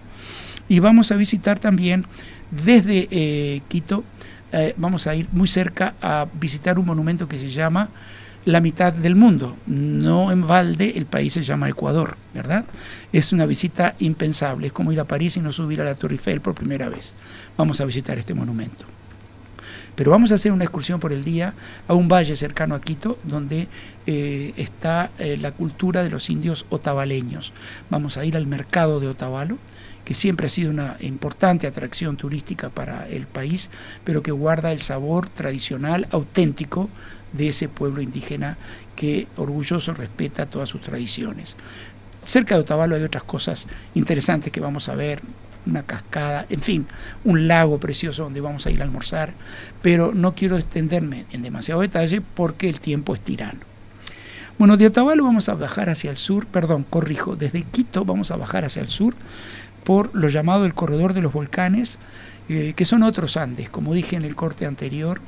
Y 0.69 0.79
vamos 0.79 1.11
a 1.11 1.17
visitar 1.17 1.59
también 1.59 2.05
desde 2.49 3.09
eh, 3.11 3.61
Quito, 3.67 4.05
eh, 4.53 4.75
vamos 4.77 5.07
a 5.07 5.15
ir 5.15 5.27
muy 5.33 5.49
cerca 5.49 5.95
a 6.01 6.25
visitar 6.39 6.79
un 6.79 6.85
monumento 6.85 7.27
que 7.27 7.37
se 7.37 7.49
llama 7.49 7.89
la 8.45 8.61
mitad 8.61 8.93
del 8.93 9.15
mundo. 9.15 9.57
No 9.67 10.31
en 10.31 10.45
balde 10.47 10.93
el 10.97 11.05
país 11.05 11.33
se 11.33 11.43
llama 11.43 11.69
Ecuador, 11.69 12.17
¿verdad? 12.33 12.65
Es 13.11 13.33
una 13.33 13.45
visita 13.45 13.95
impensable, 13.99 14.67
es 14.67 14.73
como 14.73 14.91
ir 14.91 14.99
a 14.99 15.05
París 15.05 15.37
y 15.37 15.41
no 15.41 15.51
subir 15.51 15.81
a 15.81 15.85
la 15.85 15.95
Torre 15.95 16.15
Eiffel 16.15 16.41
por 16.41 16.55
primera 16.55 16.89
vez. 16.89 17.13
Vamos 17.57 17.81
a 17.81 17.85
visitar 17.85 18.17
este 18.17 18.33
monumento. 18.33 18.85
Pero 19.95 20.11
vamos 20.11 20.31
a 20.31 20.35
hacer 20.35 20.53
una 20.53 20.63
excursión 20.63 21.01
por 21.01 21.11
el 21.11 21.25
día 21.25 21.53
a 21.87 21.93
un 21.93 22.07
valle 22.07 22.37
cercano 22.37 22.73
a 22.73 22.79
Quito, 22.79 23.19
donde 23.23 23.67
eh, 24.07 24.53
está 24.55 25.11
eh, 25.19 25.37
la 25.37 25.51
cultura 25.51 26.03
de 26.03 26.09
los 26.09 26.29
indios 26.29 26.65
otavaleños. 26.69 27.51
Vamos 27.89 28.17
a 28.17 28.23
ir 28.23 28.37
al 28.37 28.47
mercado 28.47 29.01
de 29.01 29.09
Otavalo, 29.09 29.57
que 30.05 30.13
siempre 30.13 30.47
ha 30.47 30.49
sido 30.49 30.71
una 30.71 30.95
importante 31.01 31.67
atracción 31.67 32.15
turística 32.15 32.69
para 32.69 33.09
el 33.09 33.27
país, 33.27 33.69
pero 34.05 34.23
que 34.23 34.31
guarda 34.31 34.71
el 34.71 34.81
sabor 34.81 35.27
tradicional, 35.27 36.07
auténtico 36.11 36.89
de 37.33 37.49
ese 37.49 37.69
pueblo 37.69 38.01
indígena 38.01 38.57
que 38.95 39.27
orgulloso 39.37 39.93
respeta 39.93 40.45
todas 40.45 40.69
sus 40.69 40.81
tradiciones. 40.81 41.55
Cerca 42.23 42.55
de 42.55 42.61
Otavalo 42.61 42.95
hay 42.95 43.03
otras 43.03 43.23
cosas 43.23 43.67
interesantes 43.95 44.51
que 44.51 44.59
vamos 44.59 44.89
a 44.89 44.95
ver, 44.95 45.21
una 45.65 45.83
cascada, 45.83 46.45
en 46.49 46.61
fin, 46.61 46.87
un 47.23 47.47
lago 47.47 47.79
precioso 47.79 48.23
donde 48.23 48.41
vamos 48.41 48.65
a 48.65 48.71
ir 48.71 48.81
a 48.81 48.83
almorzar, 48.83 49.33
pero 49.81 50.13
no 50.13 50.35
quiero 50.35 50.57
extenderme 50.57 51.25
en 51.31 51.41
demasiado 51.41 51.81
detalle 51.81 52.21
porque 52.21 52.69
el 52.69 52.79
tiempo 52.79 53.15
es 53.15 53.21
tirano. 53.21 53.61
Bueno, 54.57 54.75
de 54.75 54.87
Otavalo 54.87 55.23
vamos 55.23 55.47
a 55.47 55.53
bajar 55.53 55.89
hacia 55.89 56.11
el 56.11 56.17
sur, 56.17 56.45
perdón, 56.45 56.85
corrijo, 56.89 57.37
desde 57.37 57.63
Quito 57.63 58.03
vamos 58.03 58.31
a 58.31 58.35
bajar 58.35 58.65
hacia 58.65 58.81
el 58.81 58.89
sur 58.89 59.15
por 59.83 60.11
lo 60.13 60.29
llamado 60.29 60.65
el 60.65 60.73
corredor 60.73 61.13
de 61.13 61.21
los 61.21 61.33
volcanes, 61.33 61.97
eh, 62.47 62.73
que 62.75 62.85
son 62.85 63.03
otros 63.03 63.37
Andes, 63.37 63.69
como 63.69 63.93
dije 63.93 64.15
en 64.15 64.23
el 64.23 64.35
corte 64.35 64.65
anterior, 64.65 65.21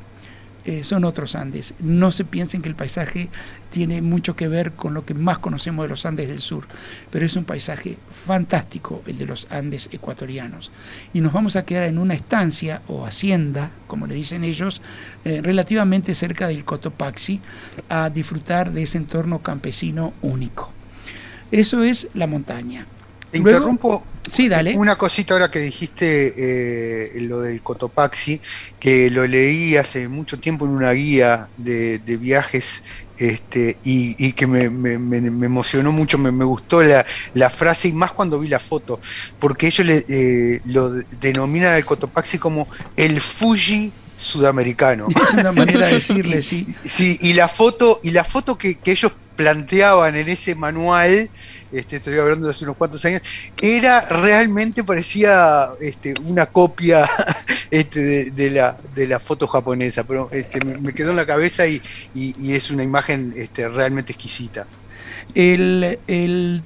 eh, 0.66 0.84
son 0.84 1.06
otros 1.06 1.36
Andes. 1.36 1.74
No 1.80 2.12
se 2.12 2.24
piensen 2.26 2.62
que 2.62 2.70
el 2.70 2.76
paisaje 2.76 3.30
tiene 3.72 4.02
mucho 4.02 4.36
que 4.36 4.48
ver 4.48 4.74
con 4.74 4.94
lo 4.94 5.06
que 5.06 5.14
más 5.14 5.40
conocemos 5.40 5.86
de 5.86 5.90
los 5.90 6.06
Andes 6.06 6.28
del 6.28 6.40
sur, 6.40 6.68
pero 7.10 7.26
es 7.26 7.36
un 7.36 7.46
paisaje 7.46 7.98
fantástico 8.12 9.02
el 9.08 9.18
de 9.18 9.26
los 9.26 9.48
Andes 9.50 9.90
ecuatorianos. 9.92 10.72
Y 11.14 11.22
nos 11.22 11.34
vamos 11.34 11.56
a 11.56 11.66
quedar 11.66 11.86
en 11.86 11.98
una 11.98 12.14
estancia 12.14 12.82
o 12.88 13.06
hacienda, 13.06 13.72
como 13.88 14.08
le 14.08 14.16
dicen 14.16 14.44
ellos, 14.44 14.82
eh, 15.26 15.42
relativamente 15.42 16.14
cerca 16.14 16.48
del 16.48 16.66
Cotopaxi, 16.66 17.42
a 17.90 18.10
disfrutar 18.10 18.72
de 18.72 18.84
ese 18.84 18.98
entorno 18.98 19.40
campesino 19.40 20.14
único. 20.22 20.74
Eso 21.52 21.84
es 21.84 22.08
la 22.14 22.28
montaña. 22.28 22.88
Te 23.32 23.40
Luego- 23.40 23.58
interrumpo 23.58 24.06
Sí, 24.32 24.48
dale. 24.48 24.76
una 24.78 24.96
cosita 24.98 25.34
ahora 25.34 25.50
que 25.52 25.60
dijiste 25.60 26.34
eh, 26.38 27.22
lo 27.22 27.42
del 27.42 27.62
Cotopaxi, 27.62 28.40
que 28.80 29.10
lo 29.10 29.26
leí 29.26 29.76
hace 29.78 30.08
mucho 30.08 30.40
tiempo 30.40 30.66
en 30.66 30.72
una 30.72 30.92
guía 30.92 31.50
de, 31.58 32.00
de 32.00 32.18
viajes 32.18 32.84
este, 33.18 33.78
y, 33.84 34.16
y 34.26 34.34
que 34.34 34.48
me, 34.48 34.70
me- 34.70 34.98
me- 34.98 35.22
me 35.22 35.46
emocionó 35.48 35.92
mucho, 35.92 36.18
me, 36.18 36.46
gustó 36.46 36.82
la, 36.82 37.06
la 37.34 37.50
frase 37.50 37.90
y 37.90 37.94
más 37.94 38.14
cuando 38.14 38.40
vi 38.40 38.48
la 38.48 38.60
foto, 38.60 39.00
porque 39.40 39.68
ellos 39.68 39.86
le, 39.86 40.06
eh, 40.08 40.62
lo 40.66 40.90
denominan 41.20 41.74
al 41.74 41.86
Cotopaxi 41.86 42.38
como 42.38 42.68
el 42.96 43.20
Fuji 43.22 43.92
sudamericano. 44.18 45.08
Es 45.22 45.34
una 45.34 45.52
manera 45.52 45.88
de 45.88 45.94
decirle, 45.96 46.42
sí. 46.42 46.66
Sí, 46.82 47.18
y 47.22 47.34
la 47.34 47.48
foto, 47.48 48.00
y 48.04 48.12
la 48.12 48.24
foto 48.24 48.58
que, 48.58 48.76
que 48.80 48.92
ellos 48.92 49.12
planteaban 49.36 50.16
en 50.16 50.30
ese 50.30 50.56
manual, 50.56 51.30
este, 51.72 51.98
estoy 51.98 52.18
hablando 52.20 52.48
de 52.48 52.52
hace 52.52 52.66
unos 52.66 52.78
cuantos 52.78 53.04
años, 53.06 53.22
era 53.62 54.02
realmente 54.02 54.84
parecía 54.84 55.72
este, 55.80 56.14
una 56.26 56.46
copia 56.48 57.10
este, 57.72 58.32
de, 58.32 58.52
la, 58.52 58.78
de 58.96 59.08
la 59.08 59.20
foto 59.20 59.48
japonesa, 59.48 60.04
pero 60.04 60.30
este, 60.32 60.64
me, 60.66 60.94
quedó 60.94 61.12
en 61.12 61.18
la 61.18 61.26
cabeza 61.26 61.66
y, 61.68 61.82
es 62.16 62.72
una 62.72 62.84
imagen 62.84 63.34
este, 63.36 63.68
realmente 63.70 64.12
exquisita. 64.14 64.68
El, 65.34 66.00
el- 66.08 66.62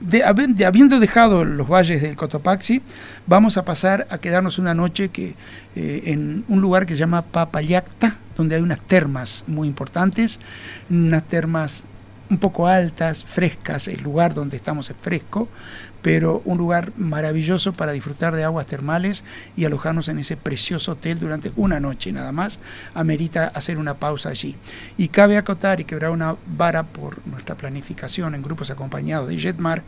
de- 0.00 0.24
habiendo 0.24 0.98
dejado 0.98 1.44
los 1.44 1.68
valles 1.68 2.02
del 2.02 2.16
Cotopaxi, 2.16 2.82
vamos 3.26 3.56
a 3.56 3.64
pasar 3.64 4.06
a 4.10 4.18
quedarnos 4.18 4.58
una 4.58 4.74
noche 4.74 5.10
que, 5.10 5.34
eh, 5.76 6.02
en 6.06 6.44
un 6.48 6.60
lugar 6.60 6.86
que 6.86 6.94
se 6.94 7.00
llama 7.00 7.22
Papayacta, 7.22 8.18
donde 8.36 8.56
hay 8.56 8.62
unas 8.62 8.80
termas 8.80 9.44
muy 9.46 9.68
importantes, 9.68 10.40
unas 10.88 11.26
termas 11.28 11.84
un 12.30 12.38
poco 12.38 12.68
altas, 12.68 13.24
frescas, 13.24 13.88
el 13.88 14.02
lugar 14.02 14.34
donde 14.34 14.56
estamos 14.56 14.88
es 14.88 14.96
fresco, 15.00 15.48
pero 16.00 16.40
un 16.44 16.58
lugar 16.58 16.92
maravilloso 16.96 17.72
para 17.72 17.92
disfrutar 17.92 18.34
de 18.34 18.44
aguas 18.44 18.66
termales 18.66 19.24
y 19.56 19.64
alojarnos 19.64 20.08
en 20.08 20.18
ese 20.18 20.36
precioso 20.36 20.92
hotel 20.92 21.18
durante 21.18 21.52
una 21.56 21.80
noche 21.80 22.12
nada 22.12 22.32
más, 22.32 22.60
amerita 22.94 23.48
hacer 23.48 23.78
una 23.78 23.94
pausa 23.94 24.30
allí. 24.30 24.56
Y 24.96 25.08
cabe 25.08 25.36
acotar 25.36 25.80
y 25.80 25.84
quebrar 25.84 26.12
una 26.12 26.36
vara 26.46 26.84
por 26.84 27.26
nuestra 27.26 27.56
planificación 27.56 28.34
en 28.34 28.42
grupos 28.42 28.70
acompañados 28.70 29.28
de 29.28 29.38
Jetmar, 29.38 29.82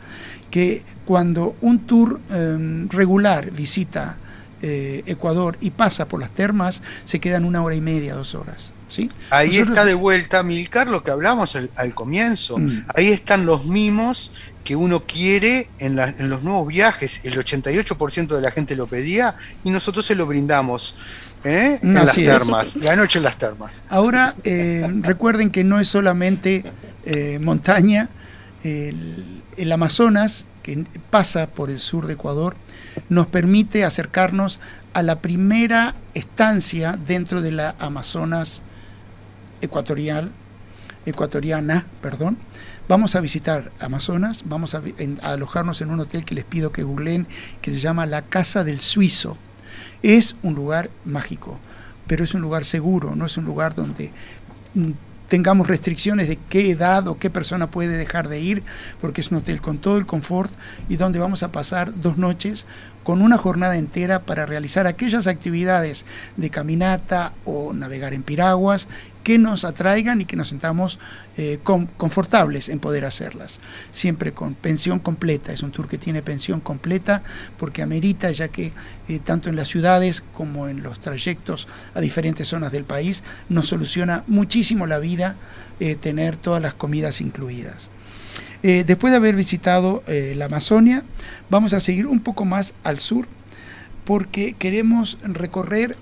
que 0.50 0.84
cuando 1.04 1.56
un 1.60 1.86
tour 1.86 2.20
eh, 2.30 2.86
regular 2.90 3.50
visita 3.52 4.18
eh, 4.62 5.02
Ecuador 5.06 5.56
y 5.60 5.70
pasa 5.70 6.06
por 6.08 6.20
las 6.20 6.30
termas, 6.32 6.82
se 7.04 7.18
quedan 7.20 7.44
una 7.44 7.62
hora 7.62 7.74
y 7.74 7.80
media, 7.80 8.14
dos 8.14 8.34
horas. 8.34 8.72
¿sí? 8.88 9.10
Ahí 9.30 9.48
Nosotros- 9.48 9.68
está 9.70 9.84
de 9.84 9.94
vuelta, 9.94 10.42
Milcar, 10.42 10.86
lo 10.86 11.02
que 11.02 11.10
hablamos 11.10 11.56
al, 11.56 11.70
al 11.76 11.94
comienzo. 11.94 12.58
Mm. 12.58 12.84
Ahí 12.94 13.08
están 13.08 13.44
los 13.46 13.66
mimos 13.66 14.30
que 14.64 14.76
uno 14.76 15.00
quiere 15.04 15.68
en, 15.80 15.96
la- 15.96 16.14
en 16.16 16.30
los 16.30 16.44
nuevos 16.44 16.68
viajes. 16.68 17.24
El 17.24 17.34
88% 17.36 18.28
de 18.36 18.40
la 18.40 18.50
gente 18.52 18.76
lo 18.76 18.86
pedía 18.86 19.34
y 19.64 19.70
nosotros 19.70 20.06
se 20.06 20.14
lo 20.14 20.26
brindamos 20.26 20.94
¿eh? 21.42 21.80
en 21.82 21.94
las 21.94 22.14
termas, 22.14 22.76
la 22.76 22.94
noche 22.94 23.18
en 23.18 23.24
las 23.24 23.38
termas. 23.38 23.82
Ahora, 23.88 24.36
eh, 24.44 24.86
recuerden 25.02 25.50
que 25.50 25.64
no 25.64 25.80
es 25.80 25.88
solamente 25.88 26.64
eh, 27.04 27.38
montaña, 27.40 28.10
el, 28.62 29.42
el 29.56 29.72
Amazonas, 29.72 30.46
que 30.62 30.84
pasa 31.10 31.48
por 31.48 31.70
el 31.70 31.80
sur 31.80 32.06
de 32.06 32.12
Ecuador, 32.12 32.54
nos 33.08 33.26
permite 33.26 33.84
acercarnos 33.84 34.60
a 34.94 35.02
la 35.02 35.20
primera 35.20 35.94
estancia 36.14 36.98
dentro 37.06 37.40
de 37.40 37.52
la 37.52 37.74
Amazonas 37.78 38.62
ecuatorial, 39.60 40.30
ecuatoriana, 41.06 41.86
perdón. 42.00 42.38
Vamos 42.88 43.14
a 43.14 43.20
visitar 43.20 43.72
Amazonas, 43.80 44.44
vamos 44.46 44.74
a, 44.74 44.82
a 45.22 45.32
alojarnos 45.32 45.80
en 45.80 45.90
un 45.90 46.00
hotel 46.00 46.24
que 46.24 46.34
les 46.34 46.44
pido 46.44 46.72
que 46.72 46.82
googleen, 46.82 47.26
que 47.60 47.70
se 47.70 47.78
llama 47.78 48.06
La 48.06 48.22
Casa 48.22 48.64
del 48.64 48.80
Suizo. 48.80 49.38
Es 50.02 50.36
un 50.42 50.54
lugar 50.54 50.90
mágico, 51.04 51.58
pero 52.06 52.24
es 52.24 52.34
un 52.34 52.42
lugar 52.42 52.64
seguro, 52.64 53.14
no 53.16 53.26
es 53.26 53.36
un 53.36 53.44
lugar 53.44 53.74
donde 53.74 54.10
mm, 54.74 54.90
tengamos 55.32 55.66
restricciones 55.66 56.28
de 56.28 56.36
qué 56.36 56.72
edad 56.72 57.08
o 57.08 57.18
qué 57.18 57.30
persona 57.30 57.70
puede 57.70 57.96
dejar 57.96 58.28
de 58.28 58.40
ir, 58.40 58.62
porque 59.00 59.22
es 59.22 59.30
un 59.30 59.38
hotel 59.38 59.62
con 59.62 59.78
todo 59.78 59.96
el 59.96 60.04
confort 60.04 60.52
y 60.90 60.96
donde 60.96 61.20
vamos 61.20 61.42
a 61.42 61.50
pasar 61.50 62.02
dos 62.02 62.18
noches 62.18 62.66
con 63.02 63.22
una 63.22 63.38
jornada 63.38 63.78
entera 63.78 64.26
para 64.26 64.44
realizar 64.44 64.86
aquellas 64.86 65.26
actividades 65.26 66.04
de 66.36 66.50
caminata 66.50 67.32
o 67.46 67.72
navegar 67.72 68.12
en 68.12 68.22
piraguas 68.22 68.88
que 69.22 69.38
nos 69.38 69.64
atraigan 69.64 70.20
y 70.20 70.24
que 70.24 70.36
nos 70.36 70.48
sentamos 70.48 70.98
eh, 71.36 71.58
con- 71.62 71.86
confortables 71.86 72.68
en 72.68 72.78
poder 72.80 73.04
hacerlas. 73.04 73.60
Siempre 73.90 74.32
con 74.32 74.54
pensión 74.54 74.98
completa, 74.98 75.52
es 75.52 75.62
un 75.62 75.70
tour 75.72 75.88
que 75.88 75.98
tiene 75.98 76.22
pensión 76.22 76.60
completa 76.60 77.22
porque 77.56 77.82
amerita, 77.82 78.30
ya 78.30 78.48
que 78.48 78.72
eh, 79.08 79.18
tanto 79.18 79.48
en 79.48 79.56
las 79.56 79.68
ciudades 79.68 80.22
como 80.32 80.68
en 80.68 80.82
los 80.82 81.00
trayectos 81.00 81.68
a 81.94 82.00
diferentes 82.00 82.48
zonas 82.48 82.72
del 82.72 82.84
país 82.84 83.22
nos 83.48 83.68
soluciona 83.68 84.24
muchísimo 84.26 84.86
la 84.86 84.98
vida 84.98 85.36
eh, 85.80 85.94
tener 85.94 86.36
todas 86.36 86.60
las 86.60 86.74
comidas 86.74 87.20
incluidas. 87.20 87.90
Después 88.62 89.10
de 89.10 89.16
haber 89.16 89.34
visitado 89.34 90.04
la 90.06 90.44
Amazonia, 90.44 91.02
vamos 91.50 91.72
a 91.74 91.80
seguir 91.80 92.06
un 92.06 92.20
poco 92.20 92.44
más 92.44 92.74
al 92.84 93.00
sur 93.00 93.26
porque 94.04 94.54
queremos 94.56 95.18
recorrer 95.22 95.96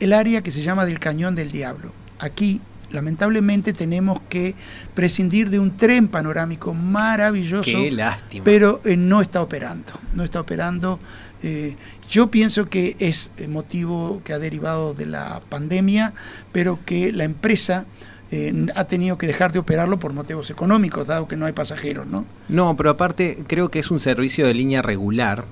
el 0.00 0.14
área 0.14 0.40
que 0.40 0.50
se 0.50 0.62
llama 0.62 0.86
del 0.86 0.98
Cañón 0.98 1.34
del 1.34 1.50
Diablo. 1.50 1.92
Aquí 2.18 2.60
lamentablemente 2.90 3.72
tenemos 3.72 4.20
que 4.28 4.54
prescindir 4.94 5.50
de 5.50 5.58
un 5.58 5.76
tren 5.76 6.08
panorámico 6.08 6.72
maravilloso, 6.72 7.64
Qué 7.64 7.90
lástima. 7.90 8.44
pero 8.44 8.80
eh, 8.84 8.96
no 8.96 9.20
está 9.20 9.42
operando. 9.42 9.92
No 10.14 10.22
está 10.24 10.40
operando. 10.40 10.98
eh, 11.42 11.76
yo 12.08 12.30
pienso 12.30 12.68
que 12.70 12.94
es 13.00 13.32
motivo 13.48 14.22
que 14.24 14.32
ha 14.32 14.38
derivado 14.38 14.94
de 14.94 15.06
la 15.06 15.42
pandemia, 15.48 16.14
pero 16.52 16.78
que 16.86 17.12
la 17.12 17.24
empresa 17.24 17.84
eh, 18.30 18.66
ha 18.76 18.84
tenido 18.84 19.18
que 19.18 19.26
dejar 19.26 19.52
de 19.52 19.58
operarlo 19.58 19.98
por 19.98 20.12
motivos 20.12 20.48
económicos, 20.50 21.06
dado 21.08 21.26
que 21.26 21.36
no 21.36 21.46
hay 21.46 21.52
pasajeros, 21.52 22.06
¿no? 22.06 22.24
No, 22.48 22.76
pero 22.76 22.90
aparte 22.90 23.38
creo 23.48 23.70
que 23.70 23.80
es 23.80 23.90
un 23.90 23.98
servicio 23.98 24.46
de 24.46 24.54
línea 24.54 24.82
regular 24.82 25.44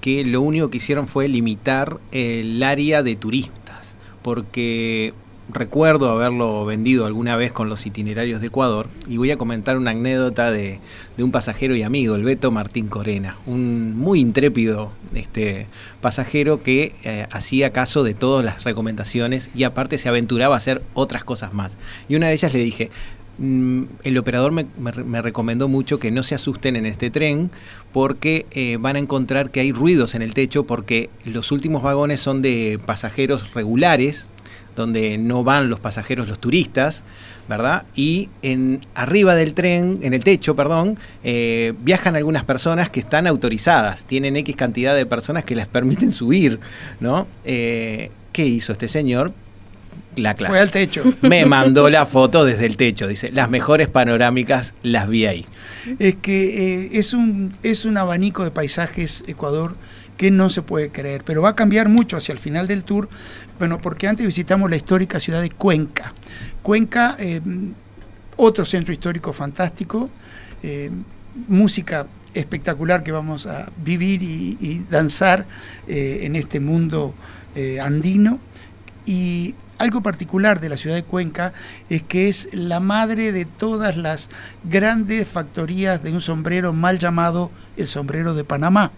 que 0.00 0.24
lo 0.24 0.40
único 0.40 0.70
que 0.70 0.78
hicieron 0.78 1.06
fue 1.08 1.28
limitar 1.28 1.98
el 2.12 2.62
área 2.62 3.02
de 3.02 3.14
turistas, 3.16 3.94
porque 4.22 5.12
recuerdo 5.52 6.10
haberlo 6.10 6.64
vendido 6.64 7.06
alguna 7.06 7.36
vez 7.36 7.52
con 7.52 7.68
los 7.68 7.86
itinerarios 7.86 8.40
de 8.40 8.48
Ecuador 8.48 8.88
y 9.08 9.16
voy 9.16 9.30
a 9.30 9.36
comentar 9.38 9.76
una 9.78 9.92
anécdota 9.92 10.50
de, 10.50 10.78
de 11.16 11.24
un 11.24 11.30
pasajero 11.30 11.74
y 11.74 11.82
amigo, 11.82 12.14
el 12.16 12.24
Beto 12.24 12.50
Martín 12.50 12.88
Corena, 12.88 13.36
un 13.46 13.96
muy 13.96 14.20
intrépido 14.20 14.92
este, 15.14 15.66
pasajero 16.00 16.62
que 16.62 16.94
eh, 17.04 17.26
hacía 17.30 17.70
caso 17.72 18.04
de 18.04 18.14
todas 18.14 18.44
las 18.44 18.64
recomendaciones 18.64 19.50
y 19.54 19.64
aparte 19.64 19.98
se 19.98 20.08
aventuraba 20.08 20.54
a 20.54 20.58
hacer 20.58 20.82
otras 20.94 21.24
cosas 21.24 21.54
más. 21.54 21.78
Y 22.08 22.16
una 22.16 22.28
de 22.28 22.34
ellas 22.34 22.52
le 22.52 22.60
dije, 22.60 22.90
Mm, 23.40 23.84
el 24.02 24.18
operador 24.18 24.50
me, 24.50 24.66
me 24.80 24.90
re- 24.90 25.04
me 25.04 25.22
recomendó 25.22 25.68
mucho 25.68 26.00
que 26.00 26.10
no 26.10 26.24
se 26.24 26.34
asusten 26.34 26.74
en 26.74 26.86
este 26.86 27.08
tren 27.08 27.52
porque 27.92 28.46
eh, 28.50 28.78
van 28.80 28.96
a 28.96 28.98
encontrar 28.98 29.52
que 29.52 29.60
hay 29.60 29.70
ruidos 29.70 30.16
en 30.16 30.22
el 30.22 30.34
techo 30.34 30.64
porque 30.64 31.08
los 31.24 31.52
últimos 31.52 31.84
vagones 31.84 32.18
son 32.18 32.42
de 32.42 32.80
pasajeros 32.84 33.54
regulares 33.54 34.28
donde 34.78 35.18
no 35.18 35.44
van 35.44 35.68
los 35.68 35.80
pasajeros, 35.80 36.28
los 36.28 36.38
turistas, 36.38 37.04
¿verdad? 37.48 37.84
Y 37.94 38.28
en 38.42 38.80
arriba 38.94 39.34
del 39.34 39.52
tren, 39.52 39.98
en 40.02 40.14
el 40.14 40.24
techo, 40.24 40.56
perdón, 40.56 40.98
eh, 41.24 41.74
viajan 41.80 42.16
algunas 42.16 42.44
personas 42.44 42.88
que 42.88 43.00
están 43.00 43.26
autorizadas, 43.26 44.04
tienen 44.04 44.36
X 44.36 44.56
cantidad 44.56 44.94
de 44.94 45.04
personas 45.04 45.44
que 45.44 45.54
les 45.56 45.66
permiten 45.66 46.10
subir, 46.12 46.60
¿no? 47.00 47.26
Eh, 47.44 48.10
¿Qué 48.32 48.46
hizo 48.46 48.72
este 48.72 48.88
señor? 48.88 49.32
La 50.16 50.34
clase. 50.34 50.52
Fue 50.52 50.60
al 50.60 50.70
techo. 50.70 51.04
Me 51.22 51.44
mandó 51.44 51.90
la 51.90 52.06
foto 52.06 52.44
desde 52.44 52.66
el 52.66 52.76
techo, 52.76 53.06
dice, 53.06 53.30
las 53.32 53.50
mejores 53.50 53.88
panorámicas 53.88 54.74
las 54.82 55.08
vi 55.08 55.26
ahí. 55.26 55.46
Es 55.98 56.16
que 56.16 56.84
eh, 56.84 56.90
es, 56.94 57.12
un, 57.12 57.52
es 57.62 57.84
un 57.84 57.96
abanico 57.96 58.44
de 58.44 58.50
paisajes 58.50 59.22
Ecuador 59.26 59.76
que 60.18 60.30
no 60.30 60.50
se 60.50 60.60
puede 60.60 60.90
creer, 60.90 61.22
pero 61.24 61.40
va 61.40 61.50
a 61.50 61.56
cambiar 61.56 61.88
mucho 61.88 62.18
hacia 62.18 62.32
el 62.32 62.38
final 62.38 62.66
del 62.66 62.82
tour, 62.84 63.08
bueno, 63.58 63.78
porque 63.78 64.08
antes 64.08 64.26
visitamos 64.26 64.68
la 64.68 64.76
histórica 64.76 65.20
ciudad 65.20 65.40
de 65.40 65.48
Cuenca. 65.48 66.12
Cuenca, 66.60 67.16
eh, 67.20 67.40
otro 68.36 68.64
centro 68.66 68.92
histórico 68.92 69.32
fantástico, 69.32 70.10
eh, 70.62 70.90
música 71.46 72.08
espectacular 72.34 73.02
que 73.02 73.12
vamos 73.12 73.46
a 73.46 73.70
vivir 73.82 74.22
y, 74.22 74.84
danzar 74.90 75.46
eh, 75.86 76.20
en 76.22 76.36
este 76.36 76.60
mundo 76.60 77.14
andino. 77.80 78.38
Y 79.06 79.54
algo 79.78 80.02
particular 80.02 80.60
de 80.60 80.68
la 80.68 80.76
ciudad 80.76 80.96
de 80.96 81.04
Cuenca 81.04 81.52
es 81.88 82.02
que 82.02 82.28
es 82.28 82.48
la 82.52 82.80
madre 82.80 83.32
de 83.32 83.44
todas 83.44 83.96
las 83.96 84.30
grandes 84.64 85.26
factorías 85.26 86.02
de 86.02 86.12
un 86.12 86.20
sombrero 86.20 86.72
mal 86.72 86.98
llamado 86.98 87.50
el 87.76 87.86
sombrero 87.86 88.34
de 88.34 88.44
Panamá, 88.44 88.92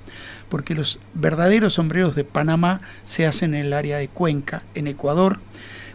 porque 0.50 0.74
los 0.74 0.98
verdaderos 1.14 1.74
sombreros 1.74 2.14
de 2.14 2.24
Panamá 2.24 2.82
se 3.04 3.26
hacen 3.26 3.54
en 3.54 3.66
el 3.66 3.72
área 3.72 3.96
de 3.96 4.08
Cuenca, 4.08 4.62
en 4.74 4.86
Ecuador, 4.86 5.40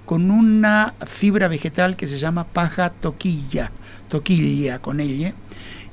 con 0.05 0.31
una 0.31 0.95
fibra 1.05 1.47
vegetal 1.47 1.95
que 1.95 2.07
se 2.07 2.17
llama 2.17 2.47
paja 2.47 2.89
toquilla, 2.89 3.71
toquilla 4.09 4.79
con 4.79 4.99
ella, 4.99 5.33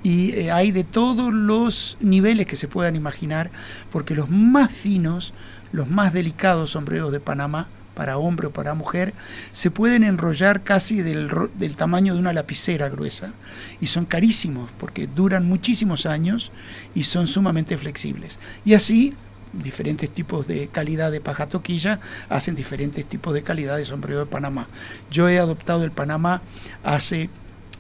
y 0.03 0.33
eh, 0.33 0.51
hay 0.51 0.73
de 0.73 0.85
todos 0.85 1.33
los 1.33 1.97
niveles 2.01 2.47
que 2.47 2.57
se 2.57 2.69
puedan 2.69 2.97
imaginar, 2.97 3.51
porque 3.91 4.15
los 4.15 4.31
más 4.31 4.73
finos, 4.73 5.35
los 5.73 5.89
más 5.89 6.13
delicados 6.13 6.71
sombreros 6.71 7.13
de 7.13 7.21
Panamá, 7.21 7.69
para 7.95 8.19
hombre 8.19 8.47
o 8.47 8.53
para 8.53 8.75
mujer, 8.75 9.15
se 9.53 9.71
pueden 9.71 10.05
enrollar 10.05 10.63
casi 10.63 11.03
del, 11.03 11.31
del 11.55 11.77
tamaño 11.77 12.15
de 12.15 12.21
una 12.21 12.33
lapicera 12.33 12.89
gruesa 12.89 13.33
y 13.81 13.87
son 13.87 14.05
carísimos 14.05 14.71
porque 14.79 15.07
duran 15.07 15.47
muchísimos 15.47 16.07
años 16.07 16.53
y 16.95 17.05
son 17.05 17.27
sumamente 17.27 17.77
flexibles. 17.77 18.39
Y 18.65 18.75
así 18.75 19.15
diferentes 19.53 20.11
tipos 20.11 20.47
de 20.47 20.69
calidad 20.69 21.13
de 21.13 21.21
paja 21.21 21.47
toquilla 21.47 22.01
hacen 22.29 22.55
diferentes 22.55 23.05
tipos 23.05 23.35
de 23.35 23.43
calidad 23.43 23.77
de 23.77 23.85
sombrero 23.85 24.21
de 24.21 24.27
Panamá. 24.27 24.69
Yo 25.11 25.29
he 25.29 25.39
adoptado 25.39 25.85
el 25.85 25.93
Panamá 25.93 26.43
hace 26.83 27.31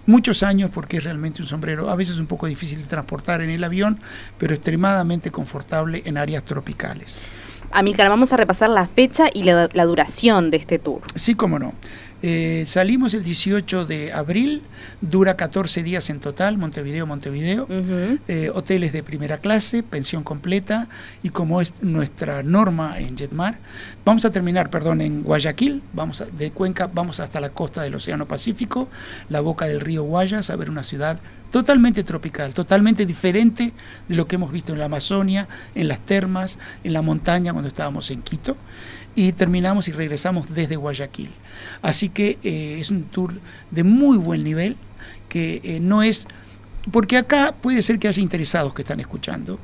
muchos 0.06 0.42
años 0.42 0.70
porque 0.72 0.98
es 0.98 1.04
realmente 1.04 1.42
un 1.42 1.48
sombrero 1.48 1.88
a 1.90 1.96
veces 1.96 2.18
un 2.18 2.26
poco 2.26 2.46
difícil 2.46 2.82
de 2.82 2.88
transportar 2.88 3.40
en 3.42 3.50
el 3.50 3.64
avión, 3.64 4.00
pero 4.38 4.54
extremadamente 4.54 5.30
confortable 5.30 6.02
en 6.04 6.18
áreas 6.18 6.44
tropicales. 6.44 7.18
Amílcar, 7.72 8.08
vamos 8.08 8.32
a 8.32 8.36
repasar 8.36 8.70
la 8.70 8.86
fecha 8.86 9.26
y 9.32 9.44
la, 9.44 9.68
la 9.72 9.84
duración 9.84 10.50
de 10.50 10.58
este 10.58 10.78
tour. 10.78 11.00
Sí, 11.16 11.34
cómo 11.34 11.58
no. 11.58 11.72
Eh, 12.24 12.62
salimos 12.68 13.14
el 13.14 13.24
18 13.24 13.84
de 13.84 14.12
abril, 14.12 14.62
dura 15.00 15.36
14 15.36 15.82
días 15.82 16.08
en 16.08 16.20
total, 16.20 16.56
Montevideo, 16.56 17.04
Montevideo. 17.06 17.66
Eh, 18.28 18.50
hoteles 18.54 18.92
de 18.92 19.02
primera 19.02 19.38
clase, 19.38 19.82
pensión 19.82 20.22
completa 20.22 20.88
y 21.24 21.30
como 21.30 21.60
es 21.60 21.74
nuestra 21.80 22.42
norma 22.44 22.98
en 23.00 23.16
Jetmar, 23.18 23.58
vamos 24.04 24.24
a 24.24 24.30
terminar, 24.30 24.70
perdón, 24.70 25.00
en 25.00 25.22
Guayaquil, 25.24 25.82
vamos 25.92 26.20
a- 26.20 26.26
de 26.26 26.52
Cuenca 26.52 26.88
vamos 26.92 27.18
hasta 27.18 27.40
la 27.40 27.50
costa 27.50 27.82
del 27.82 27.94
Océano 27.96 28.28
Pacífico, 28.28 28.88
la 29.28 29.40
boca 29.40 29.66
del 29.66 29.80
río 29.80 30.04
Guayas, 30.04 30.50
a 30.50 30.56
ver 30.56 30.70
una 30.70 30.84
ciudad 30.84 31.18
totalmente 31.50 32.02
tropical, 32.02 32.54
totalmente 32.54 33.04
diferente 33.04 33.72
de 34.08 34.14
lo 34.14 34.26
que 34.26 34.36
hemos 34.36 34.50
visto 34.52 34.72
en 34.72 34.78
la 34.78 34.86
Amazonia, 34.86 35.48
en 35.74 35.86
las 35.88 36.00
termas, 36.00 36.58
en 36.82 36.92
la 36.94 37.02
montaña 37.02 37.52
cuando 37.52 37.68
estábamos 37.68 38.10
en 38.10 38.22
Quito 38.22 38.56
y 39.14 39.32
terminamos 39.32 39.88
y 39.88 39.92
regresamos 39.92 40.54
desde 40.54 40.76
Guayaquil. 40.76 41.30
Así 41.82 42.08
que 42.08 42.38
eh, 42.42 42.78
es 42.80 42.90
un 42.90 43.04
tour 43.04 43.34
de 43.70 43.84
muy 43.84 44.16
buen 44.16 44.44
nivel 44.44 44.76
que 45.28 45.60
eh, 45.64 45.80
no 45.80 46.02
es 46.02 46.26
porque 46.90 47.16
acá 47.16 47.54
puede 47.60 47.82
ser 47.82 47.98
que 47.98 48.08
haya 48.08 48.22
interesados 48.22 48.74
que 48.74 48.82
están 48.82 49.00
escuchando 49.00 49.58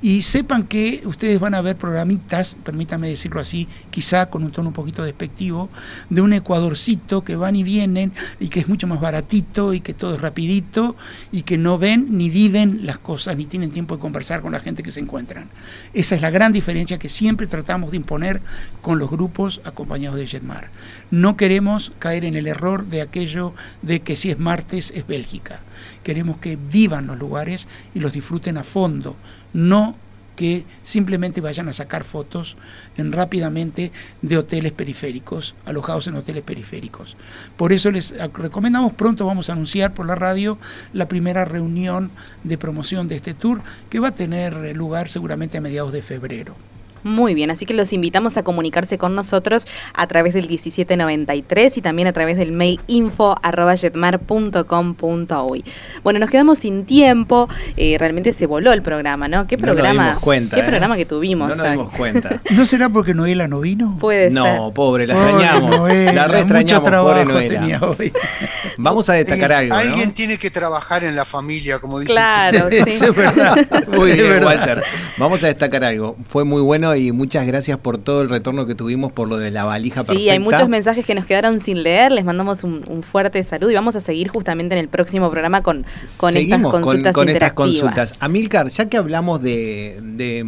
y 0.00 0.22
sepan 0.22 0.66
que 0.66 1.02
ustedes 1.06 1.40
van 1.40 1.54
a 1.54 1.60
ver 1.60 1.76
programitas, 1.76 2.56
permítame 2.62 3.08
decirlo 3.08 3.40
así, 3.40 3.66
quizá 3.90 4.26
con 4.26 4.44
un 4.44 4.52
tono 4.52 4.68
un 4.68 4.74
poquito 4.74 5.02
despectivo, 5.02 5.68
de 6.08 6.20
un 6.20 6.32
ecuadorcito 6.32 7.24
que 7.24 7.36
van 7.36 7.56
y 7.56 7.64
vienen 7.64 8.12
y 8.38 8.48
que 8.48 8.60
es 8.60 8.68
mucho 8.68 8.86
más 8.86 9.00
baratito 9.00 9.74
y 9.74 9.80
que 9.80 9.94
todo 9.94 10.14
es 10.14 10.20
rapidito 10.20 10.96
y 11.32 11.42
que 11.42 11.58
no 11.58 11.78
ven 11.78 12.16
ni 12.16 12.30
viven 12.30 12.86
las 12.86 12.98
cosas 12.98 13.36
ni 13.36 13.46
tienen 13.46 13.70
tiempo 13.70 13.96
de 13.96 14.00
conversar 14.00 14.40
con 14.40 14.52
la 14.52 14.60
gente 14.60 14.82
que 14.82 14.92
se 14.92 15.00
encuentran. 15.00 15.50
Esa 15.94 16.14
es 16.14 16.20
la 16.20 16.30
gran 16.30 16.52
diferencia 16.52 16.98
que 16.98 17.08
siempre 17.08 17.46
tratamos 17.46 17.90
de 17.90 17.96
imponer 17.96 18.40
con 18.82 18.98
los 18.98 19.10
grupos 19.10 19.60
acompañados 19.64 20.18
de 20.18 20.26
Jetmar. 20.26 20.70
No 21.10 21.36
queremos 21.36 21.92
caer 21.98 22.24
en 22.24 22.36
el 22.36 22.46
error 22.46 22.86
de 22.86 23.02
aquello 23.02 23.54
de 23.82 24.00
que 24.00 24.14
si 24.14 24.30
es 24.30 24.38
martes 24.38 24.92
es 24.94 25.06
Bélgica. 25.06 25.62
Queremos 26.02 26.38
que 26.38 26.56
vivan 26.56 27.06
los 27.06 27.18
lugares 27.18 27.68
y 27.94 28.00
los 28.00 28.12
disfruten 28.12 28.56
a 28.58 28.64
fondo, 28.64 29.16
no 29.52 29.96
que 30.38 30.64
simplemente 30.82 31.40
vayan 31.40 31.68
a 31.68 31.72
sacar 31.72 32.04
fotos 32.04 32.56
en, 32.96 33.10
rápidamente 33.10 33.90
de 34.22 34.38
hoteles 34.38 34.70
periféricos, 34.70 35.56
alojados 35.64 36.06
en 36.06 36.14
hoteles 36.14 36.44
periféricos. 36.44 37.16
Por 37.56 37.72
eso 37.72 37.90
les 37.90 38.14
recomendamos, 38.34 38.92
pronto 38.92 39.26
vamos 39.26 39.50
a 39.50 39.54
anunciar 39.54 39.94
por 39.94 40.06
la 40.06 40.14
radio 40.14 40.56
la 40.92 41.08
primera 41.08 41.44
reunión 41.44 42.12
de 42.44 42.56
promoción 42.56 43.08
de 43.08 43.16
este 43.16 43.34
tour, 43.34 43.62
que 43.90 43.98
va 43.98 44.08
a 44.08 44.14
tener 44.14 44.76
lugar 44.76 45.08
seguramente 45.08 45.58
a 45.58 45.60
mediados 45.60 45.92
de 45.92 46.02
febrero. 46.02 46.54
Muy 47.02 47.34
bien, 47.34 47.50
así 47.50 47.64
que 47.66 47.74
los 47.74 47.92
invitamos 47.92 48.36
a 48.36 48.42
comunicarse 48.42 48.98
con 48.98 49.14
nosotros 49.14 49.66
a 49.94 50.06
través 50.06 50.34
del 50.34 50.48
1793 50.48 51.78
y 51.78 51.82
también 51.82 52.08
a 52.08 52.12
través 52.12 52.36
del 52.36 52.52
mail 52.52 52.80
info 52.86 53.36
arroba 53.42 53.74
jetmar.com.uy. 53.76 55.64
Bueno, 56.02 56.18
nos 56.18 56.30
quedamos 56.30 56.58
sin 56.58 56.84
tiempo, 56.84 57.48
eh, 57.76 57.96
realmente 57.98 58.32
se 58.32 58.46
voló 58.46 58.72
el 58.72 58.82
programa, 58.82 59.28
¿no? 59.28 59.46
¿Qué 59.46 59.56
No 59.56 59.66
nos 59.66 59.74
programa? 59.76 60.06
dimos 60.08 60.22
cuenta, 60.22 60.56
¿Qué 60.56 60.62
¿eh? 60.62 60.66
programa 60.66 60.96
que 60.96 61.06
tuvimos? 61.06 61.48
No 61.50 61.56
nos 61.56 61.70
dimos 61.70 61.92
cuenta. 61.92 62.40
¿No 62.50 62.64
será 62.64 62.88
porque 62.88 63.14
Noela 63.14 63.48
no 63.48 63.60
vino? 63.60 63.96
Puede 63.98 64.30
No, 64.30 64.44
ser. 64.44 64.74
pobre, 64.74 65.06
la 65.06 65.14
Pobre 65.14 65.30
extrañamos. 65.30 65.78
Noela, 65.80 66.12
la 66.12 66.28
re 66.28 66.44
mucho 66.44 66.54
extrañamos, 66.54 66.80
pobre 66.80 66.90
trabajo 66.90 67.32
Noela. 67.32 67.60
tenía 67.60 67.80
hoy. 67.82 68.12
Vamos 68.80 69.08
a 69.08 69.14
destacar 69.14 69.52
algo, 69.52 69.74
¿no? 69.74 69.80
Alguien 69.80 70.12
tiene 70.12 70.38
que 70.38 70.50
trabajar 70.50 71.02
en 71.04 71.16
la 71.16 71.24
familia, 71.24 71.78
como 71.80 71.98
dice. 71.98 72.12
Claro, 72.12 72.68
sí. 72.70 72.76
Eso 72.86 73.04
es 73.10 73.16
verdad. 73.16 73.56
Muy 73.92 74.12
bien. 74.12 74.44
Walter. 74.44 74.82
Vamos 75.16 75.42
a 75.42 75.48
destacar 75.48 75.84
algo. 75.84 76.16
Fue 76.28 76.44
muy 76.44 76.62
bueno 76.62 76.87
bueno 76.88 76.96
y 76.96 77.12
muchas 77.12 77.46
gracias 77.46 77.78
por 77.78 77.98
todo 77.98 78.22
el 78.22 78.28
retorno 78.28 78.66
que 78.66 78.74
tuvimos 78.74 79.12
por 79.12 79.28
lo 79.28 79.36
de 79.38 79.50
la 79.50 79.64
valija 79.64 80.02
perfecta. 80.04 80.20
Sí, 80.20 80.28
hay 80.30 80.38
muchos 80.38 80.68
mensajes 80.68 81.04
que 81.06 81.14
nos 81.14 81.26
quedaron 81.26 81.60
sin 81.60 81.82
leer. 81.82 82.12
Les 82.12 82.24
mandamos 82.24 82.64
un, 82.64 82.84
un 82.88 83.02
fuerte 83.02 83.42
saludo 83.42 83.70
y 83.70 83.74
vamos 83.74 83.96
a 83.96 84.00
seguir 84.00 84.28
justamente 84.28 84.74
en 84.74 84.80
el 84.80 84.88
próximo 84.88 85.30
programa 85.30 85.62
con, 85.62 85.84
con 86.16 86.30
estas 86.30 86.32
Seguimos 86.32 86.72
consultas 86.72 87.12
con, 87.12 87.28
estas 87.28 87.50
interactivas. 87.50 87.54
consultas. 87.94 88.14
Amilcar, 88.20 88.68
ya 88.68 88.88
que 88.88 88.96
hablamos 88.96 89.42
de, 89.42 89.98
de, 90.02 90.44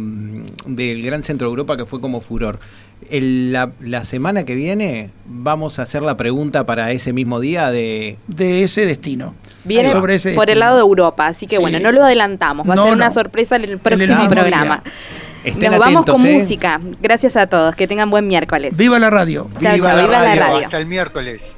del 0.67 1.01
Gran 1.03 1.23
Centro 1.23 1.47
de 1.47 1.51
Europa 1.51 1.77
que 1.77 1.85
fue 1.85 1.99
como 2.01 2.21
furor, 2.21 2.59
el- 3.09 3.51
la, 3.51 3.71
la 3.79 4.03
semana 4.03 4.43
que 4.45 4.55
viene 4.55 5.09
vamos 5.25 5.79
a 5.79 5.83
hacer 5.83 6.01
la 6.01 6.17
pregunta 6.17 6.65
para 6.65 6.91
ese 6.91 7.13
mismo 7.13 7.39
día 7.39 7.71
de... 7.71 8.17
De 8.27 8.63
ese 8.63 8.85
destino. 8.85 9.33
Viene 9.63 9.91
Sobre 9.91 10.15
ese 10.15 10.33
por 10.33 10.49
el 10.49 10.59
lado 10.59 10.75
de 10.75 10.81
Europa, 10.81 11.27
así 11.27 11.45
que 11.47 11.57
Sí. 11.57 11.61
bueno, 11.61 11.79
no 11.79 11.91
lo 11.91 12.03
adelantamos. 12.03 12.67
Va 12.69 12.75
No, 12.75 12.81
a 12.83 12.85
ser 12.85 12.95
una 12.95 13.11
sorpresa 13.11 13.55
en 13.57 13.65
el 13.65 13.77
próximo 13.79 14.27
programa. 14.29 14.81
Estén 15.43 15.71
Nos 15.71 15.79
vamos 15.79 16.03
atentos, 16.03 16.15
con 16.15 16.25
¿eh? 16.25 16.39
música. 16.39 16.81
Gracias 17.01 17.35
a 17.35 17.47
todos. 17.47 17.75
Que 17.75 17.87
tengan 17.87 18.09
buen 18.09 18.27
miércoles. 18.27 18.75
Viva 18.75 18.99
la 18.99 19.09
radio. 19.09 19.47
Viva 19.59 19.93
la 19.93 20.35
radio. 20.35 20.65
Hasta 20.65 20.77
el 20.77 20.85
miércoles. 20.85 21.57